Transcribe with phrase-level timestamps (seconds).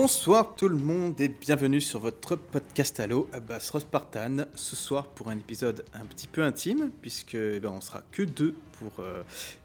[0.00, 4.44] Bonsoir tout le monde et bienvenue sur votre podcast Allo Abbas Rospartan.
[4.54, 8.22] Ce soir pour un épisode un petit peu intime puisque eh ben, on sera que
[8.22, 9.24] deux pour euh,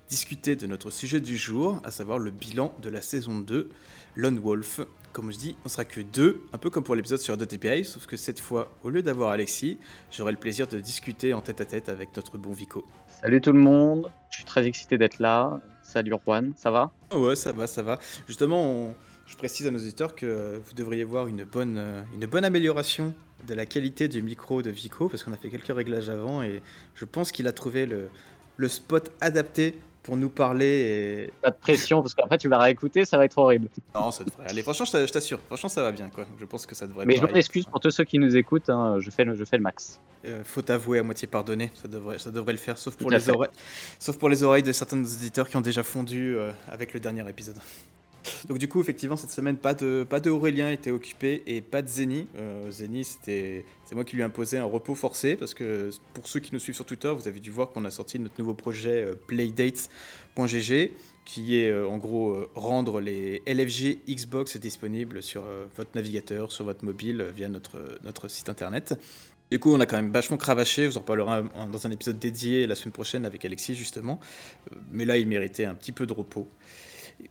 [0.10, 3.70] discuter de notre sujet du jour, à savoir le bilan de la saison 2,
[4.16, 4.82] Lone Wolf.
[5.12, 8.08] Comme je dis, on sera que deux, un peu comme pour l'épisode sur DTPI, sauf
[8.08, 9.78] que cette fois, au lieu d'avoir Alexis,
[10.10, 12.84] j'aurai le plaisir de discuter en tête à tête avec notre bon Vico.
[13.22, 15.62] Salut tout le monde, je suis très excité d'être là.
[15.84, 16.92] Salut Juan, ça va?
[17.14, 18.00] Ouais, ça va, ça va.
[18.28, 18.96] Justement, on-
[19.34, 23.16] je précise à nos auditeurs que vous devriez voir une bonne, euh, une bonne amélioration
[23.48, 26.62] de la qualité du micro de Vico, parce qu'on a fait quelques réglages avant, et
[26.94, 28.10] je pense qu'il a trouvé le,
[28.58, 30.66] le spot adapté pour nous parler.
[31.30, 31.34] Et...
[31.42, 33.70] Pas de pression, parce qu'après tu vas réécouter, ça va être horrible.
[33.96, 34.62] Non, ça devrait aller.
[34.62, 36.28] Franchement, je t'a- je t'assure, franchement, ça va bien, quoi.
[36.40, 38.38] Je pense que ça devrait Mais je pas m'en excuse pour tous ceux qui nous
[38.38, 40.00] écoutent, hein, je, fais le, je fais le max.
[40.26, 43.20] Euh, faut avouer à moitié pardonné, ça devrait, ça devrait le faire, sauf pour, les
[43.20, 43.32] fait.
[43.32, 43.52] oreilles,
[43.98, 46.94] sauf pour les oreilles de certains de nos auditeurs qui ont déjà fondu euh, avec
[46.94, 47.58] le dernier épisode.
[48.48, 51.82] Donc du coup, effectivement, cette semaine, pas de, pas de Aurélien était occupé et pas
[51.82, 52.28] de Zeni.
[52.38, 56.28] Euh, Zeni, c'était, c'est moi qui lui ai imposé un repos forcé parce que pour
[56.28, 58.54] ceux qui nous suivent sur Twitter, vous avez dû voir qu'on a sorti notre nouveau
[58.54, 60.92] projet euh, Playdates.gg
[61.26, 66.52] qui est euh, en gros euh, rendre les LFG Xbox disponibles sur euh, votre navigateur,
[66.52, 69.00] sur votre mobile via notre, notre site internet.
[69.50, 72.20] Du coup, on a quand même vachement cravaché, vous en reparlera un- dans un épisode
[72.20, 74.20] dédié la semaine prochaine avec Alexis justement.
[74.92, 76.50] Mais là, il méritait un petit peu de repos.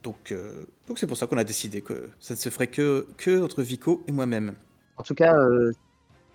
[0.03, 3.07] Donc, euh, donc c'est pour ça qu'on a décidé que ça ne se ferait que,
[3.17, 4.55] que entre Vico et moi-même.
[4.97, 5.73] En tout cas, euh,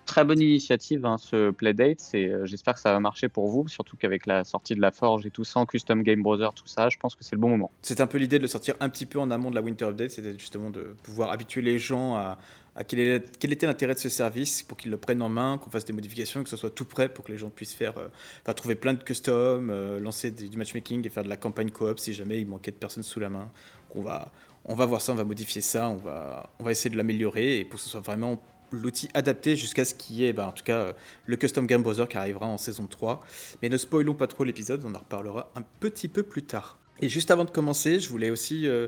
[0.07, 3.67] très bonne initiative hein, ce Playdate, et euh, j'espère que ça va marcher pour vous,
[3.67, 6.65] surtout qu'avec la sortie de la Forge et tout ça, en Custom Game Browser, tout
[6.65, 7.71] ça, je pense que c'est le bon moment.
[7.83, 9.85] C'est un peu l'idée de le sortir un petit peu en amont de la Winter
[9.85, 12.39] Update, c'était justement de pouvoir habituer les gens à,
[12.83, 15.93] quel, était l'intérêt de ce service pour qu'ils le prennent en main, qu'on fasse des
[15.93, 18.07] modifications, que ce soit tout prêt pour que les gens puissent faire, euh,
[18.43, 21.99] enfin, trouver plein de custom, euh, lancer du matchmaking et faire de la campagne coop
[21.99, 23.51] si jamais il manquait de personnes sous la main.
[23.95, 24.31] On va,
[24.65, 27.59] on va voir ça, on va modifier ça, on va, on va essayer de l'améliorer
[27.59, 30.51] et pour que ce soit vraiment l'outil adapté jusqu'à ce qu'il y ait, bah, en
[30.51, 30.93] tout cas,
[31.25, 33.23] le Custom Game Browser qui arrivera en saison 3.
[33.61, 36.77] Mais ne spoilons pas trop l'épisode, on en reparlera un petit peu plus tard.
[36.99, 38.87] Et juste avant de commencer, je voulais aussi euh,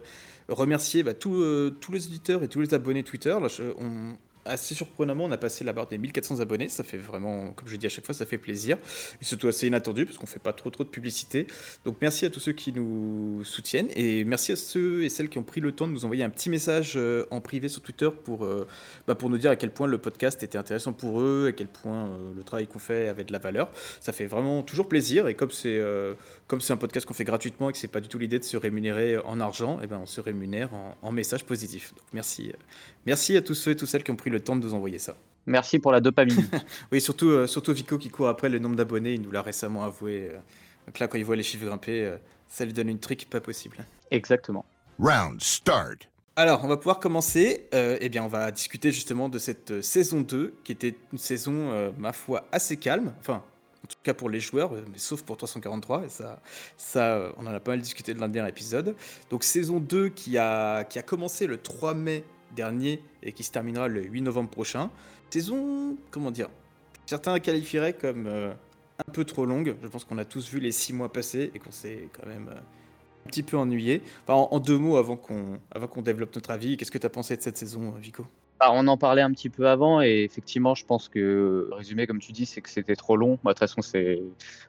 [0.50, 3.38] remercier bah, euh, tous les auditeurs et tous les abonnés Twitter.
[4.46, 6.70] Assez surprenamment, on a passé la barre des 1400 abonnés.
[6.70, 8.78] Ça fait vraiment, comme je dis à chaque fois, ça fait plaisir.
[9.22, 11.46] Et surtout assez inattendu parce qu'on fait pas trop trop de publicité.
[11.86, 15.38] Donc merci à tous ceux qui nous soutiennent et merci à ceux et celles qui
[15.38, 18.10] ont pris le temps de nous envoyer un petit message euh, en privé sur Twitter
[18.24, 18.66] pour, euh,
[19.08, 21.68] bah, pour nous dire à quel point le podcast était intéressant pour eux, à quel
[21.68, 23.70] point le travail qu'on fait avait de la valeur.
[24.00, 25.80] Ça fait vraiment toujours plaisir et comme c'est
[26.50, 28.44] comme c'est un podcast qu'on fait gratuitement et que c'est pas du tout l'idée de
[28.44, 31.94] se rémunérer en argent, et ben on se rémunère en, en messages positifs.
[31.96, 32.58] Donc merci, euh,
[33.06, 35.00] merci à tous ceux et toutes celles qui ont pris le temps de nous envoyer
[35.00, 35.16] ça.
[35.46, 36.50] Merci pour la dopamine.
[36.92, 39.84] Oui, surtout, euh, surtout Vico qui court après le nombre d'abonnés, il nous l'a récemment
[39.86, 40.30] avoué.
[40.34, 40.40] euh.
[40.88, 42.18] Donc là, quand il voit les chiffres grimper, euh,
[42.50, 43.78] ça lui donne une trick pas possible.
[44.12, 44.66] Exactement.
[45.00, 46.10] Round start.
[46.36, 47.68] Alors, on va pouvoir commencer.
[47.74, 51.18] Euh, eh bien, on va discuter justement de cette euh, saison 2, qui était une
[51.20, 53.14] saison, euh, ma foi, assez calme.
[53.20, 53.44] Enfin,
[53.84, 56.06] en tout cas pour les joueurs, euh, mais sauf pour 343.
[56.06, 56.42] Et ça,
[56.78, 58.96] ça euh, on en a pas mal discuté de l'un dernier épisode.
[59.30, 62.24] Donc, saison 2 qui a, qui a commencé le 3 mai
[62.56, 64.90] dernier et qui se terminera le 8 novembre prochain.
[65.30, 66.50] Saison, comment dire
[67.06, 68.54] Certains la qualifieraient comme euh,
[69.08, 69.76] un peu trop longue.
[69.82, 72.50] Je pense qu'on a tous vu les 6 mois passer et qu'on s'est quand même...
[72.50, 74.02] un petit peu ennuyé.
[74.28, 77.12] En, en deux mots avant qu'on avant qu'on développe notre avis, qu'est-ce que tu as
[77.12, 78.26] pensé de cette saison, Vico?
[78.60, 82.20] Bah, on en parlait un petit peu avant et effectivement, je pense que résumé comme
[82.20, 83.40] tu dis, c'est que c'était trop long.
[83.42, 84.22] Bah, de toute façon, c'est,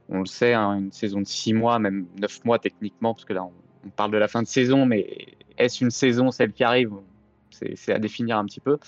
[0.09, 3.33] on le sait, hein, une saison de six mois, même neuf mois techniquement, parce que
[3.33, 5.27] là, on, parle de la fin de saison, mais
[5.59, 6.93] est-ce une saison celle qui arrive?
[7.51, 8.79] C'est à définir un petit peu.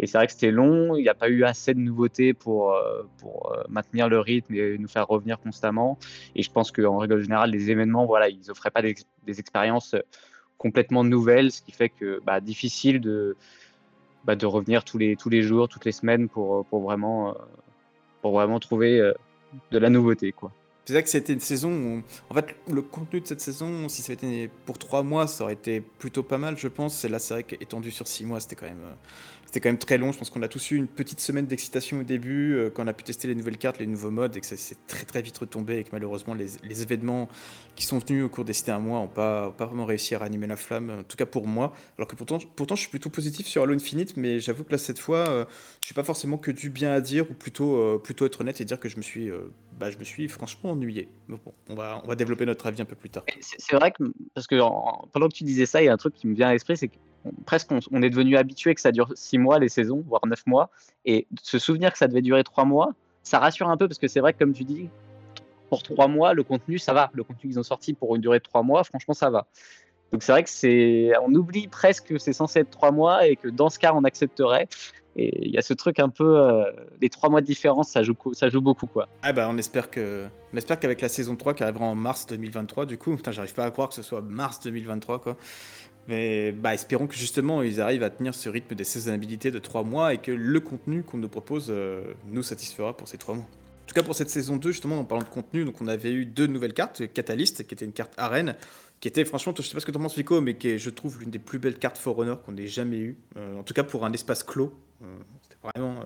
[0.00, 0.96] Et c'est vrai que c'était long.
[0.96, 4.54] Il n'y a pas eu assez de nouveautés pour euh, pour euh, maintenir le rythme
[4.54, 5.98] et nous faire revenir constamment.
[6.34, 8.94] Et je pense qu'en règle générale, les événements, voilà, ils offraient pas des,
[9.26, 9.94] des expériences
[10.58, 13.36] complètement nouvelles, ce qui fait que bah, difficile de
[14.24, 17.34] bah, de revenir tous les, tous les jours, toutes les semaines pour, pour, vraiment, euh,
[18.22, 19.12] pour vraiment trouver euh,
[19.70, 20.32] de la nouveauté.
[20.32, 20.52] Quoi.
[20.84, 24.02] C'est vrai que c'était une saison où, en fait, le contenu de cette saison, si
[24.02, 27.04] ça avait été pour trois mois, ça aurait été plutôt pas mal, je pense.
[27.04, 28.94] Et là, c'est vrai qu'étendu sur six mois, c'était quand même, euh,
[29.50, 30.12] c'était quand même très long.
[30.12, 32.86] Je pense qu'on a tous eu une petite semaine d'excitation au début, euh, quand on
[32.86, 35.22] a pu tester les nouvelles cartes, les nouveaux modes, et que ça s'est très très
[35.22, 37.28] vite retombé, et que malheureusement, les, événements
[37.74, 40.46] qui sont venus au cours des un mois n'ont pas, pas vraiment réussi à ranimer
[40.46, 41.72] la flamme, en tout cas pour moi.
[41.98, 44.78] Alors que pourtant, pourtant je suis plutôt positif sur Halo Infinite, mais j'avoue que là,
[44.78, 45.44] cette fois, euh,
[45.80, 48.60] je suis pas forcément que du bien à dire, ou plutôt, euh, plutôt être honnête
[48.60, 51.08] et dire que je me suis, euh, bah, je me suis franchement ennuyé.
[51.26, 53.24] Mais bon, on va, on va développer notre avis un peu plus tard.
[53.40, 55.96] C'est vrai que, parce que en- pendant que tu disais ça, il y a un
[55.96, 56.94] truc qui me vient à l'esprit, c'est que
[57.46, 60.70] presque on, est devenu habitué que ça dure six mois les saisons, voire neuf mois,
[61.04, 64.08] et se souvenir que ça devait durer trois mois, ça rassure un peu parce que
[64.08, 64.88] c'est vrai que comme tu dis,
[65.68, 68.38] pour trois mois, le contenu ça va, le contenu qu'ils ont sorti pour une durée
[68.38, 69.46] de trois mois, franchement ça va.
[70.12, 73.36] Donc c'est vrai que c'est, on oublie presque que c'est censé être trois mois et
[73.36, 74.68] que dans ce cas on accepterait.
[75.16, 76.64] Et il y a ce truc un peu, euh,
[77.00, 79.08] les trois mois de différence, ça joue, ça joue beaucoup quoi.
[79.22, 82.86] Ah bah on espère que, espère qu'avec la saison 3 qui arrivera en mars 2023,
[82.86, 85.36] du coup, j'arrive pas à croire que ce soit mars 2023 quoi.
[86.10, 89.84] Mais bah espérons que justement ils arrivent à tenir ce rythme des saisonnabilités de trois
[89.84, 93.44] mois et que le contenu qu'on nous propose euh, nous satisfera pour ces trois mois.
[93.44, 96.10] En tout cas pour cette saison 2, justement, en parlant de contenu, donc on avait
[96.12, 98.56] eu deux nouvelles cartes, Catalyst, qui était une carte arène,
[98.98, 100.78] qui était franchement, je sais pas ce que tu en penses Vico, mais qui est,
[100.78, 103.18] je trouve, l'une des plus belles cartes For qu'on ait jamais eu.
[103.36, 104.74] Euh, en tout cas pour un espace clos.
[105.02, 105.06] Euh,
[105.42, 106.00] c'était vraiment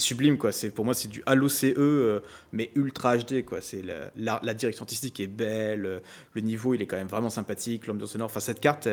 [0.00, 0.52] sublime quoi.
[0.52, 3.60] C'est pour moi c'est du Halo CE mais ultra HD quoi.
[3.60, 6.02] C'est la, la, direction artistique est belle,
[6.34, 8.26] le niveau il est quand même vraiment sympathique, l'ambiance sonore.
[8.26, 8.88] Enfin cette carte,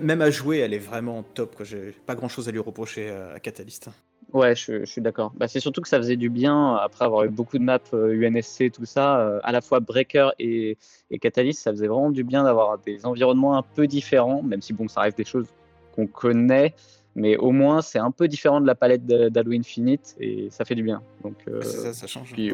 [0.00, 1.64] même à jouer, elle est vraiment top quoi.
[1.64, 3.90] J'ai pas grand chose à lui reprocher à Catalyst.
[4.32, 5.32] Ouais, je, suis d'accord.
[5.36, 8.62] Bah, c'est surtout que ça faisait du bien, après avoir eu beaucoup de maps UNSC,
[8.62, 10.76] euh, tout ça, euh, à la fois Breaker et,
[11.10, 14.72] et, Catalyst, ça faisait vraiment du bien d'avoir des environnements un peu différents, même si
[14.72, 15.46] bon, ça reste des choses
[15.94, 16.74] qu'on connaît,
[17.16, 20.76] mais au moins c'est un peu différent de la palette d'Halo Infinite et ça fait
[20.76, 21.02] du bien.
[21.24, 22.32] Donc, euh, ça, ça change.
[22.32, 22.52] Puis,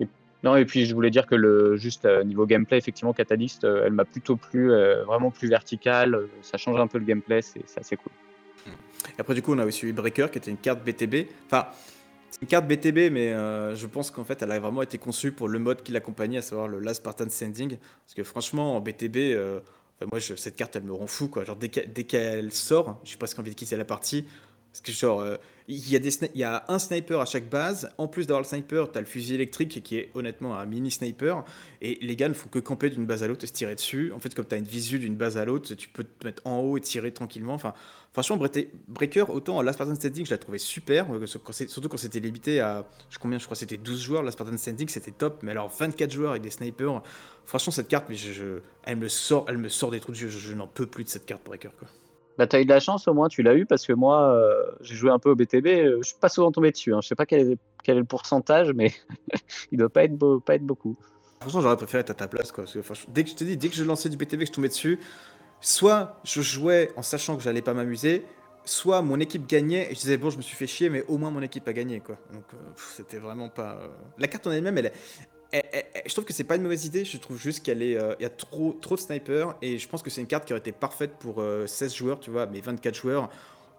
[0.00, 0.08] et,
[0.42, 4.06] non, et puis je voulais dire que le juste niveau gameplay, effectivement, Catalyst, elle m'a
[4.06, 4.70] plutôt plu,
[5.04, 8.12] vraiment plus verticale, ça change un peu le gameplay, c'est assez cool.
[9.16, 11.28] Et après, du coup, on a aussi eu Breaker, qui était une carte BTB.
[11.46, 11.66] Enfin,
[12.30, 15.32] c'est une carte BTB, mais euh, je pense qu'en fait, elle a vraiment été conçue
[15.32, 17.76] pour le mode qui l'accompagnait, à savoir le Last Spartan Sending.
[17.76, 19.60] Parce que franchement, en BTB, euh,
[20.10, 21.28] moi, cette carte, elle me rend fou.
[21.28, 21.44] Quoi.
[21.44, 24.26] Genre, dès qu'elle sort, je suis presque envie de quitter la partie.
[24.72, 25.36] Parce que, genre, euh,
[25.70, 25.88] il
[26.34, 27.90] y, a un sniper à chaque base.
[27.96, 30.90] En plus d'avoir le sniper, tu as le fusil électrique qui est honnêtement un mini
[30.90, 31.44] sniper.
[31.80, 34.12] Et les gars ne font que camper d'une base à l'autre et se tirer dessus.
[34.12, 36.42] En fait, comme tu as une visu d'une base à l'autre, tu peux te mettre
[36.44, 37.54] en haut et tirer tranquillement.
[37.54, 37.72] Enfin,
[38.12, 38.36] franchement,
[38.88, 41.06] Breaker, autant Last Spartan Standing, je l'ai trouvé super.
[41.12, 42.84] Euh, surtout quand c'était limité à.
[43.08, 44.22] Je, combien Je crois que c'était 12 joueurs.
[44.24, 45.40] Last Spartan Standing, c'était top.
[45.42, 47.02] Mais alors, 24 joueurs avec des snipers.
[47.46, 50.28] Franchement, cette carte, je, elle, me sort, des trous de jeu.
[50.28, 51.70] Je, n'en peux plus de cette carte Breaker.
[51.78, 51.88] Quoi.
[52.40, 54.94] Bah, tu de la chance, au moins, tu l'as eu, parce que moi, euh, j'ai
[54.94, 56.94] joué un peu au BTB, euh, je suis pas souvent tombé dessus.
[56.94, 57.00] Hein.
[57.02, 58.94] Je sais pas quel est, le pourcentage, mais
[59.72, 60.96] il doit pas être, beau, pas être beaucoup.
[61.46, 62.50] J'aurais préféré être à ta place.
[62.50, 62.64] Quoi,
[63.08, 64.98] dès que je te dis, dès que je lançais du BTB, que je tombais dessus,
[65.60, 68.24] soit je jouais en sachant que j'allais pas m'amuser,
[68.64, 71.16] soit mon équipe gagnait et je disais bon je me suis fait chier mais au
[71.16, 72.56] moins mon équipe a gagné quoi donc euh,
[72.94, 73.80] c'était vraiment pas
[74.18, 74.92] la carte en elle-même elle,
[75.52, 78.24] est je trouve que c'est pas une mauvaise idée, je trouve juste qu'il euh, y
[78.24, 80.72] a trop, trop de snipers et je pense que c'est une carte qui aurait été
[80.72, 83.30] parfaite pour 16 euh, joueurs, tu vois, mais 24 joueurs,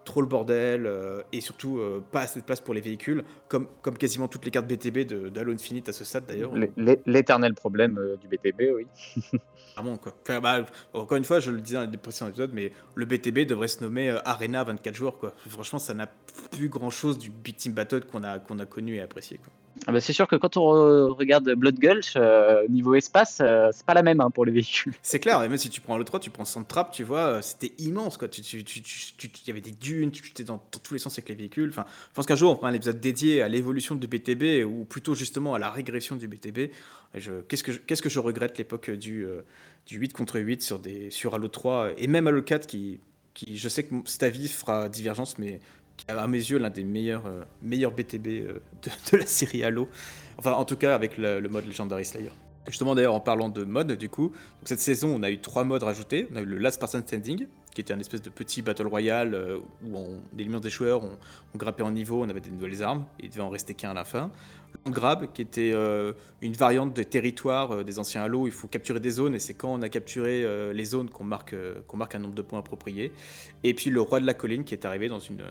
[0.04, 1.80] trop le bordel euh, et surtout
[2.10, 5.28] pas assez de place pour les véhicules, comme, comme quasiment toutes les cartes BTB de
[5.28, 6.52] d'Halo Infinite à ce stade d'ailleurs.
[7.06, 8.86] L'éternel problème du BTB, oui.
[9.74, 10.14] Vraiment quoi.
[10.40, 13.68] Bah, encore une fois, je le disais dans les précédents épisodes, mais le BTB devrait
[13.68, 15.34] se nommer Arena 24 joueurs quoi.
[15.48, 16.08] Franchement, ça n'a
[16.50, 19.52] plus grand chose du Big Team Battle qu'on a, qu'on a connu et apprécié quoi.
[19.86, 23.84] Ah bah c'est sûr que quand on regarde Blood Gulch, euh, niveau espace, euh, c'est
[23.84, 24.94] pas la même hein, pour les véhicules.
[25.02, 27.42] C'est clair, et même si tu prends le 3, tu prends Trap, tu vois, euh,
[27.42, 28.18] c'était immense.
[28.20, 31.70] Il y avait des dunes, tu étais dans, tous les sens avec les véhicules.
[31.70, 34.84] Enfin, je pense qu'un jour, on fera un épisode dédié à l'évolution du BTB, ou
[34.84, 36.70] plutôt justement à la régression du BTB.
[37.48, 39.26] Qu'est-ce que, je regrette l'époque du,
[39.86, 43.00] du 8 contre 8 sur, des, sur Halo 3, et même Halo 4, qui,
[43.34, 45.60] qui je sais que cet avis fera divergence, mais
[46.08, 48.60] à mes yeux l'un des meilleurs, euh, meilleurs BTB euh,
[49.12, 49.88] de, la série Halo.
[50.38, 52.30] Enfin, en tout cas, avec le, mode Legendary Slayer.
[52.66, 54.32] Justement, d'ailleurs, en parlant de mode, du coup,
[54.64, 56.28] cette saison, on a eu trois modes rajoutés.
[56.32, 59.34] On a eu le Last Person Standing, qui était un espèce de petit battle royale
[59.34, 61.18] euh, où on éliminait des joueurs, on,
[61.58, 63.94] on, en niveau, on avait des nouvelles armes, et il devait en rester qu'un à
[63.94, 64.30] la fin.
[64.86, 65.74] Le Grab, qui était
[66.40, 69.74] une variante des territoires des anciens Halo, il faut capturer des zones, et c'est quand
[69.74, 71.54] on a capturé les zones qu'on marque,
[71.86, 73.12] qu'on marque un nombre de points approprié.
[73.64, 75.42] Et puis le Roi de la Colline, qui est arrivé dans une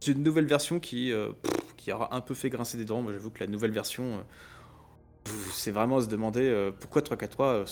[0.00, 1.28] c'est une nouvelle version qui, euh,
[1.76, 3.02] qui aura un peu fait grincer des dents.
[3.02, 7.64] Moi, j'avoue que la nouvelle version, euh, c'est vraiment à se demander euh, pourquoi 343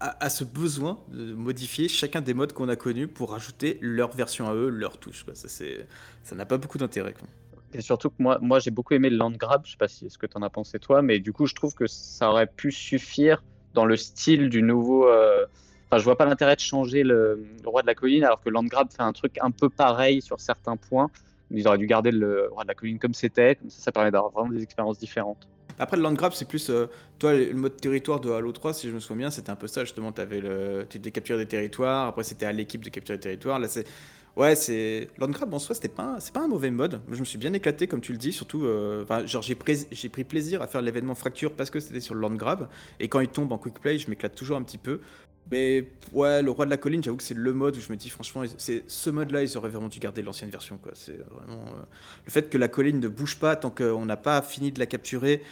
[0.00, 4.48] a, ce besoin de modifier chacun des modes qu'on a connus pour rajouter leur version
[4.48, 5.26] à eux, leur touche.
[5.34, 7.14] Ça n'a pas beaucoup d'intérêt.
[7.74, 9.62] Et surtout que moi, moi j'ai beaucoup aimé le land grab.
[9.66, 11.54] Je sais pas si ce que tu en as pensé toi, mais du coup, je
[11.54, 13.42] trouve que ça aurait pu suffire
[13.74, 15.08] dans le style du nouveau.
[15.92, 18.90] Enfin, je vois pas l'intérêt de changer le, roi de la colline alors que Landgrab
[18.90, 21.10] fait un truc un peu pareil sur certains points.
[21.50, 24.10] Ils auraient dû garder le roi de la colline comme c'était, comme ça, ça permet
[24.10, 25.46] d'avoir vraiment des expériences différentes.
[25.78, 26.70] Après, le Landgrab, c'est plus.
[26.70, 26.86] Euh,
[27.18, 29.66] toi, le mode territoire de Halo 3, si je me souviens bien, c'était un peu
[29.66, 30.12] ça, justement.
[30.16, 33.58] Avais le, tu devais capturer des territoires, après, c'était à l'équipe de capturer des territoires.
[33.58, 33.86] Là, c'est.
[34.34, 35.10] Ouais, c'est.
[35.18, 37.02] Landgrab, en soi, c'était pas, pas un mauvais mode.
[37.10, 38.64] Je me suis bien éclaté, comme tu le dis, surtout.
[38.64, 42.14] Euh, genre, j'ai, pris, j'ai pris plaisir à faire l'événement Fracture parce que c'était sur
[42.14, 42.68] le Landgrab.
[42.98, 45.00] Et quand il tombe en quick play, je m'éclate toujours un petit peu.
[45.50, 47.96] Mais ouais, le roi de la colline, j'avoue que c'est le mode où je me
[47.96, 50.78] dis franchement, ce mode-là, ils auraient vraiment dû garder l'ancienne version.
[50.94, 51.82] C'est vraiment euh,
[52.24, 54.86] le fait que la colline ne bouge pas tant qu'on n'a pas fini de la
[54.86, 55.42] capturer.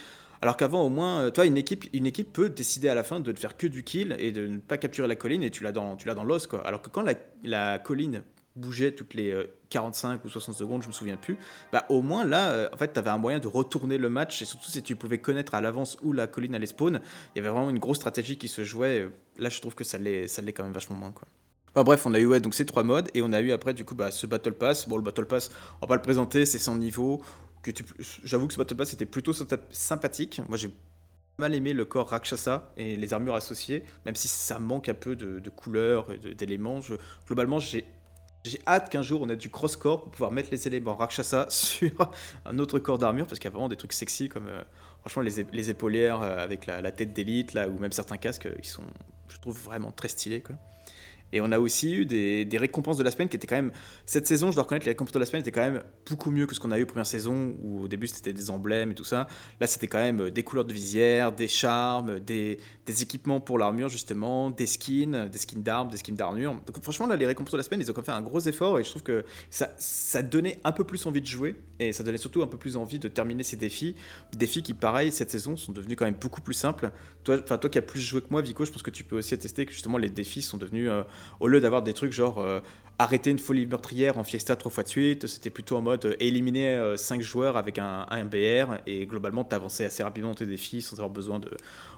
[0.41, 3.31] Alors qu'avant, au moins, toi, une équipe, une équipe peut décider à la fin de
[3.31, 5.71] ne faire que du kill et de ne pas capturer la colline et tu l'as
[5.71, 6.47] dans, l'os.
[6.63, 7.05] Alors que quand
[7.43, 8.23] la colline
[8.55, 9.33] bougeait toutes les
[9.69, 11.37] 45 ou 60 secondes, je me souviens plus,
[11.71, 14.45] bah au moins là, en fait, tu avais un moyen de retourner le match et
[14.45, 16.99] surtout si tu pouvais connaître à l'avance où la colline allait spawn,
[17.33, 19.09] il y avait vraiment une grosse stratégie qui se jouait.
[19.37, 21.27] Là, je trouve que ça l'est, ça quand même vachement moins, quoi.
[21.73, 23.73] Enfin, bref, on a eu ouais, donc ces trois modes et on a eu après
[23.73, 24.89] du coup bah, ce Battle Pass.
[24.89, 27.21] Bon, le Battle Pass, on va pas le présenter, c'est sans niveau.
[27.61, 27.71] Que
[28.23, 29.33] J'avoue que ce Battle Pass était plutôt
[29.71, 30.41] sympathique.
[30.49, 30.73] Moi, j'ai
[31.37, 35.15] mal aimé le corps Rakshasa et les armures associées, même si ça manque un peu
[35.15, 36.81] de, de couleurs et d'éléments.
[37.25, 37.85] Globalement, j'ai
[38.43, 41.91] j'ai hâte qu'un jour on ait du cross-corps pour pouvoir mettre les éléments Rakshasa sur
[42.45, 44.61] un autre corps d'armure parce qu'il y a vraiment des trucs sexy comme euh,
[45.01, 48.83] franchement les, les épaulières euh, avec la, tête d'élite ou même certains casques ils sont
[49.31, 50.43] je trouve vraiment très stylés.
[51.33, 53.71] Et on a aussi eu des, récompenses de la semaine qui étaient quand même.
[54.05, 56.45] Cette saison, je dois reconnaître, les récompenses de la semaine étaient quand même beaucoup mieux
[56.45, 59.03] que ce qu'on a eu première saison, où au début c'était des emblèmes et tout
[59.03, 59.27] ça.
[59.59, 62.59] Là, c'était quand même des couleurs de visière, des charmes, des,
[63.01, 66.55] équipements pour l'armure, justement, des skins, des skins d'armes, des skins d'armure.
[66.65, 68.41] Donc, franchement, là, les récompenses de la semaine, ils ont quand même fait un gros
[68.41, 72.03] effort et je trouve que ça donnait un peu plus envie de jouer et ça
[72.03, 73.95] donnait surtout un peu plus envie de terminer ces défis.
[74.33, 76.91] Défis qui, pareil, cette saison sont devenus quand même beaucoup plus simples.
[77.23, 79.33] Toi, toi qui as plus joué que moi, Vico, je pense que tu peux aussi
[79.33, 80.89] attester que justement les défis sont devenus.
[80.89, 81.03] Euh,
[81.39, 82.59] au lieu d'avoir des trucs genre euh,
[83.01, 86.15] arrêter une folie meurtrière en fiesta trois fois de suite, c'était plutôt en mode euh,
[86.19, 90.81] éliminer 5 euh, joueurs avec un, un BR et globalement t'avançais assez rapidement tes défis
[90.81, 91.49] sans avoir besoin de,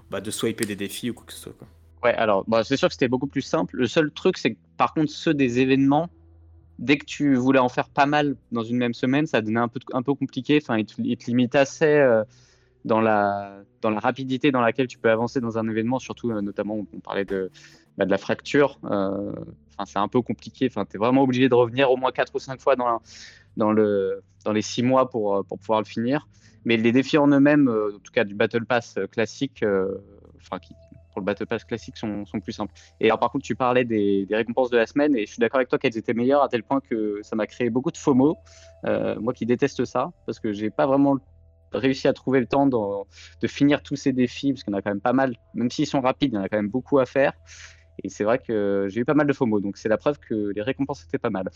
[0.10, 1.56] bah, swiper des défis ou quoi que ce soit.
[2.04, 3.78] Ouais, alors bah, c'est sûr que c'était beaucoup plus simple.
[3.78, 6.10] Le seul truc, c'est que par contre, ceux des événements,
[6.80, 9.68] dès que tu voulais en faire pas mal dans une même semaine, ça devenait un
[9.68, 10.60] peu, un peu compliqué.
[10.62, 12.22] Enfin, il te, limite assez
[12.86, 16.86] dans, la, dans la rapidité dans laquelle tu peux avancer dans un événement, surtout notamment,
[16.94, 17.52] on parlait de,
[17.98, 18.80] bah, de la fracture.
[18.86, 19.34] Euh,
[19.86, 20.68] c'est un peu compliqué.
[20.68, 23.02] Enfin, tu es vraiment obligé de revenir au moins 4 ou 5 fois dans,
[23.58, 26.28] dans, le, dans les 6 mois pour, euh, pour pouvoir le finir.
[26.66, 29.64] Mais les défis en eux-mêmes, euh, en tout cas du Battle Pass classique,
[30.38, 30.74] enfin, qui,
[31.14, 32.74] pour le Battle Pass classique sont, sont, plus simples.
[33.00, 35.40] Et alors par contre, tu parlais des, des, récompenses de la semaine et je suis
[35.40, 37.98] d'accord avec toi qu'elles étaient meilleures à tel point que ça m'a créé beaucoup de
[37.98, 38.38] FOMO.
[39.20, 41.18] moi qui déteste ça parce que j'ai pas vraiment
[41.72, 42.78] réussi à trouver le temps de,
[43.42, 46.02] de finir tous ces défis parce en a quand même pas mal, même s'ils sont
[46.02, 47.34] rapides, il y en a quand même beaucoup à faire.
[48.04, 50.52] Et c'est vrai que j'ai eu pas mal de FOMO, donc c'est la preuve que
[50.56, 51.50] les récompenses étaient pas mal.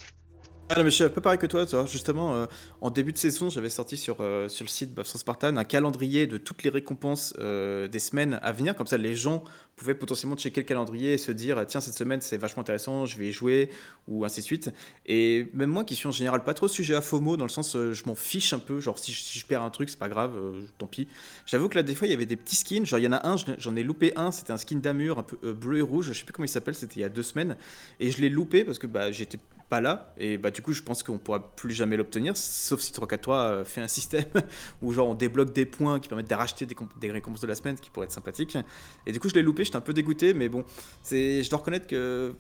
[0.70, 2.46] Ah non, mais je suis un peu pareil que toi, justement, euh,
[2.82, 6.38] en début de saison, j'avais sorti sur, euh, le site Bafson Spartan un calendrier de
[6.38, 9.46] toutes les récompenses euh, des semaines à venir, comme ça les gens
[9.78, 13.18] pouvaient potentiellement checker le calendrier et se dire tiens cette semaine c'est vachement intéressant, je
[13.18, 13.70] vais y jouer
[14.08, 14.74] ou ainsi de suite.
[15.06, 17.74] Et même moi qui suis en général pas trop sujet à FOMO dans le sens
[17.74, 20.34] je m'en fiche un peu, genre si je, perds un truc c'est pas grave,
[20.78, 21.08] tant pis.
[21.46, 23.14] J'avoue que là des fois il y avait des petits skins, genre il y en
[23.14, 26.08] a un, j'en ai loupé un, c'était un skin d'Amur un peu bleu et rouge,
[26.08, 27.56] je sais plus comment il s'appelle, c'était il y a deux semaines
[28.00, 30.14] et je l'ai loupé parce que bah j'étais pas là.
[30.18, 33.66] Et bah, du coup, je pense qu'on pourra plus jamais l'obtenir, sauf si 343 euh,
[33.66, 34.26] fait un système
[34.82, 37.78] où genre on débloque des points qui permettent de des, des, récompenses de la semaine,
[37.78, 38.58] qui pourraient être sympathiques.
[39.06, 40.66] Et du coup, je l'ai loupé, j'étais un peu dégoûté, mais bon,
[41.04, 42.34] c'est, je dois reconnaître que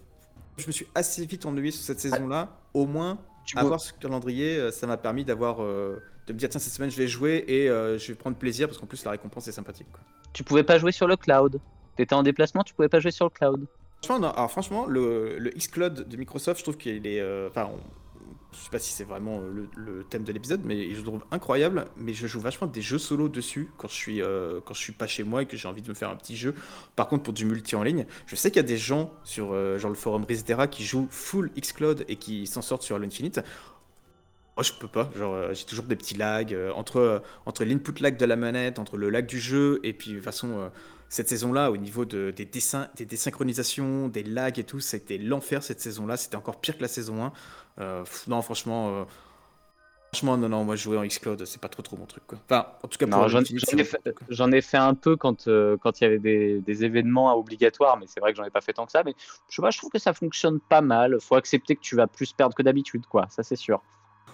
[0.58, 2.58] je me suis assez vite ennuyé sur cette saison-là.
[2.74, 5.62] Au moins, tu avoir ce calendrier, euh, ça m'a permis d'avoir.
[5.62, 8.68] Euh, de me dire, tiens, cette semaine, je vais jouer et je vais prendre plaisir
[8.68, 9.88] parce qu'en plus, la récompense est sympathique.
[9.94, 10.02] Quoi.
[10.34, 11.62] Tu pouvais pas jouer sur le cloud.
[11.96, 13.66] Tu étais en déplacement, tu pouvais pas jouer sur le cloud.
[14.04, 17.20] Franchement, alors franchement, le, le X-Cloud de Microsoft, je trouve qu'il est.
[17.20, 17.70] Euh, enfin,
[18.54, 19.42] je sais pas si c'est vraiment
[19.76, 21.88] le, thème de l'épisode, mais je le trouve incroyable.
[21.98, 24.94] Mais je joue vachement des jeux solo dessus quand je suis euh, quand je suis
[24.94, 26.56] pas chez moi et que j'ai envie de me faire un petit jeu.
[26.96, 29.52] Par contre, pour du multi en ligne, je sais qu'il y a des gens sur
[29.52, 33.06] euh, genre le forum Risetera qui jouent full X-Cloud et qui s'en sortent sur Halo
[33.06, 33.42] Infinite.
[34.56, 35.12] Moi, je peux pas.
[35.16, 39.10] Genre, j'ai toujours des petits lags entre entre l'input lag de la manette, entre le
[39.10, 40.72] lag du jeu et puis de toute façon
[41.10, 45.64] cette saison-là, au niveau de, des, dessins, des désynchronisations, des lags et tout, c'était l'enfer
[45.64, 46.18] cette saison-là.
[46.18, 47.34] C'était encore pire que la saison 1.
[47.80, 49.04] Euh, non, franchement, euh,
[50.12, 52.24] franchement, non, non, moi jouer en X-Cloud, c'est pas trop trop mon truc.
[52.28, 52.40] Quoi.
[52.46, 56.08] Enfin, en tout cas, pour j'en, ai, fait, un peu quand euh, quand il y
[56.08, 58.92] avait des, des, événements obligatoires, mais c'est vrai que j'en ai pas fait tant que
[58.92, 59.04] ça.
[59.06, 59.14] Mais
[59.50, 61.18] je sais pas, je trouve que ça fonctionne pas mal.
[61.22, 63.28] Faut accepter que tu vas plus perdre que d'habitude, quoi.
[63.30, 63.82] Ça, c'est sûr.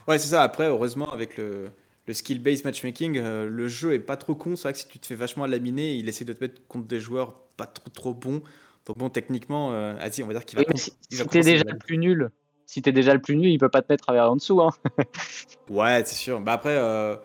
[0.08, 0.42] Ouais, c'est ça.
[0.42, 1.70] Après, heureusement, avec le
[2.06, 4.56] le skill-based matchmaking, euh, le jeu est pas trop con.
[4.56, 6.88] C'est vrai que si tu te fais vachement laminer, il essaie de te mettre contre
[6.88, 8.42] des joueurs pas trop trop bons.
[8.86, 10.66] Donc bon, techniquement, euh, on va dire qu'il va.
[10.76, 12.30] si, t'es déjà le plus nul,
[12.66, 14.62] si t'es déjà le plus nul, il peut pas te mettre à en dessous.
[14.62, 14.72] Hein.
[15.70, 16.42] ouais, c'est sûr.
[16.42, 17.16] Bah après, euh,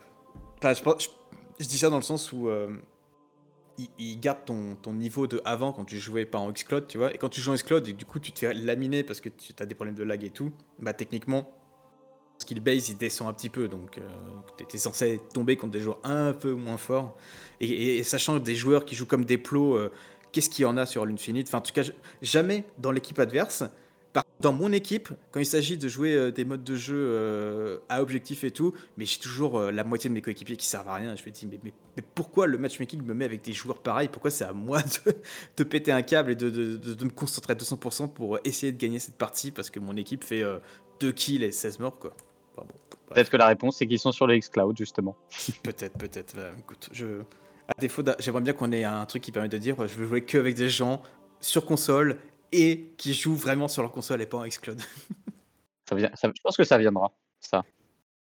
[0.63, 2.69] je, dis ça dans le sens où euh,
[3.99, 7.13] il, garde ton, ton, niveau de avant quand tu jouais pas en Xcloud, tu vois.
[7.13, 9.29] Et quand tu joues en Xcloud et du coup tu te fais laminer parce que
[9.29, 11.51] tu as des problèmes de lag et tout, bah techniquement
[12.39, 14.03] skill base il descend un petit peu, donc euh,
[14.57, 17.17] tu étais censé tomber contre des joueurs un peu moins forts.
[17.61, 19.91] Et, sachant des joueurs qui jouent comme des plots, euh,
[20.33, 21.49] qu'est-ce qu'il y en a sur l'Infinite?
[21.49, 21.83] Enfin, en tout cas,
[22.23, 23.65] jamais dans l'équipe adverse,
[24.41, 28.03] dans mon équipe, quand il s'agit de jouer euh, des modes de jeu euh, à
[28.03, 31.15] objectif et tout, mais j'ai toujours la moitié de mes coéquipiers qui servent à rien.
[31.17, 34.09] Je me dis, mais, mais, pourquoi le matchmaking me met avec des joueurs pareils?
[34.09, 34.81] Pourquoi c'est à moi
[35.57, 39.01] de, péter un câble et de, de, me concentrer à 200% pour essayer de gagner
[39.01, 39.51] cette partie?
[39.51, 40.45] Parce que mon équipe fait
[41.01, 42.15] 2 kills et 16 morts, quoi.
[43.11, 45.17] Peut-être que la réponse, c'est qu'ils sont sur le Xcloud, justement.
[45.63, 46.37] peut-être, peut-être.
[46.59, 47.23] écoute, je...
[47.69, 50.25] À défaut, j'aimerais bien qu'on ait un truc qui permet de dire je veux jouer
[50.25, 51.03] que avec des gens
[51.41, 52.19] sur console
[52.51, 54.81] et qui jouent vraiment sur leur console et pas en Xcloud.
[55.89, 57.63] ça vient, je pense que ça viendra, ça.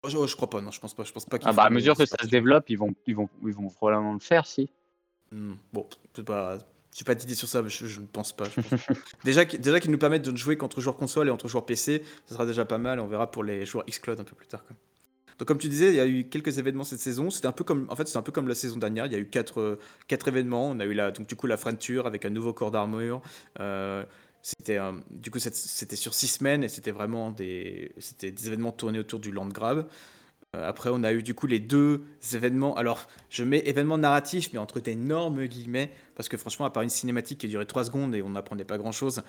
[0.06, 1.04] Je, je crois pas, non, je pense pas.
[1.04, 3.30] Je pense pas ah bah, à mesure que ça se développe, ils vont, ils vont,
[3.46, 4.70] ils vont probablement le faire, si.
[5.32, 6.58] Hmm, bon, c'est pas,
[6.94, 8.46] j'ai pas d'idée sur ça, je, ne pense pas.
[9.24, 12.46] déjà, qu'ils nous permettent de jouer qu'entre joueurs console et entre joueurs PC, ça sera
[12.46, 13.00] déjà pas mal.
[13.00, 14.64] On verra pour les joueurs Xcloud un peu plus tard.
[15.40, 17.32] Donc comme tu disais, il y a eu quelques événements cette saison.
[17.32, 19.08] C'était un peu comme, en fait, c'est un peu comme la saison dernière.
[19.08, 20.70] Il y a eu quatre, euh, quatre événements.
[20.70, 21.58] On a eu la, donc du coup la
[22.06, 23.22] avec un nouveau corps d'armure.
[23.60, 24.04] Euh,
[24.44, 24.78] c'était
[25.10, 29.32] du coup c'était sur six semaines et c'était vraiment des, des événements tournés autour du
[29.32, 29.88] Landgrave.
[30.56, 32.76] Euh, après, on a eu du coup les deux événements.
[32.76, 36.90] Alors, je mets événements narratifs, mais entre d'énormes guillemets, parce que franchement, à part une
[36.90, 39.24] cinématique qui a duré 3 secondes et on n'apprenait pas grand chose,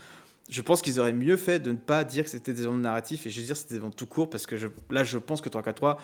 [0.51, 3.27] je pense qu'ils auraient mieux fait de ne pas dire que c'était des événements narratifs
[3.27, 5.41] et je veux dire c'était des événements tout court parce que je, là je pense
[5.41, 5.99] que 3 4 3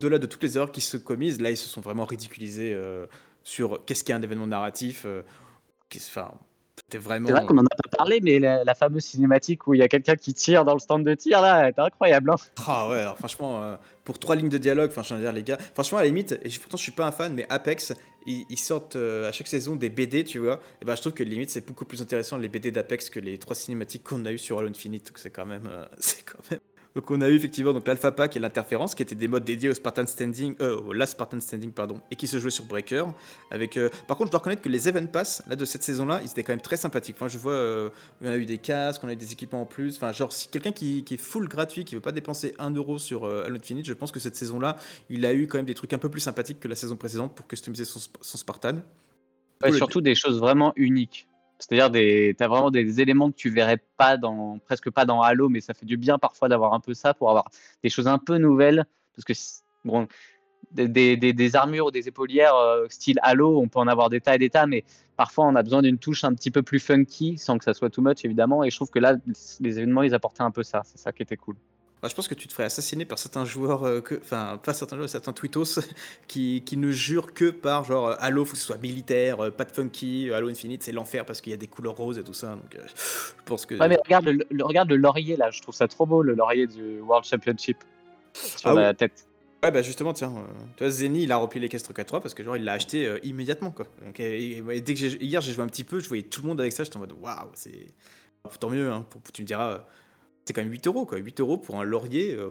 [0.00, 3.06] au-delà de toutes les erreurs qui se commisent, là ils se sont vraiment ridiculisés euh,
[3.44, 5.04] sur qu'est-ce qu'est un événement narratif.
[5.06, 5.22] Euh,
[5.94, 6.32] enfin,
[6.76, 7.28] c'était vraiment.
[7.28, 9.88] C'est vrai qu'on en a pas parlé, mais la, fameuse cinématique où il y a
[9.88, 12.30] quelqu'un qui tire dans le stand de tir là, elle incroyable.
[12.30, 12.36] Hein.
[12.66, 14.90] ah ouais, alors, franchement, euh, pour trois lignes de dialogue,
[15.34, 17.92] les gars, franchement à la limite, et pourtant je suis pas un fan, mais Apex,
[18.26, 20.60] ils, sortent euh, à chaque saison des BD, tu vois.
[20.80, 23.38] Et ben je trouve que limite c'est beaucoup plus intéressant les BD d'Apex que les
[23.38, 25.12] trois cinématiques qu'on a eu sur Halo Infinite.
[25.16, 26.60] C'est quand même, euh, c'est quand même
[26.94, 29.70] donc on a eu effectivement donc l'Alpha Pack et l'interférence qui étaient des modes dédiés
[29.70, 33.04] au Spartan Standing, euh, au Last Spartan Standing pardon, et qui se jouaient sur Breaker.
[33.50, 36.20] Avec, euh, par contre, je dois reconnaître que les Event Pass là de cette saison-là,
[36.22, 37.16] ils étaient quand même très sympathiques.
[37.18, 39.66] Enfin, je vois, euh, on a eu des casques, on a eu des équipements en
[39.66, 39.96] plus.
[39.96, 42.98] Enfin, genre si quelqu'un qui, qui, est full gratuit, qui veut pas dépenser 1 euro
[42.98, 44.76] sur Halo Infinite, je pense que cette saison-là,
[45.08, 47.34] il a eu quand même des trucs un peu plus sympathiques que la saison précédente
[47.34, 48.78] pour customiser son, son Spartan.
[49.62, 51.28] Ouais, surtout des choses vraiment uniques.
[51.62, 55.48] C'est-à-dire, tu as vraiment des éléments que tu verrais pas dans, presque pas dans Halo,
[55.48, 57.50] mais ça fait du bien parfois d'avoir un peu ça pour avoir
[57.82, 58.84] des choses un peu nouvelles.
[59.14, 59.32] Parce que,
[59.84, 60.08] bon,
[60.72, 64.20] des, des, des armures ou des épaulières euh, style Halo, on peut en avoir des
[64.20, 64.84] tas et des tas, mais
[65.16, 67.90] parfois on a besoin d'une touche un petit peu plus funky, sans que ça soit
[67.90, 68.64] too much évidemment.
[68.64, 69.16] Et je trouve que là,
[69.60, 70.82] les événements, ils apportaient un peu ça.
[70.84, 71.56] C'est ça qui était cool.
[72.02, 74.74] Bah, je pense que tu te ferais assassiner par certains joueurs, euh, que, enfin, pas
[74.74, 75.78] certains joueurs, certains tweetos
[76.26, 79.50] qui, qui, ne jurent que par genre euh, Halo, faut que ce soit militaire, euh,
[79.52, 82.24] pas de funky, Halo Infinite, c'est l'enfer parce qu'il y a des couleurs roses et
[82.24, 82.56] tout ça.
[82.56, 83.76] Donc, je pense que.
[83.76, 86.66] Ouais, mais regarde le, regarde le laurier là, je trouve ça trop beau, le laurier
[86.66, 87.76] du World Championship
[88.34, 89.24] sur ah la tête.
[89.62, 90.32] Ouais, bah justement, tiens,
[90.76, 93.70] tu vois, Zeni, il a rempli l'équestre 4-3 parce que genre, il l'a acheté immédiatement,
[93.70, 93.86] quoi.
[94.04, 96.60] Donc, et, dès que hier, j'ai joué un petit peu, je voyais tout le monde
[96.60, 97.86] avec ça, j'étais en mode waouh, c'est.
[98.58, 99.84] Tant mieux, hein, pour, tu me diras
[100.44, 101.18] c'est quand même 8 euros, quoi.
[101.18, 102.50] 8 euros pour un laurier, euh,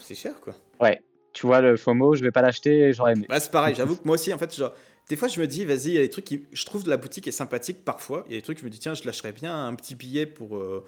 [0.00, 0.54] c'est cher, quoi.
[0.80, 1.00] Ouais,
[1.32, 3.26] tu vois, le FOMO, je vais pas l'acheter, j'aurais aimé.
[3.28, 4.72] Bah, c'est pareil, j'avoue que moi aussi, en fait, genre,
[5.08, 6.46] des fois, je me dis, vas-y, il y a des trucs qui.
[6.52, 8.24] Je trouve la boutique est sympathique parfois.
[8.26, 10.26] Il y a des trucs, je me dis, tiens, je lâcherais bien un petit billet
[10.26, 10.84] pour euh,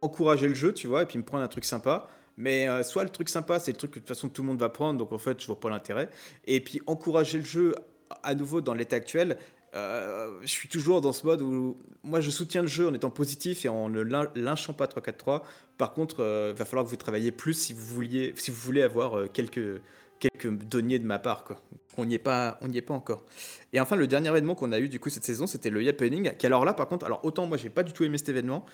[0.00, 2.08] encourager le jeu, tu vois, et puis me prendre un truc sympa.
[2.36, 4.48] Mais euh, soit le truc sympa, c'est le truc que de toute façon tout le
[4.48, 6.08] monde va prendre, donc en fait, je vois pas l'intérêt.
[6.46, 7.74] Et puis encourager le jeu
[8.22, 9.36] à nouveau dans l'état actuel,
[9.74, 13.10] euh, je suis toujours dans ce mode où moi je soutiens le jeu en étant
[13.10, 14.02] positif et en ne
[14.34, 15.42] lynchant pas 3-4-3.
[15.78, 18.58] Par contre, il euh, va falloir que vous travailliez plus si vous, vouliez, si vous
[18.58, 19.80] voulez avoir euh, quelques,
[20.18, 21.44] quelques deniers de ma part.
[21.44, 21.60] Quoi.
[21.96, 23.24] On n'y est, pas, pas encore.
[23.72, 26.36] Et enfin, le dernier événement qu'on a eu du coup cette saison, c'était le Yappening.
[26.36, 28.66] Qui alors là, par contre, alors autant moi j'ai pas du tout aimé cet événement,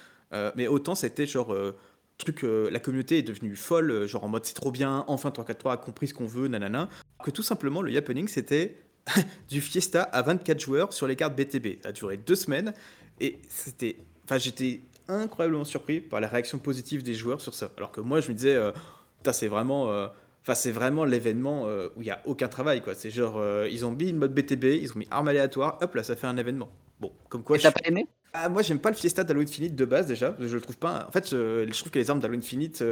[0.56, 1.56] mais autant c'était genre
[2.16, 5.76] truc, la communauté est devenue folle, genre en mode c'est trop bien, enfin 3-4-3 a
[5.78, 6.88] compris ce qu'on veut, nanana.
[7.24, 8.87] Que tout simplement, le Yappening c'était
[9.48, 11.82] du Fiesta à 24 joueurs sur les cartes BTB.
[11.82, 12.72] Ça a duré deux semaines
[13.20, 13.96] et c'était.
[14.24, 17.70] Enfin, j'étais incroyablement surpris par la réaction positive des joueurs sur ça.
[17.76, 18.72] Alors que moi, je me disais, euh,
[19.32, 19.90] c'est vraiment.
[19.90, 20.08] Euh,
[20.54, 22.94] c'est vraiment l'événement euh, où il n'y a aucun travail, quoi.
[22.94, 26.02] C'est genre, ils ont mis une mode BTB, ils ont mis arme aléatoire, hop là,
[26.02, 26.70] ça fait un événement.
[27.00, 27.58] Bon, comme quoi.
[27.58, 28.06] Et t'as pas aimé?
[28.32, 30.34] Ah, Moi, j'aime pas le Fiesta d'Halo Infinite de base déjà.
[30.38, 31.04] Je le trouve pas.
[31.06, 32.82] En fait, je, je trouve que les armes d'Halo Infinite,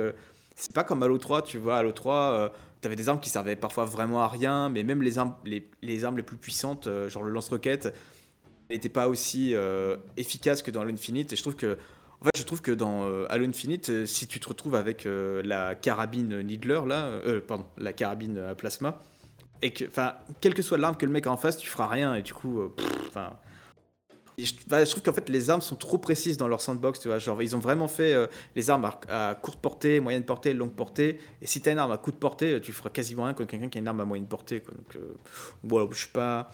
[0.54, 1.78] c'est pas comme Halo 3, tu vois.
[1.78, 5.18] Halo 3, tu avais des armes qui servaient parfois vraiment à rien, mais même les
[5.18, 7.94] armes les, les armes les plus puissantes, euh, genre le lance-roquette,
[8.70, 11.32] n'étaient pas aussi euh, efficaces que dans Halo Infinite.
[11.32, 11.78] Et je trouve que,
[12.20, 15.74] en fait, je trouve que dans euh, Halo Infinite, si tu te retrouves avec la
[15.74, 19.02] carabine Needler, là, pardon, la carabine plasma,
[19.62, 21.86] et que, enfin, quelle que soit l'arme que le mec a en face, tu feras
[21.86, 22.14] rien.
[22.14, 22.72] Et du coup,
[23.08, 23.32] enfin
[24.66, 27.18] bah, je, trouve qu'en fait les armes sont trop précises dans leur sandbox, tu vois.
[27.18, 31.18] Genre ils ont vraiment fait euh, les armes à, courte portée, moyenne portée, longue portée.
[31.40, 33.68] Et si tu as une arme à courte portée, tu feras quasiment rien contre quelqu'un
[33.68, 34.60] qui a une arme à moyenne portée.
[34.60, 36.50] Donc euh, je suis pas.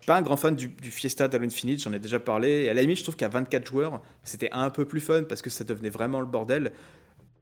[0.00, 2.64] suis pas un grand fan du, Fiesta d'Halo Infinite, j'en ai déjà parlé.
[2.64, 5.42] Et à la limite, je trouve qu'à 24 joueurs, c'était un peu plus fun parce
[5.42, 6.72] que ça devenait vraiment le bordel.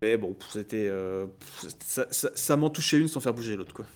[0.03, 0.89] Mais bon, c'était.
[0.89, 1.27] euh,
[1.79, 3.87] ça m'en touchait une sans faire bouger l'autre, quoi.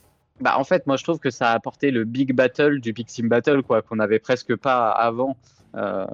[0.41, 3.07] Bah, en fait, moi, je trouve que ça a apporté le big battle du big
[3.07, 5.37] team battle, quoi, qu'on n'avait presque pas avant.
[5.77, 6.07] Euh,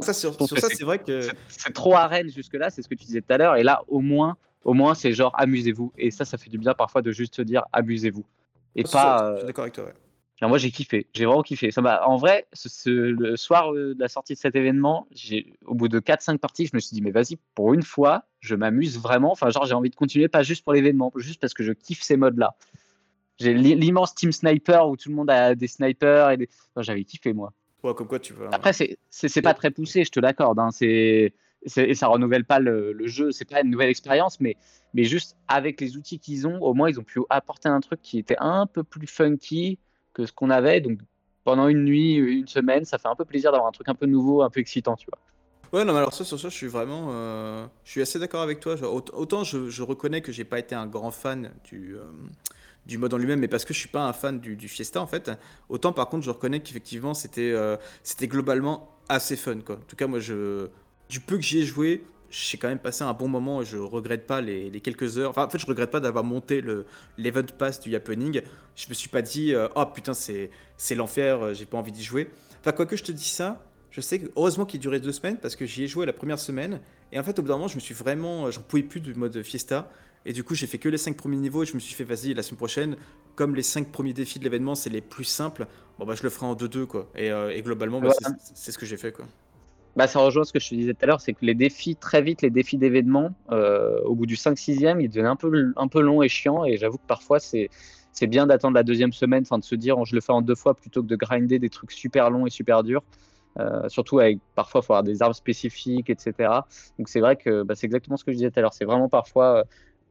[0.00, 1.22] Ça, sur, sur c'est- vrai que.
[1.48, 3.56] c'est- trop arène jusque-là, c'est ce que tu disais tout à l'heure.
[3.56, 5.92] Et là, au moins, au moins, c'est genre amusez-vous.
[5.98, 8.24] Et ça, ça fait du bien parfois de juste se dire amusez-vous.
[8.76, 9.24] Et Ça, pas.
[9.30, 9.94] euh, suis d'accord avec toi, ouais.
[10.42, 11.70] Alors moi j'ai kiffé, j'ai vraiment kiffé.
[11.70, 15.06] Ça m'a, en vrai, ce, ce- le soir euh, de la sortie de cet événement,
[15.10, 18.24] j'ai, au bout de 4-5 parties, je me suis dit mais vas-y, pour une fois,
[18.40, 19.32] je m'amuse vraiment.
[19.32, 22.02] Enfin genre j'ai envie de continuer, pas juste pour l'événement, juste parce que je kiffe
[22.02, 22.54] ces modes-là.
[23.38, 26.48] J'ai l'i- l'immense team sniper où tout le monde a des snipers et des...
[26.74, 27.54] Enfin, j'avais kiffé moi.
[27.86, 28.48] Ouais, comme quoi, tu vois.
[28.52, 30.58] Après c'est, c'est pas très poussé, je te l'accorde.
[30.58, 30.70] Hein.
[30.72, 31.32] C'est,
[31.94, 34.56] ça renouvelle pas le, le jeu, c'est pas une nouvelle expérience, mais,
[34.92, 38.02] mais juste avec les outils qu'ils ont, au moins ils ont pu apporter un truc
[38.02, 39.78] qui était un peu plus funky
[40.14, 40.80] que ce qu'on avait.
[40.80, 40.98] Donc
[41.44, 44.06] pendant une nuit, une semaine, ça fait un peu plaisir d'avoir un truc un peu
[44.06, 45.20] nouveau, un peu excitant, tu vois.
[45.72, 47.08] Ouais, non, mais alors ça, sur ça, je suis vraiment.
[47.10, 48.74] euh, je suis assez d'accord avec toi.
[48.82, 52.04] Autant je, je reconnais que j'ai pas été un grand fan du, euh,
[52.86, 55.06] du mode en lui-même, mais parce que je suis pas un fan du, Fiesta, en
[55.06, 55.30] fait.
[55.68, 59.76] Autant, par contre, je reconnais qu'effectivement, c'était euh, c'était globalement assez fun, quoi.
[59.76, 60.68] En tout cas, moi, je,
[61.08, 63.76] du peu que j'y ai joué, j'ai quand même passé un bon moment et je
[63.76, 65.30] regrette pas les, les quelques heures.
[65.30, 66.86] Enfin, en fait, je regrette pas d'avoir monté le
[67.18, 68.42] l'event pass du happening.
[68.76, 71.92] Je me suis pas dit, euh, oh putain, c'est c'est l'enfer, euh, j'ai pas envie
[71.92, 72.30] d'y jouer.
[72.60, 75.38] Enfin, quoi que je te dis ça, je sais que heureusement qu'il durait deux semaines
[75.38, 76.80] parce que j'y ai joué la première semaine
[77.12, 79.14] et en fait au bout d'un moment je me suis vraiment, j'en pouvais plus du
[79.14, 79.90] mode fiesta
[80.26, 82.04] et du coup j'ai fait que les cinq premiers niveaux et je me suis fait
[82.04, 82.96] vas-y la semaine prochaine
[83.36, 85.66] comme les cinq premiers défis de l'événement c'est les plus simples
[85.98, 88.72] bon bah je le ferai en 2-2 quoi et, euh, et globalement bah, c'est- c'est
[88.72, 89.26] ce que j'ai fait quoi.
[89.96, 91.96] Bah, ça rejoint ce que je te disais tout à l'heure, c'est que les défis,
[91.96, 95.88] très vite, les défis d'événements, euh, au bout du 5-6e, ils devenaient un peu, un
[95.88, 96.66] peu longs et chiants.
[96.66, 97.70] Et j'avoue que parfois, c'est,
[98.12, 100.54] c'est bien d'attendre la deuxième semaine, enfin de se dire, je le fais en deux
[100.54, 103.04] fois plutôt que de grinder des trucs super longs et super durs.
[103.58, 106.66] Euh, surtout avec parfois, il faut avoir des armes spécifiques, etc.
[106.98, 108.74] Donc c'est vrai que bah, c'est exactement ce que je disais tout à l'heure.
[108.74, 109.64] C'est vraiment parfois euh,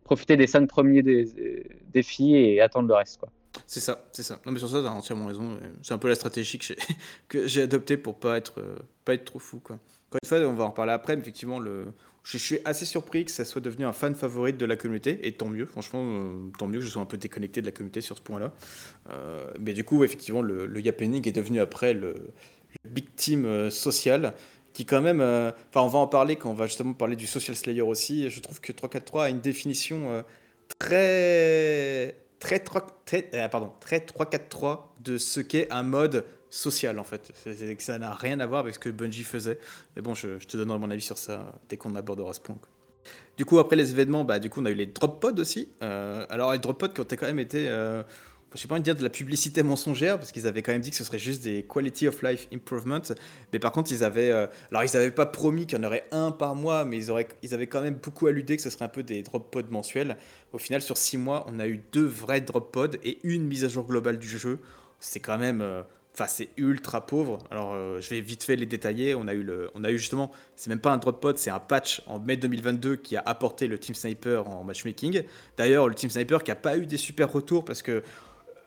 [0.06, 3.20] profiter des cinq premiers dé- dé- défis et attendre le reste.
[3.68, 4.40] C'est ça, c'est ça.
[4.46, 5.58] Non mais sur ça t'as entièrement raison.
[5.82, 6.60] C'est un peu la stratégie
[7.28, 8.40] que j'ai adoptée pour pas
[9.06, 9.78] pas être trop fou quoi.
[10.10, 11.88] Encore une fois on va en reparler après mais effectivement le
[12.24, 15.34] je suis assez surpris que ça soit devenu un fan favorite de la communauté et
[15.34, 18.02] tant mieux franchement euh, tant mieux que je sois un peu déconnecté de la communauté
[18.02, 18.52] sur ce point-là.
[19.12, 22.14] Euh, mais du coup effectivement le, le Yappening est devenu après le,
[22.84, 24.34] le big team euh, social
[24.76, 27.26] qui quand même euh, enfin on va en parler quand on va justement parler du
[27.26, 28.30] social slayer aussi.
[28.30, 30.22] Je trouve que 343 a une définition euh,
[30.78, 37.06] très très 3 très, euh, pardon, très 3-4-3 de ce qu'est un mode social en
[37.06, 37.32] fait.
[37.36, 39.60] C'est- que ça n'a rien à voir avec ce que Bungie faisait.
[39.96, 42.58] Mais bon, je, te donnerai mon avis sur ça dès qu'on abordera ce point.
[43.38, 45.70] Du coup, après les événements, bah, du coup, on a eu les drop pods aussi.
[45.84, 47.68] Euh, alors, les drop pods qui ont quand même été,
[48.58, 50.92] sais pas envie de dire de la publicité mensongère, parce qu'ils avaient quand même dit
[50.92, 53.02] que ce serait juste des quality of life improvements.
[53.54, 56.06] Mais par contre, ils avaient, euh, alors ils n'avaient pas promis qu'il y en aurait
[56.12, 58.86] un par mois, mais ils, auraient, ils avaient quand même beaucoup alludé que ce serait
[58.86, 60.18] un peu des drop pods mensuels.
[60.54, 63.66] Au final, sur six mois, on a eu deux vrais drop pods et une mise
[63.66, 64.60] à jour globale du jeu.
[65.00, 67.40] C'est quand même, euh, enfin, c'est ultra pauvre.
[67.52, 69.16] Alors, euh, je vais vite fait les détailler.
[69.16, 71.50] On a eu le, on a eu justement, c'est même pas un drop pod, c'est
[71.50, 75.24] un patch en mai 2022 qui a apporté le Team Sniper en matchmaking.
[75.58, 78.02] D'ailleurs, le Team Sniper qui a pas eu des super retours parce que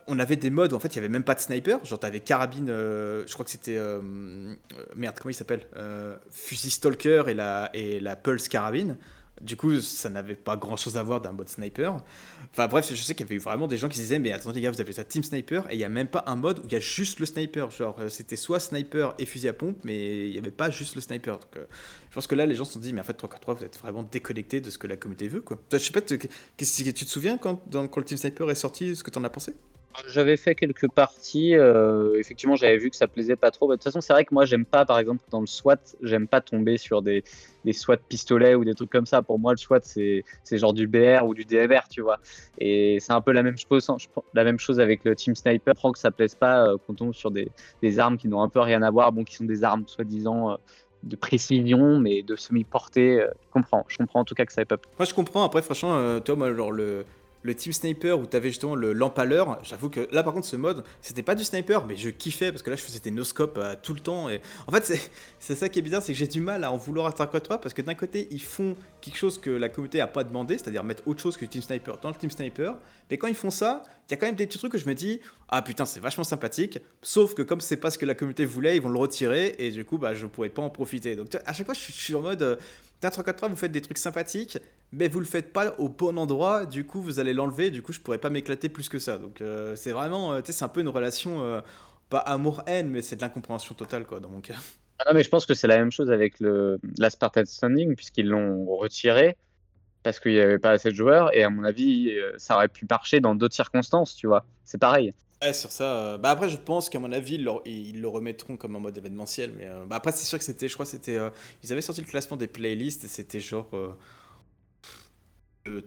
[0.08, 1.84] on avait des modes, en fait, il y avait même pas de sniper.
[1.84, 3.76] Genre, t'avais carabine, euh, je crois que c'était.
[3.76, 4.54] euh, euh,
[4.96, 5.66] merde, comment il s'appelle
[6.30, 8.96] Fusil Stalker et la, et la Pulse carabine.
[9.40, 11.96] Du coup, ça n'avait pas grand chose à voir d'un mode sniper.
[12.52, 14.56] Enfin bref, je sais qu'il y avait eu vraiment des gens qui disaient Mais attendez,
[14.56, 16.58] les gars, vous appelez ça Team Sniper et il n'y a même pas un mode
[16.58, 17.70] où il y a juste le sniper.
[17.70, 21.00] Genre, c'était soit sniper et fusil à pompe, mais il n'y avait pas juste le
[21.00, 21.38] sniper.
[21.54, 23.78] Je pense que là, les gens se sont dit Mais en fait, 343, vous êtes
[23.78, 25.40] vraiment déconnectés de ce que la communauté veut.
[25.40, 25.56] Quoi.
[25.70, 29.10] Je sais pas, tu- te souviens quand, quand le Team Sniper est sorti, ce que
[29.12, 29.54] tu en as pensé?
[30.06, 31.54] J'avais fait quelques parties.
[31.56, 33.66] euh, effectivement, j'avais vu que ça plaisait pas trop.
[33.68, 35.78] Bah, De toute façon, c'est vrai que moi, j'aime pas, par exemple, dans le SWAT,
[36.02, 37.24] j'aime pas tomber sur des,
[37.64, 39.22] des SWAT pistolets ou des trucs comme ça.
[39.22, 42.18] Pour moi, le SWAT, c'est genre du BR ou du DMR, tu vois.
[42.58, 45.74] Et c'est un peu la même chose, prends- la même chose avec le Team Sniper.
[45.76, 47.50] Je que ça plaise pas euh, qu'on tombe sur des,
[47.82, 50.52] des armes qui n'ont un peu rien à voir, bon, qui sont des armes soi-disant
[50.52, 50.56] euh,
[51.02, 53.20] de précision, mais de semi-portée.
[53.22, 53.84] euh, je comprends.
[53.88, 55.44] Je comprends en tout cas que ça ait pas Moi, je comprends.
[55.44, 57.04] Après, franchement, euh, toi, moi, genre, le,
[57.42, 60.56] le Team Sniper où tu avais justement le l'empaleur, j'avoue que là, par contre, ce
[60.56, 63.58] mode, c'était pas du sniper, mais je kiffais parce que là, je faisais des no-scope
[63.58, 64.28] euh, tout le temps.
[64.28, 64.84] Et en fait,
[65.38, 67.28] c'est- ça qui est bizarre, c'est que j'ai du mal à en vouloir à 3
[67.60, 70.82] parce que d'un côté, ils font quelque chose que la communauté a pas demandé, c'est-à-dire
[70.84, 72.76] mettre autre chose que le Team Sniper dans le Team Sniper.
[73.10, 74.86] Mais quand ils font ça, il y a quand même des petits trucs que je
[74.88, 76.78] me dis, ah putain, c'est vachement sympathique.
[77.02, 79.70] Sauf que comme c'est pas ce que la communauté voulait, ils vont le retirer et
[79.70, 81.14] du coup, bah, je pourrais pas en profiter.
[81.16, 82.42] Donc, à chaque fois, je suis, en mode.
[82.42, 82.56] euh,
[83.00, 84.58] Putain, 343, vous faites des trucs sympathiques,
[84.92, 87.92] mais vous le faites pas au bon endroit, du coup vous allez l'enlever, du coup
[87.92, 89.18] je pourrais pas m'éclater plus que ça.
[89.18, 91.60] Donc euh, c'est vraiment, euh, tu sais, c'est un peu une relation euh,
[92.08, 94.54] pas amour-haine, mais c'est de l'incompréhension totale, quoi, dans mon cas.
[94.98, 97.94] Ah non, mais je pense que c'est la même chose avec le, la Spartan Standing,
[97.94, 99.36] puisqu'ils l'ont retiré
[100.04, 101.34] parce qu'il n'y avait pas assez de joueurs.
[101.36, 104.46] Et à mon avis, ça aurait pu marcher dans d'autres circonstances, tu vois.
[104.64, 105.14] C'est pareil.
[105.42, 105.84] Ouais, sur ça.
[106.14, 108.80] euh, Bah après, je pense qu'à mon avis, ils le, ils le remettront comme en
[108.80, 109.52] mode événementiel.
[109.56, 111.30] Mais euh, bah après, c'est sûr que c'était, je crois, c'était, euh,
[111.62, 113.68] ils avaient sorti le classement des playlists et c'était genre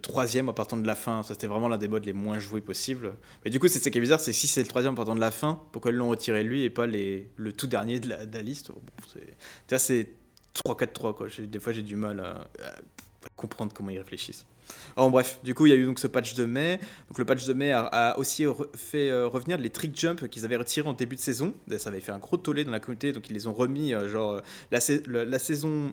[0.00, 1.22] troisième en partant de la fin.
[1.22, 3.14] Ça, c'était vraiment l'un des modes les moins joués possibles.
[3.44, 5.14] Mais du coup, c'est ça qui est bizarre, c'est si c'est le troisième en partant
[5.14, 8.08] de la fin, pourquoi ils l'ont retiré lui et pas les, le tout dernier de
[8.08, 8.70] la, liste?
[9.12, 9.34] C'est, tu
[9.70, 10.10] vois, c'est
[10.64, 11.28] 3-4-3 quoi.
[11.38, 12.48] Des fois, j'ai du mal à,
[13.36, 14.44] comprendre comment ils réfléchissent.
[14.96, 16.78] En bref, du coup, il y a eu donc ce patch de mai.
[17.08, 20.56] Donc le patch de mai a, aussi fait euh, revenir les trick jumps qu'ils avaient
[20.56, 21.54] retirés en début de saison.
[21.78, 23.92] Ça avait fait un gros tollé dans la communauté, donc ils les ont remis.
[23.92, 24.40] euh, genre, euh,
[24.70, 25.92] la, la saison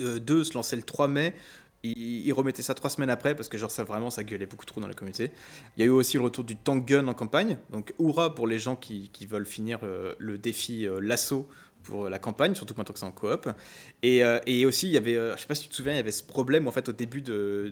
[0.00, 1.34] euh, 2 se lançait le 3 mai.
[1.84, 4.80] Ils remettaient ça trois semaines après parce que genre ça vraiment ça gueulait beaucoup trop
[4.80, 5.30] dans la communauté.
[5.76, 7.58] Il y a eu aussi le retour du tank gun en campagne.
[7.70, 11.48] Donc hurrah pour les gens qui, qui veulent finir euh, le défi euh, l'assaut
[11.84, 13.48] pour la campagne, surtout que c'est en coop.
[14.02, 15.92] Et, euh, et aussi, il y avait, euh, je sais pas si tu te souviens,
[15.92, 17.70] il y avait ce problème en fait au début de,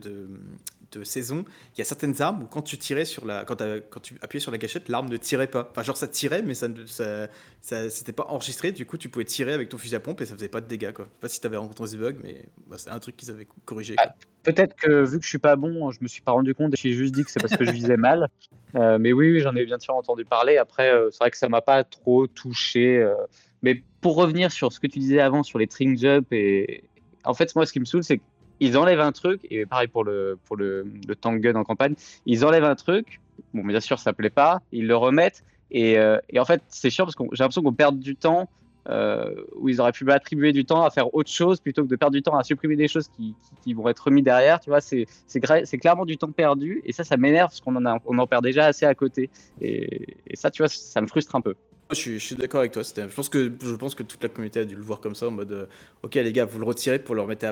[0.98, 1.44] de saison.
[1.74, 3.56] Il y a certaines armes où quand tu tirais sur la, quand,
[4.02, 5.68] tu appuyais sur la gâchette, l'arme ne tirait pas.
[5.70, 7.28] Enfin, genre ça tirait, mais ça, ne- ça,
[7.60, 8.72] ça c'était pas enregistré.
[8.72, 10.66] Du coup, tu pouvais tirer avec ton fusil à pompe et ça faisait pas de
[10.66, 10.92] dégâts.
[10.92, 11.06] Quoi.
[11.06, 13.30] Je sais pas si tu avais rencontré ce bug, mais bah, c'est un truc qu'ils
[13.30, 13.96] avaient corrigé.
[13.96, 14.14] quoi.
[14.42, 16.76] Peut-être que vu que je suis pas bon, je me suis pas rendu compte et
[16.76, 18.28] j'ai juste dit que c'est parce que je visais mal.
[18.74, 20.56] Euh, mais oui, oui, j'en ai bien sûr entendu parler.
[20.56, 22.96] Après, euh, c'est vrai que ça m'a pas trop touché.
[23.02, 23.12] euh.
[23.60, 26.84] Mais pour revenir sur ce que tu disais avant sur les string jump et
[27.24, 28.20] en fait, moi, ce qui me saoule, c'est
[28.62, 31.94] qu'ils enlèvent un truc et pareil pour le pour le, le tank gun en campagne,
[32.26, 33.20] ils enlèvent un truc.
[33.54, 34.60] Bon, bien sûr, ça plaît pas.
[34.70, 37.72] Ils le remettent et, euh, et en fait, c'est chiant parce que j'ai l'impression qu'on
[37.72, 38.48] perd du temps.
[38.88, 41.94] euh, où ils auraient pu attribuer du temps à faire autre chose plutôt que de
[41.94, 44.58] perdre du temps à supprimer des choses qui, vont être remis derrière.
[44.58, 48.26] Tu vois, c'est clairement du temps perdu et ça, ça m'énerve parce qu'on en, en
[48.26, 49.30] perd déjà assez à côté.
[49.60, 51.54] Et ça, tu vois, ça me frustre un peu.
[51.90, 52.82] Je suis, d'accord avec toi.
[52.82, 55.66] Je pense, que, toute la communauté a dû le voir comme ça, en mode euh,
[56.02, 57.44] Ok, les gars, vous le retirez pour le remettre,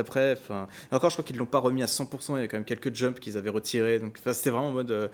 [0.00, 0.32] après.
[0.32, 2.36] Enfin, encore, je crois qu'ils l'ont pas remis à 100%.
[2.36, 3.98] Il y a quand même quelques jumps qu'ils avaient retirés.
[3.98, 5.08] Donc, c'était vraiment en mode euh,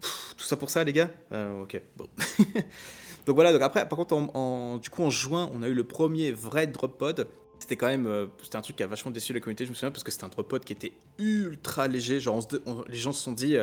[0.00, 1.10] Tout ça pour ça, les gars?
[1.32, 2.06] Euh, Ok, bon.
[3.26, 5.84] donc voilà, donc après, par contre, en, du coup, en juin, on a eu le
[5.84, 7.28] premier vrai drop pod.
[7.58, 9.90] C'était quand même, c'était un truc qui a vachement déçu la communauté, je me souviens,
[9.90, 12.20] parce que c'était un drop pod qui était ultra léger.
[12.20, 12.46] Genre,
[12.88, 13.56] les gens se sont dit,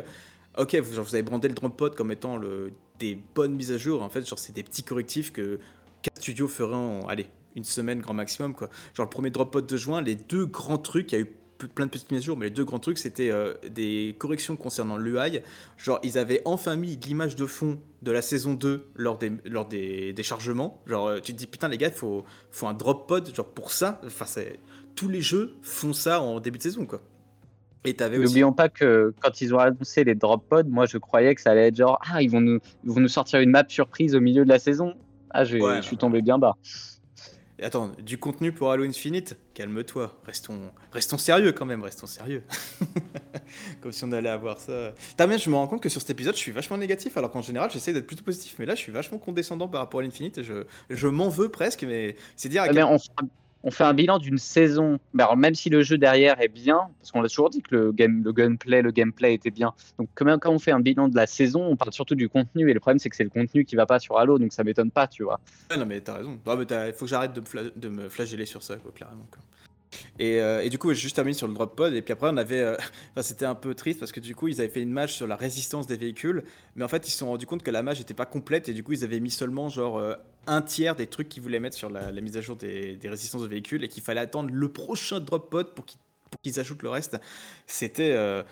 [0.57, 4.01] ok, vous avez brandé le drop pod comme étant le, des bonnes mises à jour.
[4.03, 5.59] En fait, genre, c'est des petits correctifs que
[6.01, 8.69] quatre studios feraient en, allez, une semaine grand maximum, quoi.
[8.95, 11.35] Genre, le premier drop pod de juin, les deux grands trucs, il y a eu
[11.59, 14.15] ple- plein de petites mises à jour, mais les deux grands trucs, c'était euh, des
[14.17, 15.41] corrections concernant l'UI.
[15.77, 19.67] Genre, ils avaient enfin mis l'image de fond de la saison 2 lors des, lors
[19.67, 20.81] des, des chargements.
[20.87, 23.71] Genre, euh, tu te dis, putain, les gars, faut, faut un drop pod, genre, pour
[23.71, 23.99] ça.
[24.05, 24.59] Enfin, c'est...
[24.95, 27.01] Tous les jeux font ça en début de saison, quoi.
[27.83, 28.25] Et t'avais aussi...
[28.27, 31.51] N'oublions pas que quand ils ont annoncé les drop pods, moi je croyais que ça
[31.51, 34.21] allait être genre ah ils vont nous, ils vont nous sortir une map surprise au
[34.21, 34.93] milieu de la saison.
[35.31, 36.55] Ah Ouais, je suis tombé bien bas.
[37.61, 42.43] Et Attends, du contenu pour Halo Infinite Calme-toi, restons, restons sérieux quand même, restons sérieux.
[43.81, 44.93] Comme si on allait avoir ça.
[45.15, 47.43] T'as je me rends compte que sur cet épisode, je suis vachement négatif, alors qu'en
[47.43, 50.39] général, j'essaie d'être plutôt positif, mais là, je suis vachement condescendant par rapport à l'Infinite,
[50.39, 53.27] et je, je m'en veux presque, mais c'est dire à Eh quel- ben, on, fera-
[53.63, 54.99] on fait un bilan d'une saison.
[55.17, 57.91] Alors, même si le jeu derrière est bien, parce qu'on l'a toujours dit que le,
[57.91, 59.73] game, le gameplay était bien.
[59.97, 62.69] Donc quand, on fait un bilan de la saison, on parle surtout du contenu.
[62.69, 64.63] Et le problème c'est que c'est le contenu qui va pas sur Halo, donc ça
[64.63, 65.39] m'étonne pas, tu vois.
[65.77, 66.39] Non, mais t'as raison.
[66.45, 69.27] Il faut que j'arrête de, me flageller sur ça, clairement.
[70.21, 71.93] euh, et du coup, j'ai juste terminé sur le drop pod.
[71.93, 72.61] Et puis après, on avait.
[72.61, 72.75] euh,
[73.21, 75.35] c'était un peu triste parce que du coup, ils avaient fait une match sur la
[75.35, 76.43] résistance des véhicules.
[76.75, 78.69] Mais en fait, ils se sont rendus compte que la match n'était pas complète.
[78.69, 80.15] Et du coup, ils avaient mis seulement genre euh,
[80.47, 83.47] un tiers des trucs qu'ils voulaient mettre sur la, mise à jour des, résistances de
[83.47, 83.83] véhicules.
[83.83, 85.85] Et qu'il fallait attendre le prochain drop pod pour
[86.41, 87.17] qu'ils ajoutent le reste.
[87.67, 88.11] C'était.
[88.13, 88.43] euh,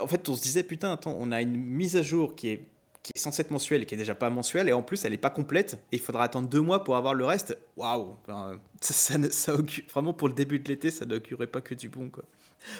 [0.00, 2.68] En fait, on se disait, putain, attends, on a une mise à jour qui est
[3.06, 5.12] qui est censée être mensuelle et qui est déjà pas mensuelle, et en plus elle
[5.12, 7.56] est pas complète, et il faudra attendre deux mois pour avoir le reste.
[7.76, 8.16] Waouh
[8.80, 9.52] ça, ça,
[9.92, 12.10] Vraiment pour le début de l'été, ça n'augurait pas que du bon.
[12.10, 12.24] Quoi.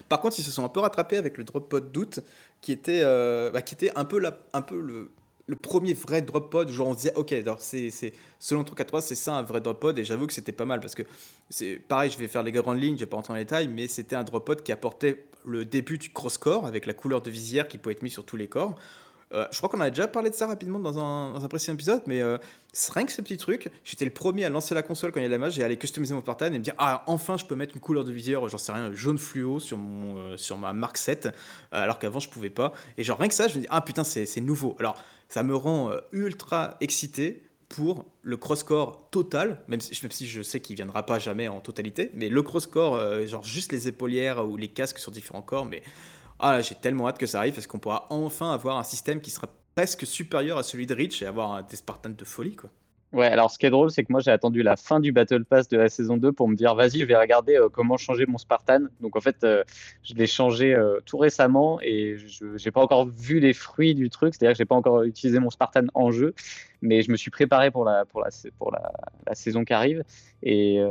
[0.09, 2.19] Par contre, ils se sont un peu rattrapés avec le drop pod d'août,
[2.61, 5.13] qui était, euh, bah, qui était un peu, la, un peu le,
[5.47, 9.37] le premier vrai drop pod, genre on se disait, ok, c'est, selon 343, c'est ça
[9.37, 11.05] un vrai drop pod, et j'avoue que c'était pas mal, parce que
[11.51, 13.69] c'est pareil, je vais faire les grandes lignes, je vais pas rentrer dans les détails,
[13.69, 17.31] mais c'était un drop pod qui apportait le début du cross-core, avec la couleur de
[17.31, 18.77] visière qui pouvait être mise sur tous les corps.
[19.33, 22.21] Euh, je crois qu'on a déjà parlé de ça rapidement dans un, précédent épisode, mais
[22.23, 22.39] euh,
[22.91, 23.71] rien que ce petit truc.
[23.85, 25.67] J'étais le premier à lancer la console quand il y a la match et à
[25.67, 28.13] aller customiser mon Spartan et me dire Ah, enfin, je peux mettre une couleur de
[28.13, 31.31] visière, j'en sais rien, jaune fluo sur, mon, euh, sur ma Mark 7, euh,
[31.71, 32.73] alors qu'avant, je pouvais pas.
[32.99, 34.77] Et genre, rien que ça, je me dis Ah, putain, c'est nouveau.
[34.79, 40.41] Alors, ça me rend ultra excité pour le cross-core total, même si, même si je
[40.41, 44.57] sais qu'il viendra pas jamais en totalité, mais le cross-core, genre juste les épaulières ou
[44.57, 45.83] les casques sur différents corps, mais
[46.39, 49.21] ah, là, j'ai tellement hâte que ça arrive parce qu'on pourra enfin avoir un système
[49.21, 52.71] qui sera presque supérieur à celui de Rich et avoir des Spartans de folie, quoi.
[53.13, 55.45] Ouais, alors ce qui est drôle, c'est que moi j'ai attendu la fin du Battle
[55.45, 58.27] Pass de la saison 2 pour me dire vas-y, je vais regarder euh, comment changer
[58.27, 58.81] mon Spartan.
[59.01, 59.63] Donc en fait, euh,
[60.03, 64.11] je l'ai changé euh, tout récemment et je n'ai pas encore vu les fruits du
[64.11, 66.35] truc, c'est-à-dire que j'ai pas encore utilisé mon Spartan en jeu,
[66.83, 70.03] mais je me suis préparé pour la, pour la, pour la, saison qui arrive.
[70.43, 70.83] Et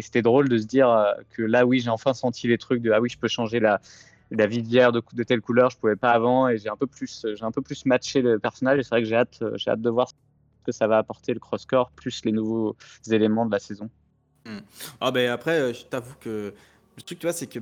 [0.00, 3.00] c'était drôle de se dire que là, oui, j'ai enfin senti les trucs de ah
[3.00, 3.80] oui, je peux changer la,
[4.30, 7.26] la visière de, de telle couleur, je pouvais pas avant et j'ai un peu plus,
[7.40, 9.90] un peu plus matché le personnage et c'est vrai que j'ai hâte, j'ai hâte de
[9.90, 10.08] voir
[10.64, 12.76] que ça va apporter le cross-core plus les nouveaux
[13.10, 13.90] éléments de la saison.
[15.00, 16.54] Ah ben après, euh, je t'avoue que
[16.96, 17.60] le truc, tu vois, c'est que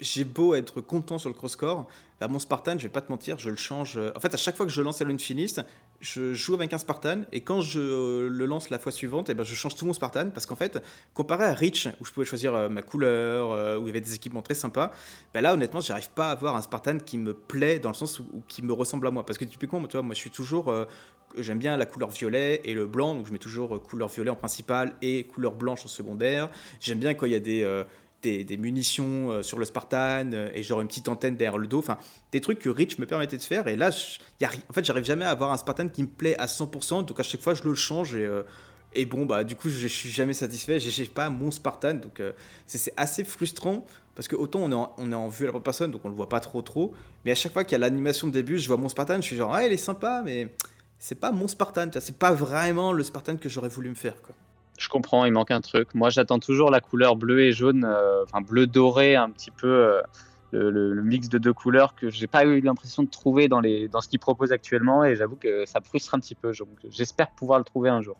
[0.00, 1.86] j'ai beau être content sur le cross-core,
[2.20, 3.96] bah, mon Spartan, je vais pas te mentir, je le change.
[3.96, 5.60] Euh, en fait, à chaque fois que je lance Halo Infinite,
[6.04, 9.34] je joue avec un Spartan et quand je euh, le lance la fois suivante, eh
[9.34, 10.82] ben, je change tout mon Spartan parce qu'en fait,
[11.14, 14.42] comparé à Reach, où je pouvais choisir ma couleur, où il y avait des équipements
[14.42, 14.92] très sympas,
[15.32, 18.20] ben là, honnêtement, j'arrive pas à avoir un Spartan qui me plaît dans le sens
[18.20, 19.24] où, qui me ressemble à moi.
[19.24, 20.72] Parce que typiquement, tu vois, moi, je suis toujours
[21.38, 24.30] j'aime bien la couleur violet et le blanc, donc je mets toujours euh, couleur violet
[24.30, 26.50] en principal et couleur blanche en secondaire.
[26.80, 27.84] J'aime bien quand il y a des, euh,
[28.32, 31.78] des, munitions euh, sur le Spartan et genre une petite antenne derrière le dos.
[31.78, 31.98] Enfin,
[32.32, 33.68] des trucs que Rich me permettait de faire.
[33.68, 33.90] Et là,
[34.40, 37.04] y a, en fait, j'arrive jamais à avoir un Spartan qui me plaît à 100%.
[37.04, 38.28] Donc à chaque fois, je le change et.
[38.94, 40.80] et bon, bah, du coup, je, suis jamais satisfait.
[40.80, 41.94] J'ai pas mon Spartan.
[41.94, 42.22] Donc,
[42.66, 43.86] c'est assez frustrant.
[44.14, 46.08] Parce que autant on est en, on est en vue à la personne, donc on
[46.08, 46.94] le voit pas trop trop.
[47.24, 49.22] Mais à chaque fois qu'il y a l'animation de début, je vois mon Spartan, je
[49.22, 50.48] suis genre, ah, il est sympa, mais
[50.98, 54.20] c'est pas mon Spartan, c'est pas vraiment le Spartan que j'aurais voulu me faire.
[54.22, 54.34] Quoi.
[54.78, 55.94] Je comprends, il manque un truc.
[55.94, 59.68] Moi, j'attends toujours la couleur bleu et jaune, euh, enfin bleu doré, un petit peu
[59.68, 60.02] euh,
[60.52, 64.00] le, mix de deux couleurs que j'ai pas eu l'impression de trouver dans, les, dans
[64.00, 66.52] ce qu'ils proposent actuellement, et j'avoue que ça frustre un petit peu.
[66.88, 68.16] J'espère pouvoir le trouver un jour.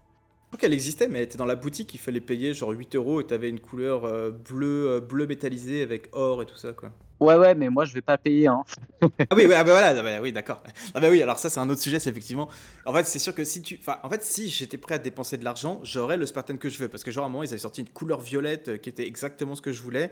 [0.55, 3.21] Je qu'elle existait, mais elle était dans la boutique, il fallait payer genre 8 euros
[3.21, 6.91] et t'avais une couleur euh, bleu, bleu métallisé avec or et tout ça, quoi.
[7.21, 8.49] Ouais, ouais, mais moi je vais pas payer.
[8.49, 8.63] Hein.
[9.03, 10.63] ah oui, ah bah voilà, ah bah oui, d'accord.
[10.95, 12.49] Ah bah oui, alors ça c'est un autre sujet, c'est effectivement.
[12.85, 15.39] En fait, c'est sûr que si tu, enfin, en fait, si j'étais prêt à dépenser
[15.39, 17.49] de l'argent, j'aurais le Spartan que je veux, parce que genre à un moment ils
[17.49, 20.11] avaient sorti une couleur violette euh, qui était exactement ce que je voulais.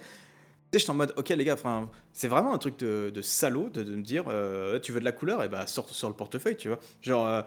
[0.73, 3.69] Sais, j'étais en mode, ok les gars, enfin, c'est vraiment un truc de, de salaud
[3.69, 6.57] de, me dire, euh, tu veux de la couleur, et bah sort sur le portefeuille,
[6.57, 6.79] tu vois.
[7.03, 7.43] Genre, euh,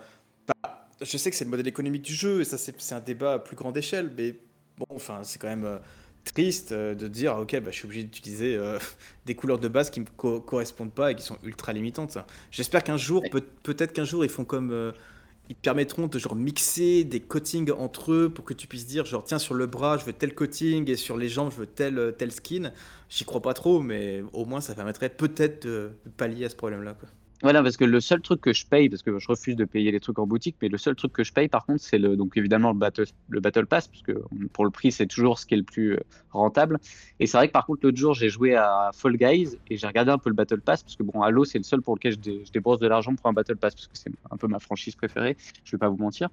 [0.47, 3.33] bah, je sais que c'est le modèle économique du jeu, et ça c'est un débat
[3.33, 4.35] à plus grande échelle, mais
[4.77, 5.79] bon, enfin, c'est quand même
[6.23, 8.79] triste euh, de dire ok bah, je suis obligé d'utiliser euh,
[9.25, 10.05] des couleurs de base qui me
[10.39, 12.17] correspondent pas et qui sont ultra limitantes.
[12.51, 13.45] J'espère qu'un jour peut-
[13.79, 14.91] être qu'un jour ils font comme euh,
[15.49, 19.23] ils permettront de genre mixer des coatings entre eux pour que tu puisses dire genre
[19.23, 22.15] tiens sur le bras je veux tel coating et sur les jambes je veux tel
[22.17, 22.71] tel skin.
[23.09, 26.83] J'y crois pas trop mais au moins ça permettrait peut-être de pallier à ce problème
[26.83, 27.09] là quoi.
[27.41, 29.91] Voilà, parce que le seul truc que je paye, parce que je refuse de payer
[29.91, 32.15] les trucs en boutique, mais le seul truc que je paye par contre, c'est le,
[32.15, 34.13] donc évidemment le battle, le battle Pass, parce que
[34.53, 35.99] pour le prix, c'est toujours ce qui est le plus euh,
[36.31, 36.79] rentable.
[37.19, 39.85] Et c'est vrai que par contre, l'autre jour, j'ai joué à Fall Guys et j'ai
[39.85, 42.13] regardé un peu le Battle Pass, parce que bon, Halo, c'est le seul pour lequel
[42.13, 44.95] je, débourse de l'argent pour un Battle Pass, parce que c'est un peu ma franchise
[44.95, 46.29] préférée, je vais pas vous mentir.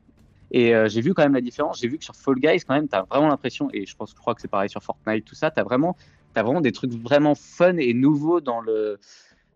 [0.52, 1.80] Et euh, j'ai vu quand même la différence.
[1.80, 4.14] J'ai vu que sur Fall Guys, quand même, tu as vraiment l'impression, et je pense,
[4.14, 5.96] crois que c'est pareil sur Fortnite, tout ça, tu vraiment,
[6.36, 9.00] as vraiment des trucs vraiment fun et nouveaux dans le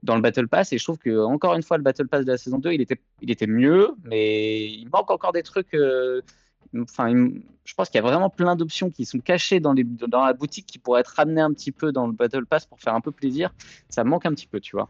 [0.03, 0.73] dans le Battle Pass.
[0.73, 2.81] Et je trouve que encore une fois, le Battle Pass de la saison 2, il
[2.81, 5.75] était, il était mieux, mais il manque encore des trucs.
[5.75, 6.23] Euh,
[6.79, 7.13] enfin,
[7.65, 10.33] je pense qu'il y a vraiment plein d'options qui sont cachées dans, les, dans la
[10.33, 13.01] boutique qui pourraient être ramenées un petit peu dans le Battle Pass pour faire un
[13.01, 13.53] peu plaisir.
[13.89, 14.89] Ça manque un petit peu, tu vois.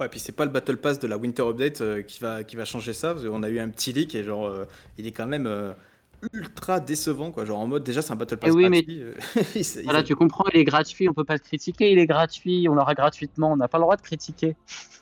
[0.00, 2.54] Ouais, puis c'est pas le Battle Pass de la Winter Update euh, qui, va, qui
[2.54, 4.64] va changer ça, parce qu'on a eu un petit leak et genre, euh,
[4.96, 5.74] il est quand même
[6.32, 7.44] ultra décevant quoi.
[7.44, 9.02] Genre en mode déjà c'est un battle pass eh oui, gratuit
[9.54, 9.82] mais...
[9.82, 12.74] voilà tu comprends il est gratuit on peut pas le critiquer il est gratuit on
[12.74, 14.56] l'aura gratuitement on n'a pas le droit de critiquer.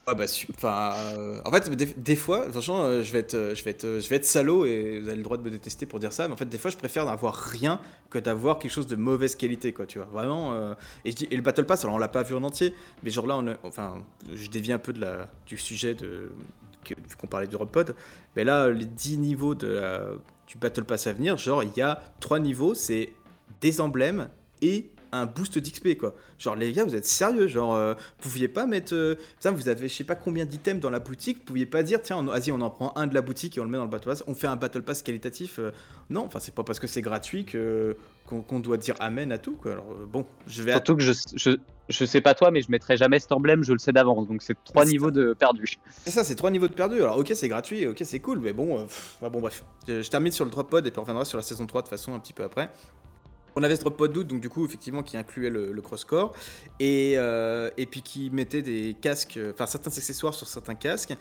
[0.08, 3.64] Ah bah enfin euh, en fait des, fois franchement euh, je vais être euh, je
[3.64, 5.98] vais être je vais être salaud et vous avez le droit de me détester pour
[5.98, 8.86] dire ça mais en fait des fois je préfère n'avoir rien que d'avoir quelque chose
[8.86, 10.06] de mauvaise qualité quoi tu vois.
[10.06, 10.54] Vraiment
[11.04, 13.10] et, je dis, et le battle pass alors on l'a pas vu en entier mais
[13.10, 13.94] genre là on enfin
[14.32, 16.30] je dévie un peu de la du sujet de
[17.20, 17.96] qu'on parlait du pod
[18.36, 20.02] mais là les 10 niveaux de la
[20.46, 23.12] du Battle Pass à venir, genre il y a trois niveaux, c'est
[23.60, 24.28] des emblèmes
[24.62, 26.14] et un boost d'XP quoi.
[26.38, 29.68] Genre les gars, vous êtes sérieux, genre euh, vous pouviez pas mettre euh, ça vous
[29.68, 32.52] avez je sais pas combien d'items dans la boutique, vous pouviez pas dire tiens, vas-y,
[32.52, 34.24] on en prend un de la boutique et on le met dans le battle pass,
[34.26, 35.58] on fait un battle pass qualitatif.
[35.58, 35.72] Euh,
[36.10, 37.96] non, enfin c'est pas parce que c'est gratuit que
[38.26, 39.72] qu'on doit dire amen à tout quoi.
[39.72, 41.50] Alors bon, je vais Surtout que je, je,
[41.88, 44.26] je sais pas toi mais je mettrai jamais cet emblème, je le sais d'avance.
[44.26, 45.76] Donc c'est trois niveaux de perdu.
[46.04, 46.96] C'est ça, c'est trois niveaux de perdu.
[46.96, 48.86] Alors OK, c'est gratuit, OK, c'est cool, mais bon
[49.20, 49.64] bon bref.
[49.86, 51.88] Je, termine sur le drop pod et puis on reviendra sur la saison 3 de
[51.88, 52.70] façon un petit peu après.
[53.56, 56.34] On avait ce drop pod doute, donc du coup, effectivement, qui incluait le, cross-core,
[56.78, 61.14] et, euh, et puis qui mettait des casques, enfin certains accessoires sur certains casques,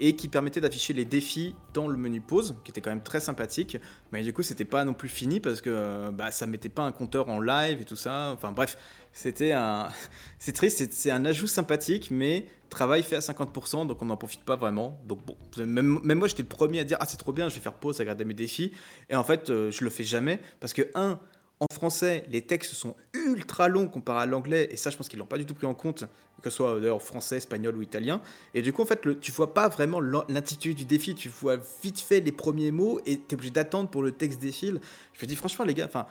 [0.00, 3.20] et qui permettait d'afficher les défis dans le menu pause, qui était quand même très
[3.20, 3.76] sympathique,
[4.10, 6.82] mais du coup, c'était pas non plus fini parce que euh, bah, ça mettait pas
[6.82, 8.76] un compteur en live et tout ça, enfin bref,
[9.12, 9.88] c'était un.
[10.38, 14.42] C'est triste, c'est un ajout sympathique, mais travail fait à 50%, donc on n'en profite
[14.42, 14.98] pas vraiment.
[15.06, 17.54] Donc bon, même, même moi, j'étais le premier à dire Ah, c'est trop bien, je
[17.54, 18.72] vais faire pause, à regarder mes défis,
[19.08, 21.20] et en fait, euh, je le fais jamais parce que, un,
[21.62, 25.20] en français, les textes sont ultra longs comparé à l'anglais, et ça, je pense qu'ils
[25.20, 26.04] l'ont pas du tout pris en compte,
[26.42, 28.20] que ce soit d'ailleurs français, espagnol ou italien.
[28.52, 32.00] Et du coup, en fait, tu vois pas vraiment l'intitulé du défi, tu vois vite
[32.00, 34.80] fait les premiers mots, et tu es obligé d'attendre pour le texte défile.
[35.12, 36.06] Je me dis, franchement, les gars, enfin,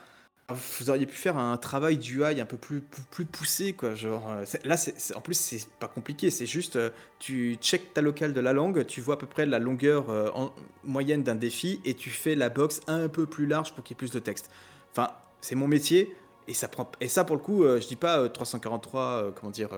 [0.48, 2.80] vous auriez pu faire un travail d'UI un peu plus,
[3.10, 3.94] plus, poussé, quoi.
[3.94, 6.88] Genre, euh, là, c'est, en plus, c'est pas compliqué, c'est juste, euh,
[7.18, 10.30] tu check ta locale de la langue, tu vois à peu près la longueur euh,
[10.34, 10.50] en,
[10.82, 13.96] moyenne d'un défi, et tu fais la box un peu plus large pour qu'il y
[13.96, 14.50] ait plus de texte.
[14.92, 15.10] Enfin,
[15.42, 16.16] c'est mon métier.
[16.48, 19.30] Et ça prend et ça pour le coup, euh, je dis pas 343 euh, euh,
[19.30, 19.68] comment dire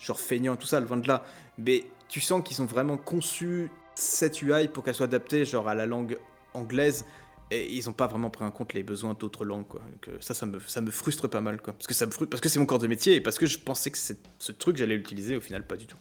[0.00, 1.22] genre feignant tout ça, loin de là,
[1.58, 5.76] mais tu sens qu'ils ont vraiment conçu cette UI pour qu'elle soit adaptée genre à
[5.76, 6.18] la langue
[6.54, 7.04] anglaise
[7.52, 9.80] et ils n'ont pas vraiment pris en compte les besoins d'autres langues quoi.
[9.80, 12.48] Donc, ça ça me ça frustre pas mal parce que ça me frustre parce que
[12.48, 15.36] c'est mon corps de métier et parce que je pensais que ce truc j'allais l'utiliser
[15.36, 15.96] au final pas du tout.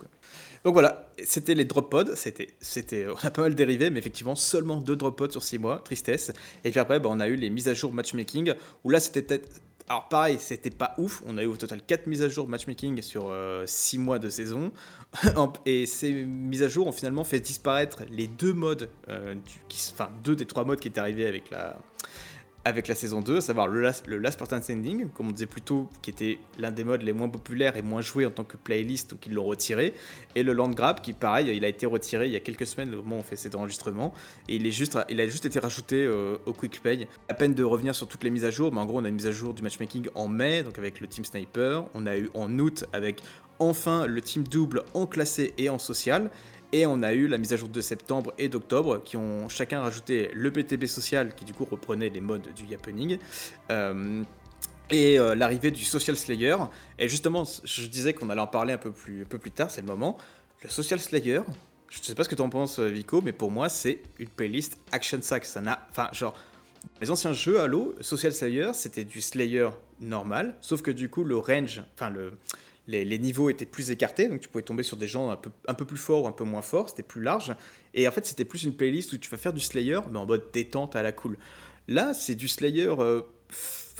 [0.63, 2.15] Donc voilà, c'était les drop pods.
[2.15, 5.57] C'était, c'était, on a pas mal dérivé, mais effectivement, seulement deux drop pods sur six
[5.57, 6.31] mois, tristesse.
[6.63, 9.21] Et puis après, bah, on a eu les mises à jour matchmaking, où là, c'était
[9.21, 9.49] peut-être.
[9.87, 11.21] Alors pareil, c'était pas ouf.
[11.25, 13.33] On a eu au total 4 mises à jour matchmaking sur
[13.65, 14.71] 6 euh, mois de saison.
[15.65, 19.35] Et ces mises à jour ont finalement fait disparaître les deux modes, euh,
[19.91, 21.77] enfin deux des trois modes qui étaient arrivés avec la,
[22.63, 25.61] avec la saison 2, à savoir le Last, le last Standing, comme on disait plus
[25.61, 28.57] tôt, qui était l'un des modes les moins populaires et moins joués en tant que
[28.57, 29.93] playlist, donc ils l'ont retiré,
[30.35, 32.93] et le Land Grab, qui pareil, il a été retiré il y a quelques semaines,
[32.93, 34.13] au moment où on fait cet enregistrement,
[34.47, 37.07] et il, est juste, il a juste été rajouté euh, au Quick Pay.
[37.29, 39.09] À peine de revenir sur toutes les mises à jour, mais en gros, on a
[39.09, 42.17] une mise à jour du matchmaking en mai, donc avec le Team Sniper, on a
[42.17, 43.21] eu en août avec
[43.59, 46.29] enfin le Team Double en classé et en social,
[46.71, 49.81] et on a eu la mise à jour de septembre et d'octobre qui ont chacun
[49.81, 53.17] rajouté le PTB social qui du coup reprenait les modes du happening.
[53.69, 54.23] Euh,
[54.89, 56.57] et euh, l'arrivée du Social Slayer.
[56.99, 59.71] Et justement, je disais qu'on allait en parler un peu plus, un peu plus tard,
[59.71, 60.17] c'est le moment.
[60.63, 61.41] Le Social Slayer,
[61.89, 64.27] je ne sais pas ce que tu en penses, Vico, mais pour moi, c'est une
[64.27, 65.45] playlist Action Sack.
[65.45, 65.87] Ça n'a.
[65.91, 66.35] Enfin, genre,
[67.01, 69.69] les anciens jeux Halo, Social Slayer, c'était du Slayer
[69.99, 72.33] normal, sauf que du coup, le range, enfin, le,
[72.91, 75.73] les, niveaux étaient plus écartés, donc tu pouvais tomber sur des gens un peu, un
[75.73, 77.55] peu plus forts ou un peu moins forts, c'était plus large.
[77.93, 80.25] Et en fait, c'était plus une playlist où tu vas faire du Slayer, mais en
[80.25, 81.37] mode détente à la cool.
[81.87, 83.21] Là, c'est du Slayer euh,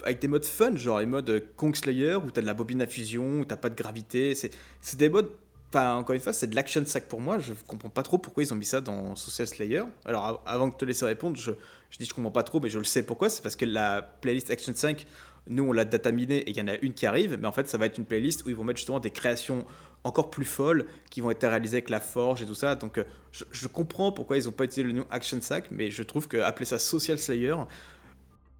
[0.04, 2.82] avec des modes fun, genre les modes Kong Slayer, où tu as de la bobine
[2.82, 4.36] à fusion, où tu pas de gravité.
[4.36, 5.32] C'est des modes.
[5.74, 7.40] Encore une fois, c'est de l'action sac pour moi.
[7.40, 9.84] Je comprends pas trop pourquoi ils ont mis ça dans Social Slayer.
[10.04, 11.52] Alors, avant de te laisser répondre, je,
[11.90, 13.30] je dis je comprends pas trop, mais je le sais pourquoi.
[13.30, 15.06] C'est parce que la playlist Action 5
[15.48, 17.68] nous, on l'a dataminé et il y en a une qui arrive, mais en fait,
[17.68, 19.66] ça va être une playlist où ils vont mettre justement des créations
[20.04, 22.76] encore plus folles qui vont être réalisées avec la forge et tout ça.
[22.76, 23.04] Donc, euh,
[23.52, 26.66] je, comprends pourquoi ils n'ont pas utilisé le nom Action Sack, mais je trouve qu'appeler
[26.66, 27.56] ça Social Slayer,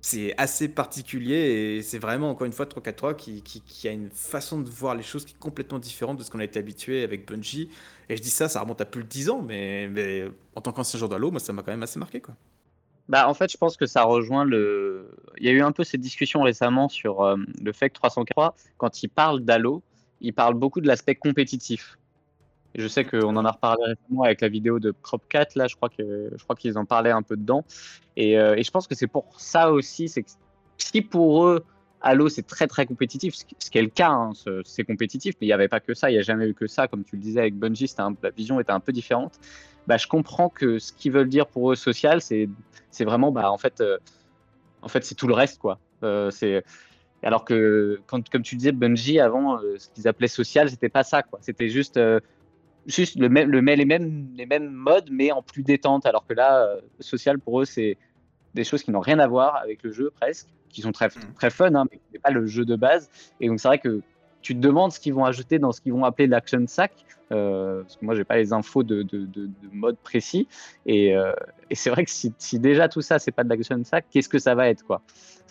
[0.02, 4.10] c'est assez particulier et c'est vraiment, encore une fois, 343 qui, qui, qui, a une
[4.10, 7.04] façon de voir les choses qui est complètement différente de ce qu'on a été habitué
[7.04, 7.70] avec Bungie.
[8.10, 10.98] Et je dis ça, ça remonte à plus de 10 ans, mais, en tant qu'ancien
[10.98, 12.36] joueur d'Halo, moi, ça m'a quand même assez marqué, quoi.
[13.12, 15.12] Bah, en fait, je pense que ça rejoint le.
[15.38, 18.56] Il y a eu un peu cette discussion récemment sur euh, le fait que 303,
[18.78, 19.84] quand il parle d'Halo,
[20.22, 21.98] il parle beaucoup de l'aspect compétitif.
[22.74, 25.90] je sais qu'on en a reparlé récemment avec la vidéo de Cropcat, là, je crois
[25.90, 27.66] que je qu'ils en parlaient un peu dedans.
[28.16, 30.30] Et, euh, et je pense que c'est pour ça aussi, c'est que
[30.78, 31.66] si pour eux,
[32.00, 34.32] Halo, c'est très très compétitif, ce qui est le cas, hein,
[34.64, 36.66] c'est compétitif, mais il n'y avait pas que ça, il n'y a jamais eu que
[36.66, 37.94] ça, comme tu le disais avec Bungie,
[38.24, 39.38] la vision était un peu différente.
[39.88, 42.48] Bah, je comprends que ce qu'ils veulent dire pour eux social, c'est
[43.00, 43.98] vraiment bah en fait euh,
[44.82, 45.80] en fait c'est tout le reste quoi.
[46.04, 46.32] Euh,
[47.24, 51.04] alors que quand comme tu disais Bungie avant euh, ce qu'ils appelaient social, c'était pas
[51.04, 51.40] ça quoi.
[51.42, 52.00] C'était juste
[52.88, 56.34] juste le même le les mêmes les mêmes modes mais en plus détente alors que
[56.34, 57.96] là social pour eux c'est
[58.56, 61.34] des choses qui n'ont rien à voir avec le jeu presque qui sont très mmh.
[61.36, 64.02] très fun hein, mais pas le jeu de base et donc c'est vrai que
[64.42, 66.92] tu te demandes ce qu'ils vont ajouter dans ce qu'ils vont appeler l'action sack,
[67.32, 70.48] euh, parce que moi j'ai pas les infos de, de, de, mode précis,
[70.86, 71.34] et, euh,
[71.70, 74.40] et c'est vrai que si, déjà tout ça c'est pas de l'action sack, qu'est-ce que
[74.40, 75.02] ça va être quoi?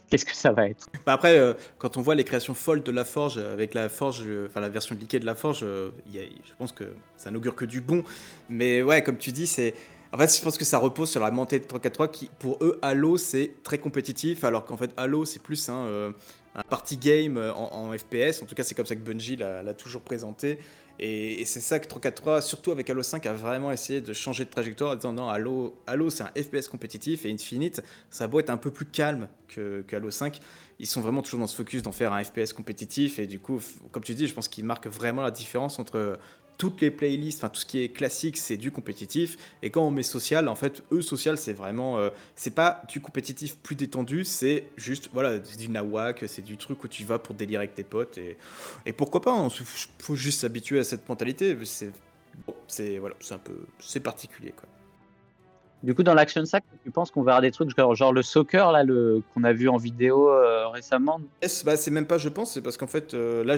[0.09, 0.89] Qu'est-ce que ça va être?
[1.07, 4.27] Bah Après, euh, quand on voit les créations folles de la Forge avec la Forge,
[4.47, 6.85] enfin la version liquide de la Forge, je pense que
[7.17, 8.03] ça n'augure que du bon.
[8.49, 9.73] Mais ouais, comme tu dis, c'est
[10.13, 12.81] en fait, je pense que ça repose sur la montée de 3 qui, pour eux,
[12.83, 16.13] Halo, c'est très compétitif, alors qu'en fait, Halo, c'est plus un,
[16.55, 18.43] un party game en, FPS.
[18.43, 20.59] En tout cas, c'est comme ça que Bungie l'a toujours présenté.
[21.03, 24.51] Et, c'est ça que 343, surtout avec Halo 5, a vraiment essayé de changer de
[24.51, 28.39] trajectoire en disant non, Halo, Halo c'est un FPS compétitif et Infinite, ça a beau
[28.39, 30.41] être un peu plus calme que, Halo 5.
[30.79, 33.19] ils sont vraiment toujours dans ce focus d'en faire un FPS compétitif.
[33.19, 33.61] Et du coup,
[33.93, 36.19] comme tu dis, je pense qu'ils marquent vraiment la différence entre
[36.61, 39.39] toutes les playlists, enfin tout ce qui est classique, c'est du compétitif.
[39.63, 41.97] Et quand on met social, en fait, eux, social, c'est vraiment.
[41.97, 46.85] Euh, c'est pas du compétitif plus détendu, c'est juste, voilà, du nawak, c'est du truc
[46.85, 48.19] où tu vas pour délire avec tes potes.
[48.85, 49.65] Et, pourquoi pas, il hein,
[50.01, 51.57] faut juste s'habituer à cette mentalité.
[51.65, 51.93] C'est
[52.67, 53.57] c'est voilà, un peu.
[53.79, 54.69] C'est particulier, quoi.
[55.83, 58.85] Du coup, dans l'Action Sack, tu penses qu'on verra des trucs genre, le soccer là,
[58.85, 61.21] le qu'on a vu en vidéo euh, récemment?
[61.65, 63.57] Bah, C'est même pas, je pense, c'est parce qu'en fait, euh, là,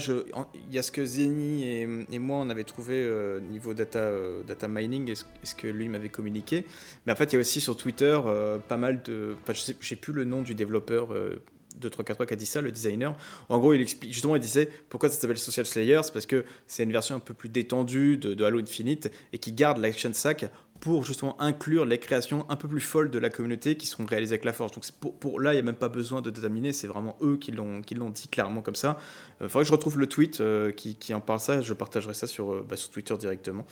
[0.55, 4.09] il y a ce que Zeni et, moi on avait trouvé euh, niveau data,
[4.47, 6.65] data mining et ce, que lui m'avait communiqué.
[7.07, 8.21] Mais en fait, il y a aussi sur Twitter
[8.69, 9.35] pas mal de.
[9.43, 11.09] Enfin, je sais, plus le nom du développeur.
[11.09, 13.17] de 343 qui a dit ça, le designer.
[13.49, 16.85] En gros, il explique, justement, il disait pourquoi ça s'appelle Social Slayers, parce que c'est
[16.85, 20.47] une version un peu plus détendue de, de Halo Infinite et qui garde l'Action Sack
[20.83, 24.33] pour justement inclure les créations un peu plus folles de la communauté qui seront réalisées
[24.33, 24.73] avec la forge.
[24.73, 27.37] Donc pour, pour, là, il n'y a même pas besoin de déterminer, c'est vraiment eux
[27.37, 28.99] qui l'ont dit clairement comme ça.
[29.41, 31.73] Il euh, faudrait que je retrouve le tweet euh, qui, qui, en parle ça, je
[31.73, 33.65] partagerai ça sur, euh, bah, sur Twitter directement.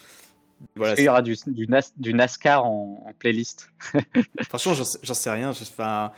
[0.77, 3.73] Voilà, il y aura du, du, du NASCAR en, playlist.
[4.49, 5.51] Franchement, j'en sais rien.
[5.51, 6.13] Enfin,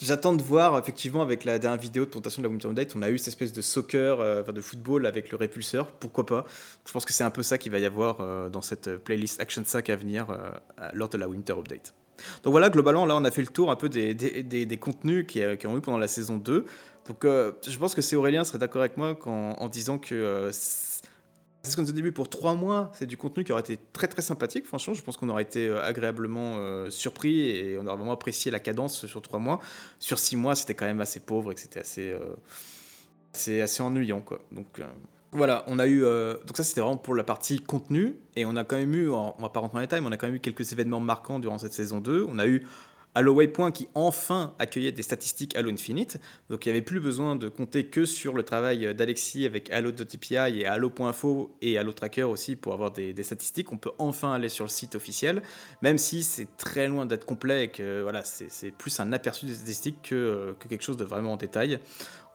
[0.00, 3.02] J'attends de voir, effectivement, avec la dernière vidéo de présentation de la Winter Update, on
[3.02, 6.44] a eu cette espèce de soccer, euh, de football avec le répulseur, pourquoi pas?
[6.84, 9.40] Je pense que c'est un peu ça qu'il va y avoir euh, dans cette playlist
[9.40, 10.50] Action Sack à venir euh,
[10.94, 11.94] lors de la Winter Update.
[12.42, 15.26] Donc voilà, globalement, là, on a fait le tour un peu des, des, des, contenus
[15.28, 16.64] qui, qui, ont eu pendant la saison 2.
[17.06, 20.50] Donc je pense que c'est Aurélien serait d'accord avec moi en disant que
[21.64, 23.78] c'est ce qu'on disait au début, pour trois mois, c'est du contenu qui aurait été
[23.94, 24.66] très très sympathique.
[24.66, 28.50] Franchement, je pense qu'on aurait été euh, agréablement euh, surpris et on aurait vraiment apprécié
[28.50, 29.60] la cadence sur trois mois.
[29.98, 34.20] Sur six mois, c'était quand même assez pauvre et c'était assez, euh, assez ennuyant.
[34.20, 34.40] Quoi.
[34.52, 34.66] Donc
[35.32, 36.02] voilà, on a eu.
[36.02, 38.14] donc ça, c'était vraiment pour la partie contenu.
[38.36, 40.12] Et on a quand même eu, on va pas rentrer dans les détails, mais on
[40.12, 42.26] a quand même eu quelques événements marquants durant cette saison 2.
[42.28, 42.66] On a eu
[43.14, 46.18] Halo Waypoint qui enfin accueillait des statistiques Halo Infinite.
[46.50, 50.34] Donc il n'y avait plus besoin de compter que sur le travail d'Alexis avec Halo.tpi
[50.34, 53.72] et Halo.info et Halo Tracker aussi pour avoir des, statistiques.
[53.72, 55.42] On peut enfin aller sur le site officiel,
[55.82, 59.54] même si c'est très loin d'être complet et que voilà, c'est plus un aperçu des
[59.54, 61.78] statistiques que, que, quelque chose de vraiment en détail.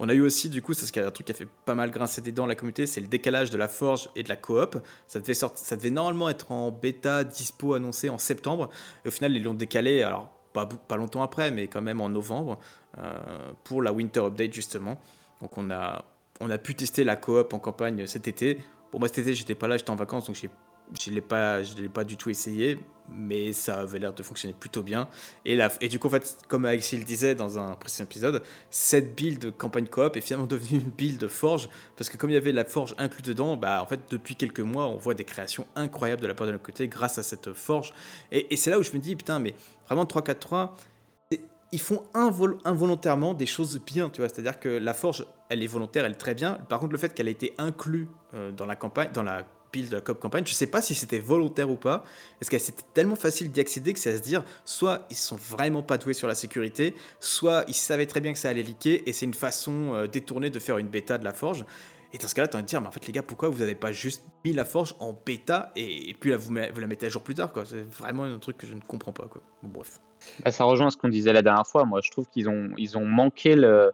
[0.01, 2.21] On a eu aussi, du coup, c'est un truc qui a fait pas mal grincer
[2.21, 4.77] des dents la communauté, c'est le décalage de la forge et de la coop.
[5.07, 8.69] Ça devait, ça devait normalement être en bêta dispo annoncé en septembre.
[9.03, 10.01] Et au final, ils l'ont décalé.
[10.01, 12.59] Alors, pas, longtemps après, mais quand même en novembre,
[12.97, 13.13] euh,
[13.63, 14.99] pour la Winter Update justement.
[15.41, 16.03] Donc on a,
[16.39, 18.59] on a pu tester la coop en campagne cet été.
[18.91, 20.35] Pour moi cet été j'étais pas là, j'étais en vacances, donc
[20.99, 22.79] je l'ai pas, je l'ai pas du tout essayé,
[23.11, 25.07] mais ça avait l'air de fonctionner plutôt bien.
[25.45, 29.15] Et, et du coup, en fait, comme Alexis le disait dans un précédent épisode, cette
[29.15, 32.51] build campagne coop est finalement devenue une build forge, parce que comme il y avait
[32.51, 36.21] la forge inclus dedans, bah, en fait, depuis quelques mois, on voit des créations incroyables
[36.21, 37.93] de la part de notre côté grâce à cette forge.
[38.31, 39.55] Et, et c'est là où je me dis, putain, mais
[39.89, 40.71] vraiment 3-4-3,
[41.71, 44.29] ils font involontairement des choses bien, tu vois.
[44.29, 46.53] C'est-à-dire que la forge, elle est volontaire, elle est très bien.
[46.67, 49.87] Par contre, le fait qu'elle ait été inclue euh, dans la campagne, dans la pile
[49.89, 52.03] de la COP campagne, je sais pas si c'était volontaire ou pas.
[52.39, 55.35] Parce que c'était tellement facile d'y accéder que c'est à se dire, soit ils sont
[55.35, 59.07] vraiment pas doués sur la sécurité, soit ils savaient très bien que ça allait liquer
[59.07, 61.65] et c'est une façon euh, détournée de faire une bêta de la forge.
[62.11, 63.59] Et dans ce cas-là, tu vas te dire, mais en fait, les gars, pourquoi vous
[63.59, 67.09] n'avez pas juste mis la forge en bêta et, puis là, vous, la mettez à
[67.09, 67.65] jour plus tard, quoi?
[67.65, 69.41] C'est vraiment un truc que je ne comprends pas, quoi.
[69.61, 69.99] bref.
[70.43, 71.85] Bah, ça rejoint ce qu'on disait la dernière fois.
[71.85, 73.91] Moi, je trouve qu'ils ont, ils ont manqué le,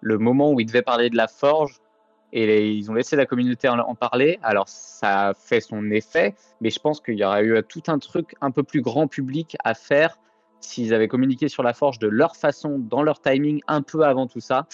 [0.00, 1.78] le moment où ils devaient parler de la forge
[2.32, 4.38] et ils ont laissé la communauté en, parler.
[4.42, 7.98] Alors, ça a fait son effet, mais je pense qu'il y aurait eu tout un
[7.98, 10.18] truc un peu plus grand public à faire
[10.60, 14.26] s'ils avaient communiqué sur la forge de leur façon, dans leur timing, un peu avant
[14.26, 14.66] tout ça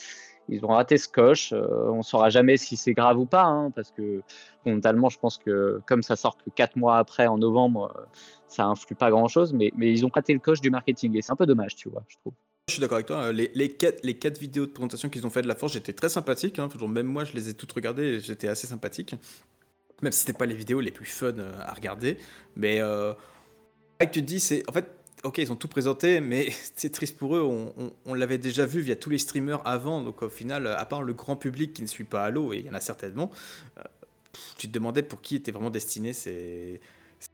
[0.49, 1.53] ils ont raté ce coche.
[1.53, 4.23] Euh, on ne saura jamais si c'est grave ou pas, hein, parce que
[4.63, 8.03] fondamentalement, je pense que comme ça sort que 4 mois après, en novembre, euh,
[8.49, 11.37] ça influe pas grand-chose, mais, ils ont raté le coche du marketing, et c'est un
[11.37, 12.05] peu dommage, tu vois,
[12.67, 13.31] je suis d'accord avec toi.
[13.31, 15.93] Les, les, quatre, les quatre vidéos de présentation qu'ils ont fait de la force, j'étais
[15.93, 16.59] très sympathique.
[16.59, 16.71] Hein.
[16.89, 19.15] Même moi, je les ai toutes regardées j'étais assez sympathique.
[20.01, 22.17] Même si c'était pas les vidéos les plus fun euh, à regarder.
[22.57, 22.81] Mais,
[24.01, 24.67] tu te dis, c'est.
[24.67, 24.87] En fait,
[25.25, 27.71] ok, ils ont tout présenté, mais c'est triste pour eux.
[28.07, 30.03] On, l'avait déjà vu via tous les streamers avant.
[30.03, 32.67] Donc au final, à part le grand public qui ne suit pas Halo, et il
[32.67, 33.31] y en a certainement,
[33.79, 33.83] euh,
[34.57, 36.81] tu te demandais pour qui étaient vraiment destinés ces,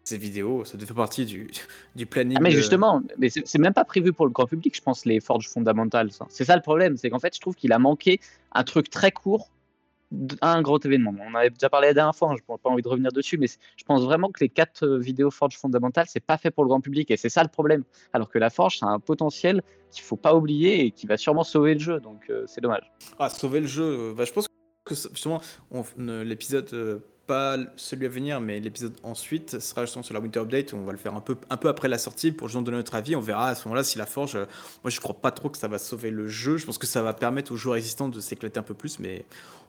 [0.05, 0.65] ces vidéos.
[0.65, 1.51] Ça devait faire partie du,
[1.97, 2.37] du planning.
[2.39, 5.21] Ah, mais justement, mais c'est même pas prévu pour le grand public, je pense, les
[5.21, 6.11] forges fondamentales.
[6.29, 6.97] C'est ça le problème.
[6.97, 8.21] C'est qu'en fait, je trouve qu'il a manqué
[8.53, 9.51] un truc très court
[10.41, 11.15] un gros événement.
[11.21, 13.39] On avait déjà parlé la dernière fois, hein, je n'ai pas envie de revenir dessus,
[13.39, 16.65] mais je pense vraiment que les quatre euh, vidéos Forge fondamentales, c'est pas fait pour
[16.65, 17.85] le grand public et c'est ça le problème.
[18.13, 21.45] Alors que la Forge, c'est un potentiel qu'il faut pas oublier et qui va sûrement
[21.45, 22.93] sauver le jeu, donc euh, c'est dommage.
[23.19, 24.49] Ah, sauver le jeu, bah, je pense
[24.85, 25.41] que justement,
[25.99, 30.75] l'épisode pas celui à venir, mais l'épisode ensuite sera justement sur la Winter Update.
[30.75, 32.97] On va le faire un peu, un peu après la sortie pour justement donner notre
[32.97, 33.15] avis.
[33.15, 34.35] On verra à ce moment-là si la Forge.
[34.35, 34.47] euh,
[34.83, 36.57] Moi, je crois pas trop que ça va sauver le jeu.
[36.57, 39.25] Je pense que ça va permettre aux joueurs existants de s'éclater un peu plus, mais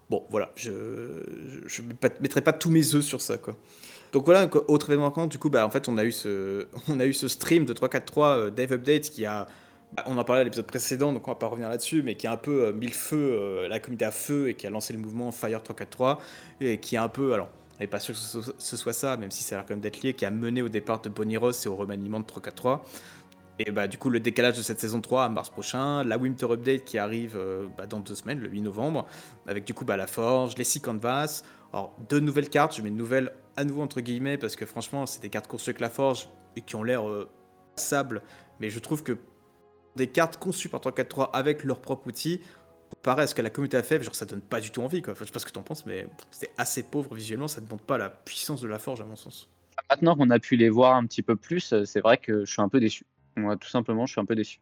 [0.09, 0.51] bon, voilà.
[0.55, 3.55] Je ne mettrai pas tous mes œufs sur ça, quoi.
[4.11, 6.99] Donc voilà, autre événement marquant, du coup, bah, en fait, on a eu ce, on
[6.99, 9.47] a eu ce stream de 343 euh, Dev Update qui a,
[9.93, 12.27] bah, on en parlait à l'épisode précédent, donc on va pas revenir là-dessus, mais qui
[12.27, 14.69] a un peu euh, mis le feu, euh, la communauté à feu et qui a
[14.69, 16.21] lancé le mouvement Fire 343
[16.59, 17.49] et qui a un peu, alors,
[17.79, 19.65] on n'est pas sûr que ce soit, ce soit ça, même si ça a l'air
[19.65, 22.19] quand même d'être lié, qui a mené au départ de Bonnie Ross et au remaniement
[22.19, 22.85] de 343.
[23.63, 26.47] Et bah, du coup, le décalage de cette saison 3 à mars prochain, la Winter
[26.51, 29.05] Update qui arrive euh, bah, dans deux semaines, le 8 novembre,
[29.45, 31.43] avec du coup bah, la Forge, les Six Canvas.
[31.71, 35.05] Alors, deux nouvelles cartes, je mets une nouvelle à nouveau entre guillemets, parce que franchement,
[35.05, 37.29] c'est des cartes conçues avec la Forge et qui ont l'air euh,
[37.75, 38.23] passables,
[38.59, 39.19] mais je trouve que
[39.95, 42.41] des cartes conçues par 343 avec leur propre outil,
[42.89, 45.03] comparé à ce que la communauté a fait, genre ça donne pas du tout envie.
[45.03, 45.13] Quoi.
[45.13, 47.67] Enfin, je sais pas ce que t'en penses, mais c'est assez pauvre visuellement, ça ne
[47.67, 49.51] montre pas la puissance de la Forge à mon sens.
[49.91, 52.51] Maintenant qu'on a pu les voir un petit peu plus, euh, c'est vrai que je
[52.51, 53.05] suis un peu déçu.
[53.35, 54.59] Moi, tout simplement, je suis un peu déçu.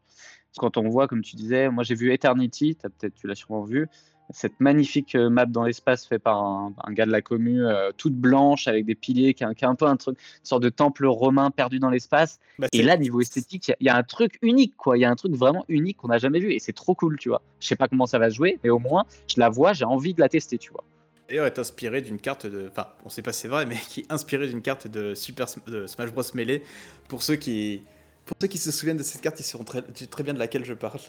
[0.58, 3.64] Quand on voit, comme tu disais, moi j'ai vu Eternity, as peut-être tu l'as sûrement
[3.64, 3.88] vu,
[4.32, 7.92] cette magnifique euh, map dans l'espace faite par un, un gars de la commu, euh,
[7.98, 10.64] toute blanche avec des piliers, qui a, qui a un peu un truc, une sorte
[10.64, 12.40] de temple romain perdu dans l'espace.
[12.60, 14.98] Bah, Et là, niveau esthétique, il y a- il y, a un truc unique, quoi.
[14.98, 16.52] Il y a un truc vraiment unique qu'on n'a jamais vu.
[16.54, 17.42] Et c'est trop cool, tu vois.
[17.60, 19.86] Je sais pas comment ça va se jouer, mais au moins, je la vois, j'ai
[19.86, 20.84] envie de la tester, tu vois.
[21.28, 22.68] D'ailleurs, est inspiré d'une carte de.
[22.70, 25.48] Enfin, on sait pas si c'est vrai, mais qui est inspiré d'une carte de Super
[25.68, 26.62] de Smash Bros Melee.
[27.08, 27.84] Pour ceux qui,
[28.30, 29.82] pour ceux qui se souviennent de cette carte, ils sauront très,
[30.24, 31.00] bien de laquelle je parle?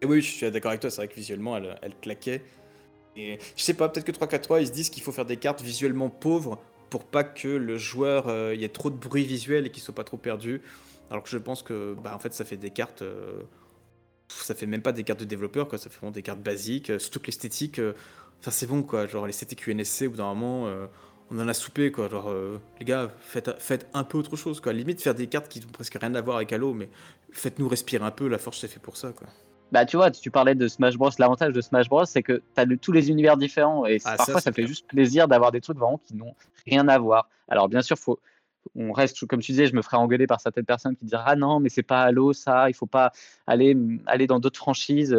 [0.00, 2.42] Et oui, je suis d'accord avec toi, c'est vrai que visuellement, elle, claquait.
[3.14, 5.60] Et je sais pas, peut-être que 3-4-3, ils se disent qu'il faut faire des cartes
[5.60, 6.58] visuellement pauvres
[6.88, 9.94] pour pas que le joueur euh, y ait trop de bruit visuel et qu'il soit
[9.94, 10.62] pas trop perdu.
[11.10, 13.02] Alors que je pense que, bah, en fait, ça fait des cartes.
[13.02, 13.42] euh,
[14.28, 15.76] ça fait même pas des cartes de développeurs, quoi.
[15.76, 16.88] Ça fait vraiment des cartes basiques.
[16.88, 17.82] euh, surtout que l'esthétique.
[18.40, 19.06] Enfin, c'est bon, quoi.
[19.06, 20.74] Genre, l'esthétique UNSC, bout d'un moment,
[21.32, 22.08] on en a soupé, quoi.
[22.08, 24.72] Genre, euh, les gars, faites, faites un peu autre chose, quoi.
[24.72, 26.88] Limite, faire des cartes qui n'ont presque rien à voir avec Halo, mais
[27.32, 28.28] faites-nous respirer un peu.
[28.28, 29.26] La force, c'est fait pour ça, quoi.
[29.72, 31.08] Bah, tu vois, tu parlais de Smash Bros.
[31.18, 33.86] L'avantage de Smash Bros, c'est que tu as tous les univers différents.
[33.86, 34.66] Et Ah, parfois, ça, fait clair.
[34.68, 36.34] juste plaisir d'avoir des trucs vraiment qui n'ont
[36.66, 37.30] rien à voir.
[37.48, 38.20] Alors, bien sûr, faut,
[38.74, 41.36] on reste, comme tu disais, je me ferai engueuler par certaines personnes qui diront Ah
[41.36, 43.12] non, mais c'est pas Halo, ça, il faut pas
[43.46, 43.74] aller,
[44.04, 45.16] aller dans d'autres franchises.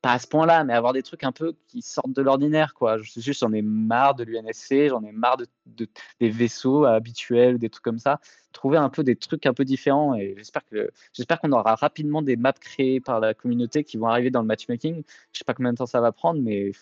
[0.00, 2.98] Pas à ce point-là, mais avoir des trucs un peu qui sortent de l'ordinaire, quoi.
[2.98, 5.88] Je juste, j'en ai marre de l'UNSC, j'en ai marre de, de-
[6.20, 8.20] des vaisseaux habituels, des trucs comme ça.
[8.52, 12.22] Trouver un peu des trucs un peu différents et j'espère que j'espère qu'on aura rapidement
[12.22, 15.02] des maps créées par la communauté qui vont arriver dans le matchmaking.
[15.32, 16.72] Je sais pas combien de temps ça va prendre, mais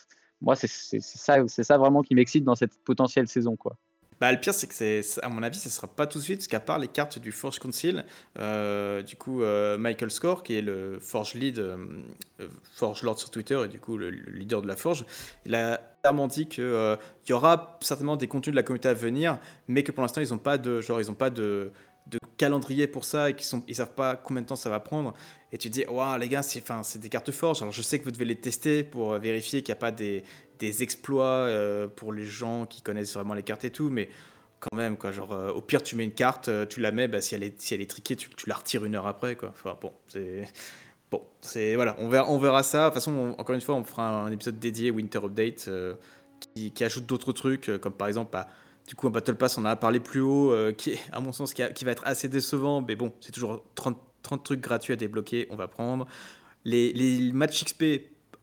[0.40, 3.76] moi, c'est ça, c'est ça vraiment qui m'excite dans cette potentielle saison, quoi.
[4.20, 6.38] Bah, le pire, c'est que, c'est, à mon avis, ce sera pas tout de suite,
[6.38, 8.04] parce qu'à part les cartes du Forge Council,
[8.38, 11.76] euh, du coup, euh, Michael Score, qui est le Forge Lead, euh,
[12.74, 15.04] Forge Lord sur Twitter, et du coup, le, le leader de la Forge,
[15.44, 16.64] il a clairement dit qu'il
[17.28, 19.38] y aura certainement des contenus de la communauté à venir,
[19.68, 21.72] mais que pour l'instant, ils n'ont pas de, genre, ils ont pas de,
[22.06, 24.80] de calendrier pour ça, et qu'ils sont, ils savent pas combien de temps ça va
[24.80, 25.14] prendre.
[25.52, 27.62] Et tu te dis, waouh, les gars, c'est, enfin, c'est des cartes Forge.
[27.62, 29.90] Alors, je sais que vous devez les tester pour euh, vérifier qu'il n'y a pas
[29.92, 30.24] des,
[30.58, 34.08] des exploits euh, pour les gens qui connaissent vraiment les cartes et tout, mais
[34.60, 35.12] quand même, quoi.
[35.12, 37.60] Genre, euh, au pire, tu mets une carte, tu la mets, bah, si elle est,
[37.60, 39.50] si elle est triquée, tu, la retires une heure après, quoi.
[39.50, 40.46] Enfin, bon, c'est.
[41.10, 41.74] Bon, c'est.
[41.76, 42.84] Voilà, on verra, on verra ça.
[42.84, 45.70] De toute façon, on- encore une fois, on fera un épisode dédié Winter Update
[46.54, 48.48] qui, qui ajoute d'autres trucs, comme par exemple, bah,
[48.86, 51.20] du coup, un Battle Pass, on en a parlé plus haut, euh, qui est, à
[51.20, 54.92] mon sens, qui, va être assez décevant, mais bon, c'est toujours 30, 30 trucs gratuits
[54.92, 56.06] à débloquer, on va prendre.
[56.64, 57.84] Les, matchs XP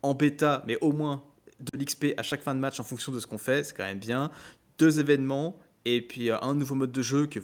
[0.02, 1.24] en bêta, mais au moins
[1.60, 3.84] de l'XP à chaque fin de match en fonction de ce qu'on fait, c'est quand
[3.84, 4.32] même bien.
[4.78, 7.40] Deux événements et puis euh, un nouveau mode de jeu qui,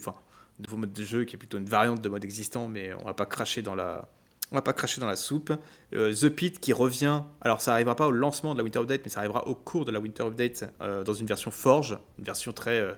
[0.60, 3.14] nouveau mode de jeu qui est plutôt une variante de mode existant, mais on va
[3.14, 4.10] pas cracher dans la,
[4.52, 5.52] on va pas cracher dans la soupe.
[5.94, 7.24] Euh, The Pit qui revient.
[7.42, 9.86] Alors ça arrivera pas au lancement de la Winter Update, mais ça arrivera au cours
[9.86, 12.94] de la Winter Update euh, dans une version Forge, une version très euh,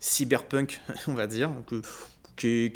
[0.00, 1.82] cyberpunk, on va dire, que-
[2.36, 2.70] qui,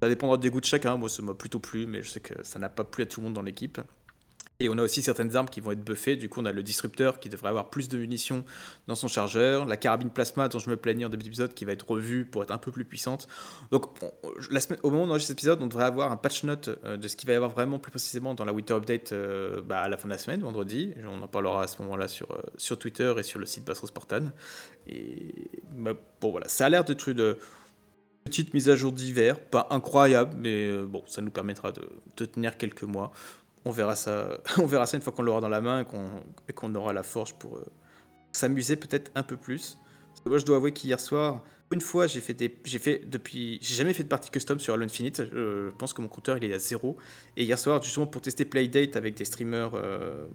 [0.00, 0.96] ça dépendra des goûts de chacun.
[0.96, 3.20] Moi, ça m'a plutôt plu, mais je sais que ça n'a pas plu à tout
[3.20, 3.80] le monde dans l'équipe.
[4.64, 6.16] Et on a aussi certaines armes qui vont être buffées.
[6.16, 8.44] Du coup, on a le disrupteur qui devrait avoir plus de munitions
[8.86, 11.72] dans son chargeur, la carabine plasma dont je me plaignais en début d'épisode qui va
[11.72, 13.28] être revue pour être un peu plus puissante.
[13.70, 13.84] Donc,
[14.82, 17.26] au moment où cet épisode, on devrait avoir un patch note euh, de ce qui
[17.26, 20.08] va y avoir vraiment plus précisément dans la Winter Update euh, bah, à la fin
[20.08, 20.94] de la semaine, vendredi.
[21.06, 23.88] On en parlera à ce moment-là sur, euh, sur Twitter et sur le site Bassros
[23.88, 24.30] Spartan.
[24.86, 25.92] Et bah,
[26.22, 27.36] bon, voilà, ça a l'air d'être une
[28.24, 32.84] petite mise à jour d'hiver, pas incroyable, mais bon, ça nous permettra de tenir quelques
[32.84, 33.12] mois.
[33.64, 35.84] On verra ça, on verra ça une fois qu'on l'aura dans la main
[36.48, 37.64] et qu'on aura la forge pour euh,
[38.32, 39.78] s'amuser peut-être un peu plus.
[40.26, 42.54] Moi, je dois avouer qu'hier soir, une fois, j'ai fait des,
[43.60, 45.24] jamais fait de partie custom sur Halo Infinite.
[45.32, 46.96] Je pense que mon compteur il est à zéro.
[47.36, 50.26] Et hier soir, justement pour tester Playdate avec des streamers euh,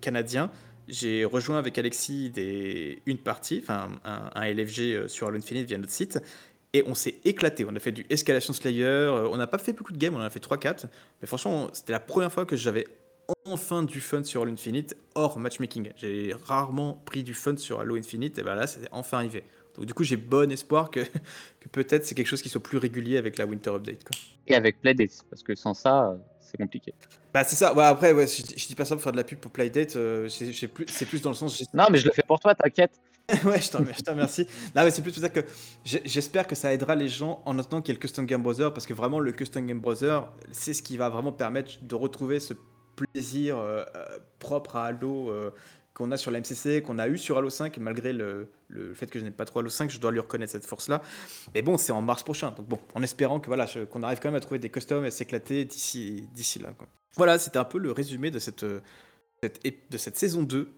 [0.00, 0.50] canadiens,
[0.88, 2.32] j'ai rejoint avec Alexis
[3.06, 6.18] une partie, un, un LFG sur Halo Infinite via notre site,
[6.72, 7.64] et on s'est éclaté.
[7.68, 10.24] On a fait du Escalation Slayer, on n'a pas fait beaucoup de games, on en
[10.24, 10.86] a fait 3-4,
[11.20, 12.86] mais franchement, c'était la première fois que j'avais
[13.44, 15.90] enfin du fun sur Halo Infinite hors matchmaking.
[15.96, 19.44] J'ai rarement pris du fun sur Halo Infinite, et ben là, c'est enfin arrivé.
[19.76, 21.00] Donc du coup, j'ai bon espoir que,
[21.60, 24.04] que peut-être c'est quelque chose qui soit plus régulier avec la Winter Update.
[24.04, 24.16] Quoi.
[24.46, 26.94] Et avec Playdate, parce que sans ça, c'est compliqué.
[27.32, 29.24] Bah c'est ça, ouais, après, ouais, je, je, dis pas ça pour faire de la
[29.24, 31.62] pub pour Playdate, euh, c'est plus, plus dans le sens...
[31.72, 32.92] Non, mais je le fais pour toi, t'inquiète.
[33.44, 34.46] ouais, je t'en remercie.
[34.74, 35.40] Non, mais c'est plus pour ça que
[35.84, 38.70] j'espère que ça aidera les gens en attendant qu'il y ait le Custom Game Browser,
[38.72, 40.20] parce que vraiment, le Custom Game Browser,
[40.52, 42.54] c'est ce qui va vraiment permettre de retrouver ce
[42.96, 45.50] plaisir euh, euh, propre à Halo euh,
[45.94, 49.06] qu'on a sur la MCC, qu'on a eu sur Halo 5, malgré le, le fait
[49.06, 51.02] que je n'ai pas trop Halo 5, je dois lui reconnaître cette force-là.
[51.54, 52.52] Mais bon, c'est en mars prochain.
[52.52, 55.10] Donc bon, en espérant que voilà, qu'on arrive quand même à trouver des customs et
[55.10, 56.70] s'éclater d'ici, d'ici là.
[57.16, 58.64] Voilà, c'était un peu le résumé de cette,
[59.42, 60.70] de cette saison 2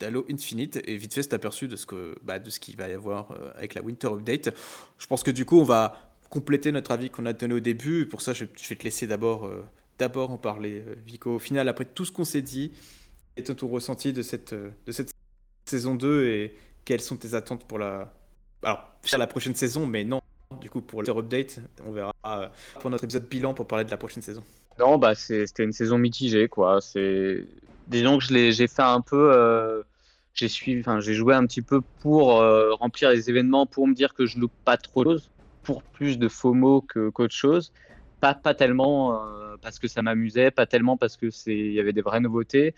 [0.00, 0.80] d'Halo Infinite.
[0.84, 3.28] Et vite fait, c'est aperçu de ce, que, bah, de ce qu'il va y avoir
[3.56, 4.50] avec la Winter Update.
[4.98, 8.06] Je pense que du coup, on va compléter notre avis qu'on a donné au début.
[8.06, 9.50] Pour ça, je, vais te laisser d'abord
[9.98, 11.36] d'abord en parler, euh, Vico.
[11.36, 12.72] Au final, après tout ce qu'on s'est dit,
[13.36, 15.12] est ton ressenti de cette, euh, de cette
[15.64, 18.12] saison 2 et quelles sont tes attentes pour la,
[18.62, 20.20] alors, la prochaine saison, mais non,
[20.60, 22.48] du coup, pour le update, on verra euh,
[22.80, 24.44] pour notre épisode bilan pour parler de la prochaine saison.
[24.78, 26.80] Non, bah, c'était une saison mitigée, quoi.
[26.80, 27.46] C'est...
[27.86, 29.84] Disons que j'ai fait un peu.
[30.42, 32.42] enfin, j'ai joué un petit peu pour
[32.78, 35.30] remplir les événements, pour me dire que je loupe pas trop de choses,
[35.62, 37.72] pour plus de FOMO que, qu'autre chose
[38.20, 41.80] pas, pas tellement euh, parce que ça m'amusait, pas tellement parce que c'est il y
[41.80, 42.74] avait des vraies nouveautés.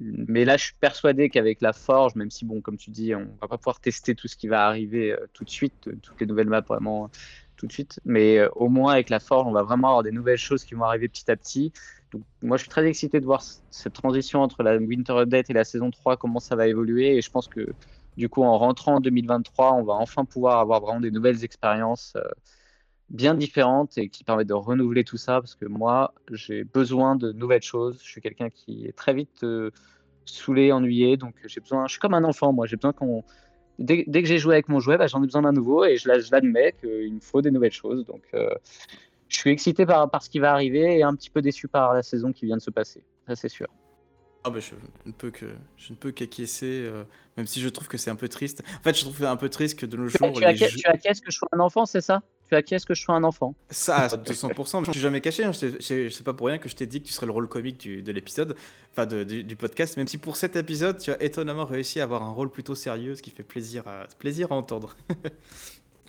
[0.00, 3.28] Mais là, je suis persuadé qu'avec la Forge, même si, bon, comme tu dis, on
[3.42, 6.20] va pas pouvoir tester tout ce qui va arriver euh, tout de suite, euh, toutes
[6.20, 7.10] les nouvelles maps vraiment
[7.56, 10.38] tout de suite, mais au moins avec la Forge, on va vraiment avoir des nouvelles
[10.38, 11.72] choses qui vont arriver petit à petit.
[12.12, 15.52] Donc, moi, je suis très excité de voir cette transition entre la Winter Update et
[15.52, 17.16] la saison 3, comment ça va évoluer.
[17.16, 17.72] Et je pense que,
[18.16, 22.16] du coup, en rentrant en 2023, on va enfin pouvoir avoir vraiment des nouvelles expériences
[23.10, 27.32] bien différentes et qui permettent de renouveler tout ça parce que moi, j'ai besoin de
[27.32, 28.00] nouvelles choses.
[28.02, 29.70] Je suis quelqu'un qui est très vite euh,
[30.24, 31.86] saoulé, ennuyé, donc j'ai besoin.
[31.86, 32.66] Je suis comme un enfant, moi.
[32.66, 33.24] J'ai besoin qu'on.
[33.78, 35.96] Dès, dès, que j'ai joué avec mon jouet, bah, j'en ai besoin d'un nouveau et
[35.96, 38.06] je, l'admets qu'il me faut des nouvelles choses.
[38.06, 38.54] Donc, euh,
[39.28, 41.92] je suis excité par, par ce qui va arriver et un petit peu déçu par
[41.92, 43.02] la saison qui vient de se passer.
[43.26, 43.66] Ça, c'est sûr.
[44.46, 44.74] Ah bah je
[45.06, 45.46] ne peux que
[45.78, 47.04] je ne peux qu'acquiescer, euh,
[47.38, 48.62] même si je trouve que c'est un peu triste.
[48.78, 50.32] En fait, je trouve un peu triste que de nos jours.
[50.34, 52.22] Tu, acquiesces, tu acquiesces que je sois un enfant, c'est ça?
[52.48, 54.84] Tu acquiesces que je sois un enfant Ça, 200%.
[54.86, 55.44] je suis jamais caché.
[55.44, 55.52] Hein.
[55.52, 57.88] Je sais pas pour rien que je t'ai dit que tu serais le rôle comique
[57.88, 58.56] de l'épisode,
[58.92, 59.96] enfin de, du, podcast.
[59.96, 63.14] Même si pour cet épisode, tu as étonnamment réussi à avoir un rôle plutôt sérieux,
[63.14, 64.96] ce qui fait plaisir à plaisir à entendre.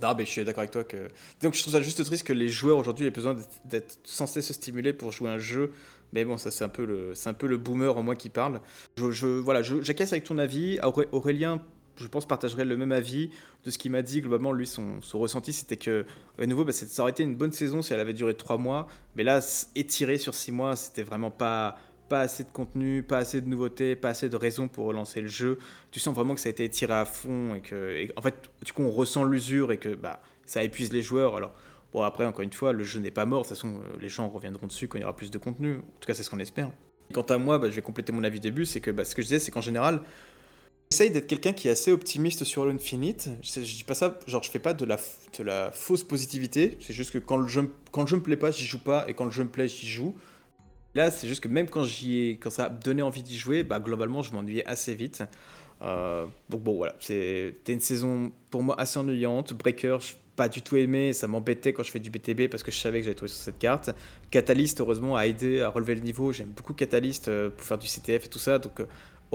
[0.02, 1.08] Non, mais je suis d'accord avec toi que.
[1.42, 4.52] Donc, je trouve ça juste triste que les joueurs aujourd'hui aient besoin d'être censés se
[4.52, 5.72] stimuler pour jouer un jeu
[6.14, 8.62] mais bon, ça c'est un peu le, un peu le boomer en moi qui parle.
[8.98, 10.80] Je, je voilà, j'acquiesce avec ton avis.
[11.12, 11.62] Aurélien,
[11.98, 13.30] je pense partagerait le même avis
[13.66, 14.52] de ce qu'il m'a dit globalement.
[14.52, 16.06] Lui, son, ressenti, c'était que
[16.38, 18.88] à nouveau, bah, ça aurait été une bonne saison si elle avait duré trois mois.
[19.16, 19.40] Mais là,
[19.76, 21.78] étiré sur six mois, c'était vraiment pas
[22.08, 25.28] pas assez de contenu, pas assez de nouveautés, pas assez de raisons pour relancer le
[25.28, 25.58] jeu.
[25.90, 28.74] Tu sens vraiment que ça a été étiré à fond et que, en fait, du
[28.74, 31.36] coup, on ressent l'usure et que bah, ça épuise les joueurs.
[31.36, 31.56] Alors,
[31.96, 33.44] Bon, après, encore une fois, le jeu n'est pas mort.
[33.44, 35.76] De toute façon, euh, les gens reviendront dessus quand il y aura plus de contenu.
[35.76, 36.70] En tout cas, c'est ce qu'on espère.
[37.14, 38.66] Quant à moi, bah, je vais compléter mon avis début.
[38.66, 40.02] C'est que bah, ce que je disais, c'est qu'en général,
[40.90, 43.30] j'essaye d'être quelqu'un qui est assez optimiste sur Halo Infinite.
[43.42, 46.78] Je, je, dis pas ça, genre, je fais pas de la, fausse positivité.
[46.82, 49.06] C'est juste que quand le jeu, quand me plaît pas, j'y joue pas.
[49.08, 50.16] Et quand le jeu me plaît, j'y joue.
[50.94, 51.86] Là, c'est juste que même quand,
[52.50, 55.24] ça a donné envie d'y jouer, bah, globalement, je m'ennuyais assez vite.
[55.82, 59.54] Euh, donc bon, voilà, c'était une saison pour moi assez ennuyante.
[59.54, 59.98] Breaker,
[60.36, 63.00] pas du tout aimé, ça m'embêtait quand je fais du BTB parce que je savais
[63.00, 63.92] que j'allais trouver sur cette carte.
[64.32, 66.32] Catalyst, heureusement, a aidé à relever le niveau.
[66.32, 68.60] J'aime beaucoup Catalyst euh, pour faire du CTF et tout ça.
[68.60, 68.86] Donc, euh,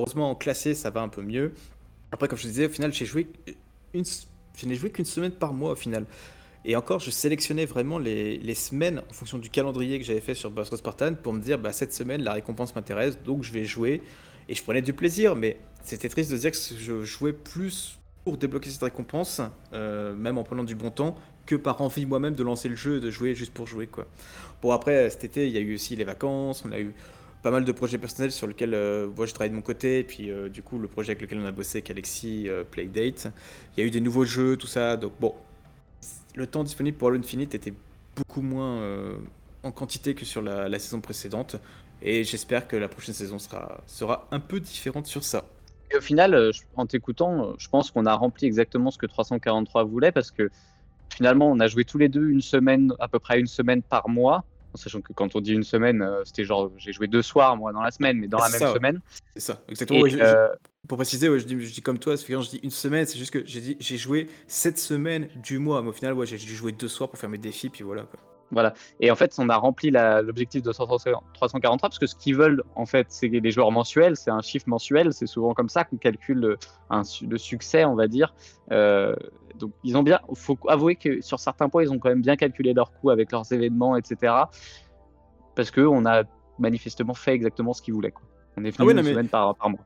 [0.00, 1.52] heureusement, en classé, ça va un peu mieux.
[2.12, 3.04] Après, comme je disais, au final, je
[4.66, 6.06] n'ai joué qu'une semaine par mois au final.
[6.64, 10.50] Et encore, je sélectionnais vraiment les, semaines en fonction du calendrier que j'avais fait sur
[10.50, 14.02] Bastro Spartan pour me dire, bah, cette semaine, la récompense m'intéresse, donc je vais jouer.
[14.48, 18.36] Et je prenais du plaisir, mais c'était triste de dire que je jouais plus pour
[18.36, 19.40] débloquer cette récompense,
[19.72, 22.98] euh, même en prenant du bon temps, que par envie moi-même de lancer le jeu
[22.98, 23.86] et de jouer juste pour jouer.
[23.86, 24.06] Quoi.
[24.60, 26.92] Bon, après, cet été, il y a eu aussi les vacances, on a eu
[27.42, 30.04] pas mal de projets personnels sur lesquels euh, moi je travaille de mon côté, et
[30.04, 33.28] puis euh, du coup, le projet avec lequel on a bossé avec Alexis, Playdate.
[33.76, 35.34] Il y a eu des nouveaux jeux, tout ça, donc bon,
[36.34, 37.74] le temps disponible pour Halo Infinite était
[38.16, 38.82] beaucoup moins
[39.62, 41.56] en quantité que sur la, la saison précédente,
[42.02, 45.44] et j'espère que la prochaine saison sera, sera un peu différente sur ça.
[45.92, 49.06] Et au final, euh, en t'écoutant, euh, je pense qu'on a rempli exactement ce que
[49.06, 50.50] 343 voulait parce que
[51.12, 54.08] finalement, on a joué tous les deux une semaine, à peu près une semaine par
[54.08, 54.44] mois.
[54.72, 57.56] En sachant que quand on dit une semaine, euh, c'était genre j'ai joué deux soirs
[57.56, 59.00] moi dans la semaine, mais dans la même ça, semaine.
[59.34, 59.98] C'est ça, exactement.
[59.98, 60.48] Et, ouais, je- je- euh,
[60.88, 63.18] Pour préciser, ouais, je, dis, je dis comme toi, quand je dis une semaine, c'est
[63.18, 66.36] juste que j'ai dit j'ai joué cette semaine du mois, mais au final, ouais, j'ai
[66.38, 68.02] dû jouer deux soirs pour faire mes défis, puis voilà.
[68.04, 68.20] Quoi.
[68.52, 68.74] Voilà.
[68.98, 72.86] Et en fait, on a rempli l'objectif de 343 parce que ce qu'ils veulent, en
[72.86, 74.16] fait, c'est les joueurs mensuels.
[74.16, 75.12] C'est un chiffre mensuel.
[75.12, 76.58] C'est souvent comme ça qu'on calcule le,
[76.90, 78.34] un le succès, on va dire.
[78.72, 79.14] Euh,
[79.56, 80.20] donc, ils ont bien.
[80.34, 83.30] faut avouer que sur certains points, ils ont quand même bien calculé leurs coûts avec
[83.30, 84.32] leurs événements, etc.
[85.54, 86.24] Parce qu'on a
[86.58, 88.12] manifestement fait exactement ce qu'ils voulaient.
[88.12, 88.24] Quoi.
[88.56, 89.80] On est venu Ah ouais, une mais- semaine par, par mois.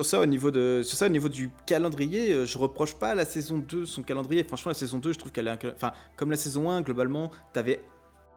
[0.00, 3.08] Sur ça, au niveau, de, sur ça, au niveau du calendrier, euh, je reproche pas
[3.10, 4.44] à la saison 2 son calendrier.
[4.44, 5.58] Franchement, la saison 2, je trouve qu'elle est.
[5.74, 7.80] Enfin, comme la saison 1, globalement, t'avais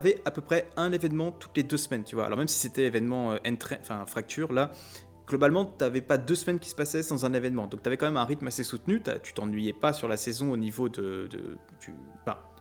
[0.01, 2.25] avais à peu près un événement toutes les deux semaines, tu vois.
[2.25, 3.37] Alors, même si c'était événement euh,
[3.81, 4.71] enfin, fracture, là,
[5.27, 7.67] globalement, t'avais pas deux semaines qui se passaient sans un événement.
[7.67, 9.01] Donc, t'avais quand même un rythme assez soutenu.
[9.23, 11.27] Tu t'ennuyais pas sur la saison au niveau de.
[11.29, 11.93] de tu-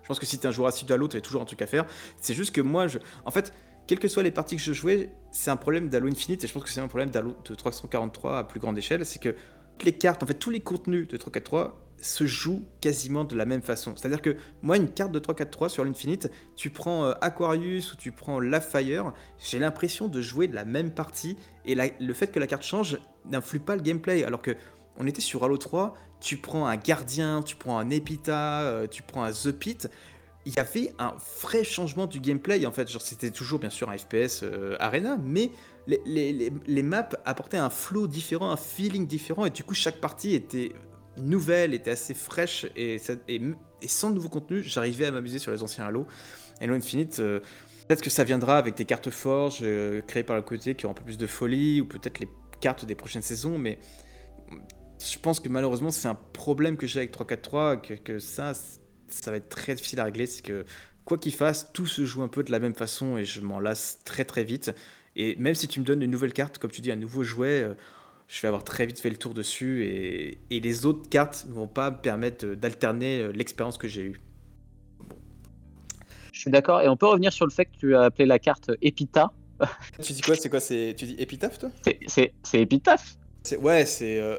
[0.03, 1.67] je pense que si t'es un joueur assidu à l'autre, t'avais toujours un truc à
[1.69, 1.87] faire.
[2.21, 2.99] C'est juste que moi, je.
[3.25, 3.53] En fait.
[3.87, 6.53] Quelles que soient les parties que je jouais, c'est un problème d'Halo Infinite et je
[6.53, 9.05] pense que c'est un problème d'Halo de 343 à plus grande échelle.
[9.05, 9.35] C'est que
[9.83, 13.63] les cartes, en fait, tous les contenus de 343 se jouent quasiment de la même
[13.63, 13.95] façon.
[13.97, 18.13] C'est-à-dire que moi, une carte de 343 sur l'Infinite, tu prends euh, Aquarius ou tu
[18.13, 22.63] prends Lafire, j'ai l'impression de jouer la même partie et le fait que la carte
[22.63, 22.99] change
[23.31, 24.25] n'influe pas le gameplay.
[24.25, 24.57] Alors que
[24.97, 29.03] on était sur Halo 3, tu prends un Gardien, tu prends un Epita, euh, tu
[29.03, 29.89] prends un The Pit.
[30.47, 32.89] Il y avait un vrai changement du gameplay en fait.
[32.89, 35.51] C'était toujours bien sûr un FPS euh, Arena, mais
[35.87, 40.73] les maps apportaient un flow différent, un feeling différent, et du coup, chaque partie était
[41.21, 42.99] nouvelle, était assez fraîche, et,
[43.87, 46.07] sans nouveau contenu, j'arrivais à m'amuser sur les anciens Halo.
[46.61, 47.41] Halo Infinite, euh,
[47.89, 50.91] peut-être que ça viendra avec des cartes forges euh, créées par le côté qui ont
[50.91, 52.29] un peu plus de folie, ou peut-être les
[52.61, 53.79] cartes des prochaines saisons, mais
[54.99, 58.53] je pense que malheureusement, c'est un problème que j'ai avec 343, que, que ça,
[59.09, 60.65] ça va être très difficile à régler, c'est que
[61.05, 63.61] quoi qu'il fasse, tout se joue un peu de la même façon, et je m'en
[63.61, 64.73] lasse très très vite.
[65.17, 67.63] Et même si tu me donnes une nouvelle carte, comme tu dis, un nouveau jouet,
[67.63, 67.75] euh,
[68.33, 71.53] je vais avoir très vite fait le tour dessus et, et les autres cartes ne
[71.53, 74.21] vont pas me permettre de- d'alterner euh, l'expérience que j'ai eue.
[76.33, 76.81] Je suis d'accord.
[76.81, 79.33] Et on peut revenir sur le fait que tu as appelé la carte Epita.
[80.01, 80.37] Tu dis quoi?
[80.37, 80.61] C'est quoi?
[80.61, 81.71] C'est Tu dis épitaphe toi?
[81.85, 83.17] C'est- C'est c'est Epitaph.
[83.43, 84.39] C'est- Ouais, c'est euh,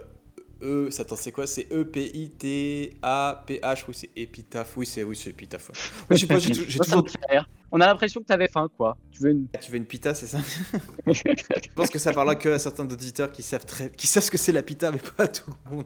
[0.61, 0.89] E.
[0.91, 3.83] ça, Attends, c'est quoi C'est E P I T A P H.
[3.87, 4.75] Oui, c'est épitaphe.
[4.77, 5.69] Oui, c'est oui, c'est épitaphe.
[5.69, 5.75] ouais.
[6.17, 7.05] Je sais pas, j'ai toujours.
[7.71, 8.97] On a l'impression que tu avais faim, quoi.
[9.11, 9.47] Tu veux une.
[9.61, 10.39] Tu veux une pita, c'est ça?
[11.07, 14.31] Je pense que ça parlera que à certains auditeurs qui savent très, qui savent ce
[14.31, 15.85] que c'est la pita, mais pas à tout le monde.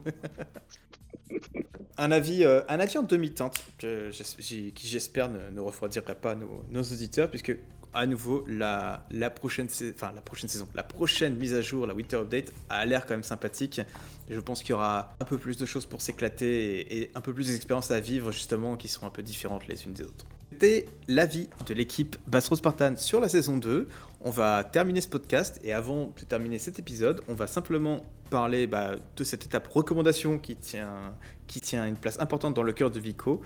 [1.98, 6.82] un avis, euh, un avis en demi-teinte qui j'espère ne, ne refroidira pas nos, nos
[6.82, 7.56] auditeurs, puisque
[7.96, 11.94] à nouveau la, la prochaine, enfin la prochaine saison, la prochaine mise à jour, la
[11.94, 13.80] Winter Update, a l'air quand même sympathique.
[14.28, 17.32] Je pense qu'il y aura un peu plus de choses pour s'éclater et, un peu
[17.32, 20.26] plus d'expériences à vivre justement qui seront un peu différentes les unes des autres.
[20.50, 23.88] C'était l'avis de l'équipe Bass Rose Spartan sur la saison 2.
[24.20, 28.66] On va terminer ce podcast et avant de terminer cet épisode, on va simplement parler
[28.66, 31.14] bah, de cette étape recommandation qui tient,
[31.46, 33.40] qui tient une place importante dans le cœur de Vico.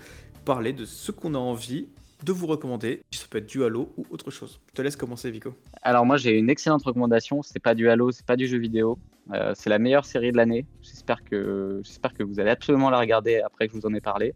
[0.45, 1.87] Parler de ce qu'on a envie
[2.23, 3.01] de vous recommander.
[3.11, 4.59] Ça peut être du Halo ou autre chose.
[4.69, 5.53] Je te laisse commencer, Vico.
[5.81, 7.41] Alors moi j'ai une excellente recommandation.
[7.41, 8.97] C'est pas du Halo, c'est pas du jeu vidéo.
[9.33, 10.65] Euh, c'est la meilleure série de l'année.
[10.81, 14.01] J'espère que j'espère que vous allez absolument la regarder après que je vous en ai
[14.01, 14.33] parlé.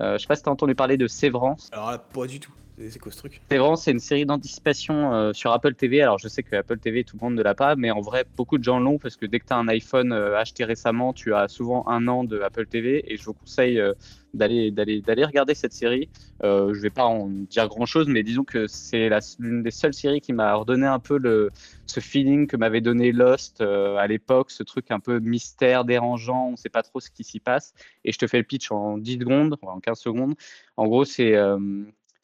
[0.00, 1.70] Euh, je sais pas si tu as entendu parler de Sévrance.
[1.72, 2.52] Alors pas du tout.
[2.76, 3.40] C'est c'est quoi ce truc?
[3.50, 6.02] Sévrance, c'est une série d'anticipation euh, sur Apple TV.
[6.02, 8.24] Alors, je sais que Apple TV, tout le monde ne l'a pas, mais en vrai,
[8.36, 11.12] beaucoup de gens l'ont parce que dès que tu as un iPhone euh, acheté récemment,
[11.12, 13.92] tu as souvent un an de Apple TV et je vous conseille euh,
[14.32, 16.08] d'aller d'aller d'aller regarder cette série.
[16.42, 19.08] Je vais pas en dire grand chose, mais disons que c'est
[19.38, 21.50] l'une des seules séries qui m'a redonné un peu le
[21.86, 26.56] ce feeling que m'avait donné Lost à l'époque, ce truc un peu mystère, dérangeant, on
[26.56, 27.74] sait pas trop ce qui s'y passe.
[28.04, 30.34] Et je te fais le pitch en 10 secondes, en 15 secondes.
[30.76, 31.36] En gros, c'est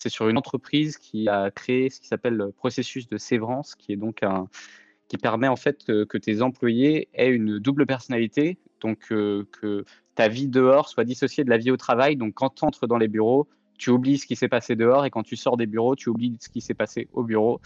[0.01, 3.93] c'est sur une entreprise qui a créé ce qui s'appelle le processus de sévrance, qui
[3.93, 4.49] est donc un
[5.09, 9.85] qui permet en fait que tes employés aient une double personnalité, donc euh, que
[10.15, 12.15] ta vie dehors soit dissociée de la vie au travail.
[12.17, 15.11] Donc quand tu entres dans les bureaux, tu oublies ce qui s'est passé dehors, et
[15.11, 17.61] quand tu sors des bureaux, tu oublies ce qui s'est passé au bureau.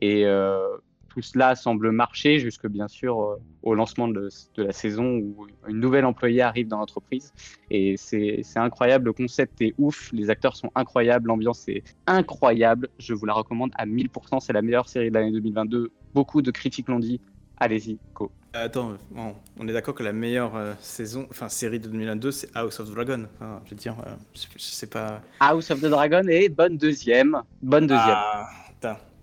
[0.00, 0.66] Et euh,
[1.08, 5.46] tout cela semble marcher jusque bien sûr euh, au lancement de, de la saison où
[5.66, 7.32] une nouvelle employée arrive dans l'entreprise.
[7.70, 12.88] Et c'est incroyable, le concept est ouf, les acteurs sont incroyables, l'ambiance est incroyable.
[12.98, 15.90] Je vous la recommande à 1000%, c'est la meilleure série de l'année 2022.
[16.14, 17.20] Beaucoup de critiques l'ont dit.
[17.58, 18.30] Allez-y, go.
[18.54, 22.56] Attends, bon, on est d'accord que la meilleure euh, saison, enfin série de 2022, c'est
[22.56, 23.26] House of Dragon.
[23.34, 25.20] Enfin, je veux dire, euh, je, je sais pas.
[25.40, 27.42] House of the Dragon et bonne deuxième.
[27.60, 28.16] Bonne deuxième.
[28.16, 28.48] Ah.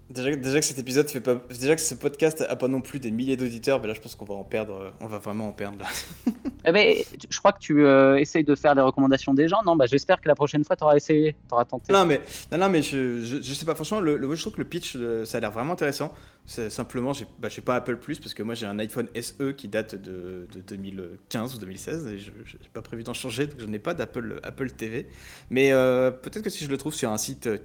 [0.10, 1.36] Déjà, déjà que cet épisode fait pas.
[1.60, 4.14] Déjà que ce podcast a pas non plus des milliers d'auditeurs, mais là je pense
[4.16, 4.74] qu'on va en perdre.
[4.76, 5.86] euh, On va vraiment en perdre là.
[6.68, 6.96] Eh ben,
[7.30, 9.58] je crois que tu euh, essayes de faire des recommandations des gens.
[9.64, 11.94] Non, bah, j'espère que la prochaine fois, tu auras essayé, tu auras tenté.
[11.94, 14.54] Non mais, non, non, mais je, je, je sais pas, franchement, le, le- je trouve
[14.54, 16.12] que le pitch, euh, ça a l'air vraiment intéressant.
[16.48, 19.68] C'est simplement, j'ai bah, pas Apple Plus parce que moi j'ai un iPhone SE qui
[19.68, 23.66] date de, de 2015 ou 2016 et je n'ai pas prévu d'en changer, donc je
[23.66, 25.08] n'ai pas d'Apple Apple TV.
[25.50, 27.58] Mais euh, peut-être que si je le trouve sur un site euh,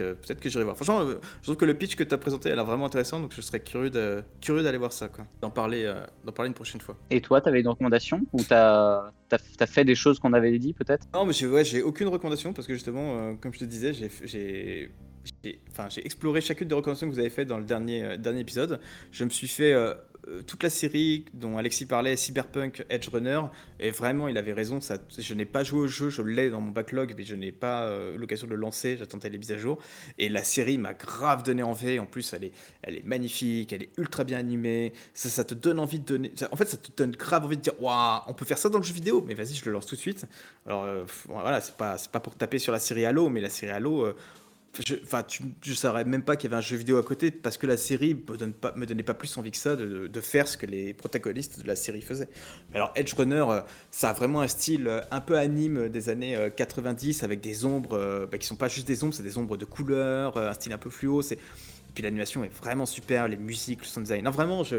[0.00, 0.76] euh, peut-être que j'irai voir.
[0.76, 3.20] Franchement, euh, je trouve que le pitch que tu as présenté a l'air vraiment intéressant,
[3.20, 5.08] donc je serais curieux d'aller voir ça.
[5.40, 5.92] D'en parler,
[6.24, 6.96] d'en parler une prochaine fois.
[7.10, 9.12] Et toi, tu avais une recommandation Ou tu as,
[9.66, 11.06] fait des choses qu'on avait dit, peut-être?
[11.12, 14.90] Non, mais j'ai ouais, j'ai aucune recommandation parce que justement, comme je te disais, j'ai
[15.88, 18.80] j'ai exploré chacune des recommandations que vous avez faites dans le dernier, euh, épisode.
[19.12, 19.94] Je me suis fait euh,
[20.28, 23.40] euh, toute la série dont Alexis parlait, Cyberpunk Edge Runner,
[23.80, 24.80] et vraiment, il avait raison.
[25.18, 27.90] Je n'ai pas joué au jeu, je l'ai dans mon backlog, mais je n'ai pas
[28.16, 28.96] l'occasion de le lancer.
[28.98, 29.78] J'attendais les mises à jour,
[30.18, 31.98] et la série m'a grave donné envie.
[31.98, 34.92] En plus, elle est, magnifique, elle est ultra bien animée.
[35.14, 36.32] Ça, te donne envie de donner.
[36.50, 38.78] en fait, ça te donne grave envie de dire, waouh, on peut faire ça dans
[38.78, 39.22] le jeu vidéo.
[39.26, 40.26] Mais vas-y, je le lance tout de suite.
[40.66, 40.86] Alors
[41.26, 44.14] voilà, c'est pas pas pour taper sur la série Halo, mais la série Halo,
[44.86, 44.96] je,
[45.62, 47.76] je savais même pas qu'il y avait un jeu vidéo à côté parce que la
[47.76, 51.60] série me me donnait pas plus envie que ça de, faire ce que les protagonistes
[51.60, 52.28] de la série faisaient.
[52.70, 53.60] Mais alors Edge Runner, euh,
[53.90, 57.64] ça a vraiment un style euh, un peu anime des années euh, 90 avec des
[57.64, 60.50] ombres euh, bah, qui sont pas juste des ombres, c'est des ombres de couleurs, euh,
[60.50, 61.22] un style un peu fluo.
[61.22, 61.38] C'est
[61.94, 64.24] puis l'animation est vraiment super, les musiques, le sound design.
[64.24, 64.78] Non, vraiment, je,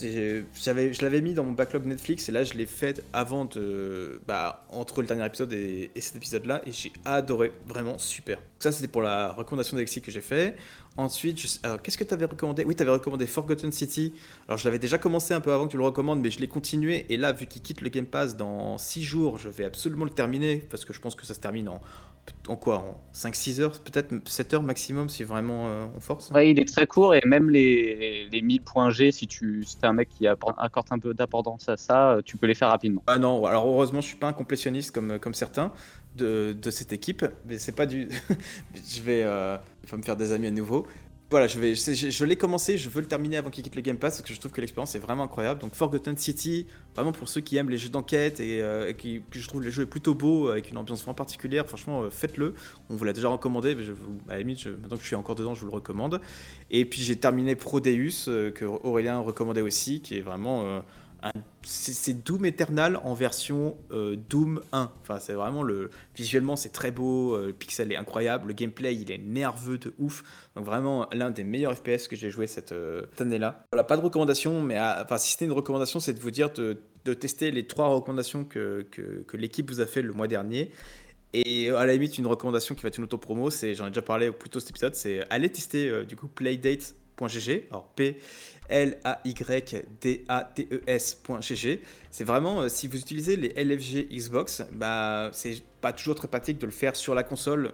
[0.00, 4.64] je l'avais mis dans mon backlog Netflix et là je l'ai fait avant de, bah,
[4.70, 8.38] entre le dernier épisode et, et cet épisode-là et j'ai adoré, vraiment super.
[8.58, 10.56] Ça c'était pour la recommandation d'Alexis que j'ai fait.
[10.96, 12.64] Ensuite, alors, qu'est-ce que tu avais recommandé?
[12.64, 14.14] Oui, tu avais recommandé Forgotten City.
[14.46, 16.48] Alors je l'avais déjà commencé un peu avant que tu le recommandes, mais je l'ai
[16.48, 20.04] continué et là vu qu'il quitte le Game Pass dans 6 jours, je vais absolument
[20.04, 21.80] le terminer parce que je pense que ça se termine en,
[22.48, 26.30] en quoi En 5-6 heures, peut-être 7 heures maximum si vraiment euh, on force.
[26.30, 29.76] Ouais, il est très court et même les, les 1000 points G, si tu si
[29.82, 32.68] es un mec qui accorde un peu d'importance à ça, euh, tu peux les faire
[32.68, 33.02] rapidement.
[33.06, 35.72] Ah non, alors heureusement, je suis pas un complétionniste comme, comme certains
[36.16, 38.08] de, de cette équipe, mais c'est pas du.
[38.74, 39.22] je vais.
[39.24, 39.56] euh,
[39.92, 40.86] me faire des amis à nouveau.
[41.34, 44.28] Voilà, je, l'ai commencé, je veux le terminer avant qu'il quitte le Game Pass parce
[44.28, 45.60] que je trouve que l'expérience est vraiment incroyable.
[45.60, 46.64] Donc, Forgotten City,
[46.94, 49.72] vraiment pour ceux qui aiment les jeux d'enquête et, euh, qui, que je trouve les
[49.72, 52.54] jeux plutôt beaux, avec une ambiance vraiment particulière, franchement, euh, faites-le.
[52.88, 53.90] On vous l'a déjà recommandé, mais je
[54.28, 56.20] à la limite, maintenant que je suis encore dedans, je vous le recommande.
[56.70, 60.84] Et puis, j'ai terminé Prodeus, euh, que Aurélien recommandait aussi, qui est vraiment.
[61.62, 64.92] C'est Doom Eternal en version euh, Doom 1.
[65.02, 65.90] Enfin, c'est vraiment le.
[66.16, 69.94] Visuellement, c'est très beau, euh, le pixel est incroyable, le gameplay, il est nerveux de
[69.98, 70.22] ouf.
[70.56, 73.64] Donc, vraiment, l'un des meilleurs FPS que j'ai joué cette, euh, année-là.
[73.72, 76.52] Voilà, pas de recommandation, mais à- enfin, si c'était une recommandation, c'est de vous dire
[76.52, 80.70] de, de tester les trois recommandations que, que, l'équipe vous a fait le mois dernier.
[81.32, 84.02] Et à la limite, une recommandation qui va être une auto-promo, c'est, j'en ai déjà
[84.02, 86.28] parlé plus tôt cet épisode, c'est aller tester du coup
[87.16, 87.64] playdate.gg.
[87.70, 88.18] Alors P
[88.68, 91.80] L A Y D A T E S.gg.
[92.10, 96.58] C'est vraiment euh, si vous utilisez les LFG Xbox, bah c'est pas toujours très pratique
[96.58, 97.72] de le faire sur la console.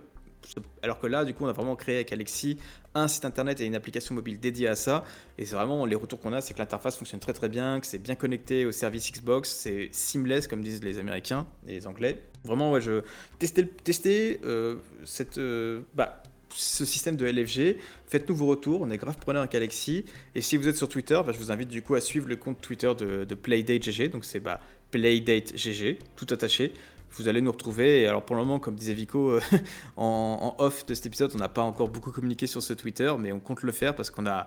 [0.82, 2.58] Alors que là, du coup, on a vraiment créé avec Alexis
[2.94, 5.04] un site internet et une application mobile dédiée à ça.
[5.38, 7.86] Et c'est vraiment les retours qu'on a, c'est que l'interface fonctionne très très bien, que
[7.86, 12.22] c'est bien connecté au service Xbox, c'est seamless comme disent les Américains et les Anglais.
[12.44, 13.02] Vraiment, ouais, je
[13.38, 16.22] testez, testez euh, cette, euh, bah,
[16.54, 17.76] ce système de LFG.
[18.06, 20.04] Faites-nous vos retours, on est grave preneur avec Alexis.
[20.34, 22.36] Et si vous êtes sur Twitter, bah, je vous invite du coup à suivre le
[22.36, 24.10] compte Twitter de, de PlayDateGG.
[24.10, 26.72] Donc c'est bah, PlayDateGG, tout attaché.
[27.12, 28.02] Vous allez nous retrouver.
[28.02, 29.40] Et alors pour le moment, comme disait Vico, euh,
[29.96, 33.32] en, off de cet épisode, on n'a pas encore beaucoup communiqué sur ce Twitter, mais
[33.32, 34.46] on compte le faire parce qu'on a,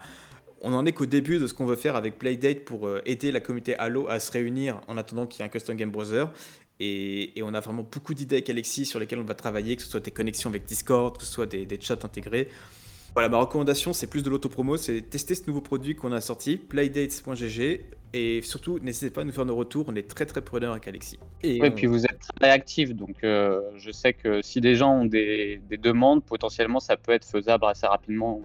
[0.62, 3.32] on en est qu'au début de ce qu'on veut faire avec Playdate pour euh, aider
[3.32, 6.26] la communauté Halo à se réunir en attendant qu'il y ait un custom game browser.
[6.86, 9.82] Et, et on a vraiment beaucoup d'idées avec Alexis sur lesquelles on va travailler, que
[9.84, 12.50] ce soit des connexions avec Discord, que ce soit des, des chats intégrés.
[13.14, 16.58] Voilà, ma recommandation, c'est plus de l'autopromo, c'est tester ce nouveau produit qu'on a sorti,
[16.58, 17.82] playdates.gg,
[18.16, 20.88] et surtout, n'hésitez pas à nous faire nos retours, on est très très preneurs avec
[20.88, 21.20] Alexis.
[21.44, 25.02] Et on- puis vous êtes très réactifs, donc euh, je sais que si des gens
[25.02, 28.42] ont des, des demandes, potentiellement ça peut être faisable assez rapidement,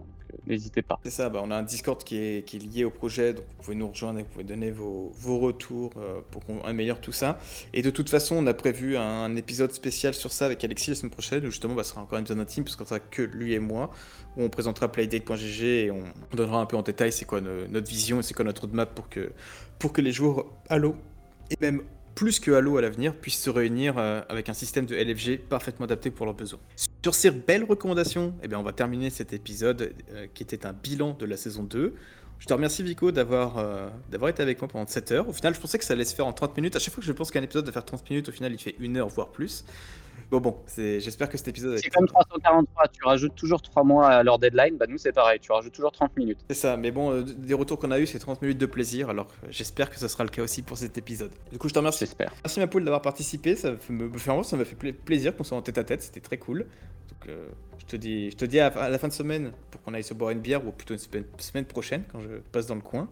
[0.46, 0.98] n'hésitez pas.
[1.04, 3.44] C'est ça, bah, on a un Discord qui est, qui est lié au projet, donc
[3.48, 7.00] vous pouvez nous rejoindre et vous pouvez donner vos, vos retours euh, pour qu'on améliore
[7.00, 7.38] tout ça.
[7.72, 10.96] Et de toute façon, on a prévu un, épisode spécial sur ça avec Alexis la
[10.96, 13.52] semaine prochaine, où justement, bah, sera encore un épisode intime, parce qu'on sera que lui
[13.52, 13.90] et moi,
[14.36, 16.02] où on présentera playdate.gg et on,
[16.32, 18.62] on donnera un peu en détail c'est quoi no- notre vision et c'est quoi notre
[18.62, 19.32] roadmap pour que,
[19.78, 20.96] pour que les joueurs Halo,
[21.50, 21.82] et même
[22.18, 25.84] plus que Halo à l'avenir, puissent se réunir euh, avec un système de LFG parfaitement
[25.84, 26.58] adapté pour leurs besoins.
[27.00, 30.72] Sur ces belles recommandations, eh bien, on va terminer cet épisode euh, qui était un
[30.72, 31.94] bilan de la saison 2.
[32.40, 35.28] Je te remercie Vico d'avoir euh, d'avoir été avec moi pendant 7 heures.
[35.28, 36.74] Au final, je pensais que ça allait se faire en 30 minutes.
[36.74, 38.58] À chaque fois que je pense qu'un épisode va faire 30 minutes, au final, il
[38.58, 39.64] fait 1 heure, voire plus.
[40.30, 41.74] Bon, bon, j'espère que cet épisode.
[41.74, 44.76] a C'est comme 343, tu rajoutes toujours 3 mois à leur deadline.
[44.76, 46.38] Bah, nous, c'est pareil, tu rajoutes toujours 30 minutes.
[46.48, 49.08] C'est ça, mais bon, euh, des retours qu'on a eu, c'est 30 minutes de plaisir,
[49.08, 51.30] alors euh, j'espère que ce sera le cas aussi pour cet épisode.
[51.50, 52.00] Du coup, je te remercie.
[52.00, 52.34] J'espère.
[52.44, 55.56] Merci ma poule d'avoir participé, ça me fait, ça m'a fait pla- plaisir qu'on soit
[55.56, 56.58] en tête à tête, c'était très cool.
[56.58, 57.48] Donc, euh,
[57.78, 60.12] je te dis, je te dis à, la fin de semaine pour qu'on aille se
[60.12, 63.08] boire une bière ou plutôt une semaine, prochaine quand je passe dans le coin.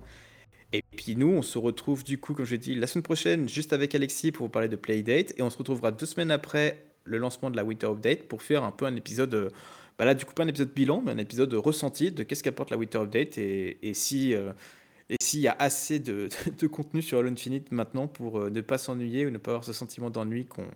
[0.74, 3.72] Et puis nous, on se retrouve du coup, comme je dis, la semaine prochaine, juste
[3.72, 5.32] avec Alexis pour vous parler de Playdate.
[5.38, 8.64] Et on se retrouvera deux semaines après le lancement de la Winter Update pour faire
[8.64, 9.50] un peu un épisode, euh,
[9.98, 12.70] bah là du coup pas un épisode bilan, mais un épisode ressenti de qu'est-ce qu'apporte
[12.70, 14.34] la Winter Update et, et si...
[14.34, 14.52] euh,
[15.08, 16.28] et s'il y a assez de,
[16.58, 19.64] de contenu sur Halo Infinite maintenant pour euh, ne pas s'ennuyer ou ne pas avoir
[19.64, 20.66] ce sentiment d'ennui qu'on-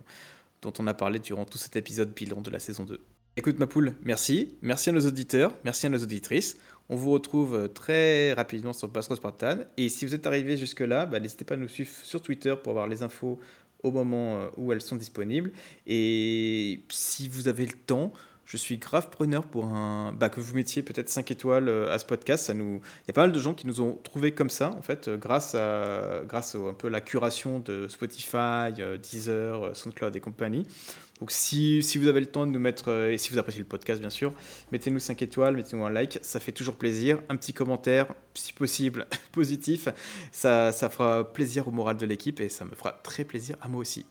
[0.61, 2.99] dont on a parlé durant tout cet épisode bilan de la saison 2.
[3.37, 4.57] Écoute ma poule, merci.
[4.61, 6.57] Merci à nos auditeurs, merci à nos auditrices.
[6.89, 9.59] On vous retrouve très rapidement sur Passero Spartan.
[9.77, 12.71] Et si vous êtes arrivé jusque-là, bah, n'hésitez pas à nous suivre sur Twitter pour
[12.71, 13.39] avoir les infos
[13.83, 15.51] au moment euh, où elles sont disponibles.
[15.87, 18.13] Et si vous avez le temps,
[18.45, 21.99] je suis grave preneur pour un bah, que vous mettiez peut-être 5 étoiles euh, à
[21.99, 22.45] ce podcast.
[22.45, 24.71] Ça nous, il y a pas mal de gens qui nous ont trouvé comme ça
[24.71, 30.15] en fait, euh, grâce à grâce au, un peu la curation de Spotify, Deezer, SoundCloud
[30.15, 30.67] et compagnie.
[31.21, 33.61] Donc si, si vous avez le temps de nous mettre euh, et si vous appréciez
[33.61, 34.33] le podcast bien sûr,
[34.71, 37.19] mettez-nous 5 étoiles, mettez-nous un like, ça fait toujours plaisir.
[37.29, 39.87] Un petit commentaire, si possible positif,
[40.31, 43.67] ça, ça fera plaisir au moral de l'équipe et ça me fera très plaisir à
[43.67, 44.05] moi aussi.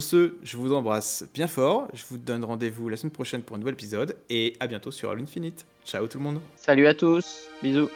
[0.00, 1.88] Sur ce, je vous embrasse bien fort.
[1.92, 4.16] Je vous donne rendez-vous la semaine prochaine pour un nouvel épisode.
[4.30, 5.66] Et à bientôt sur Halo Infinite.
[5.84, 6.40] Ciao tout le monde.
[6.56, 7.90] Salut à tous, bisous.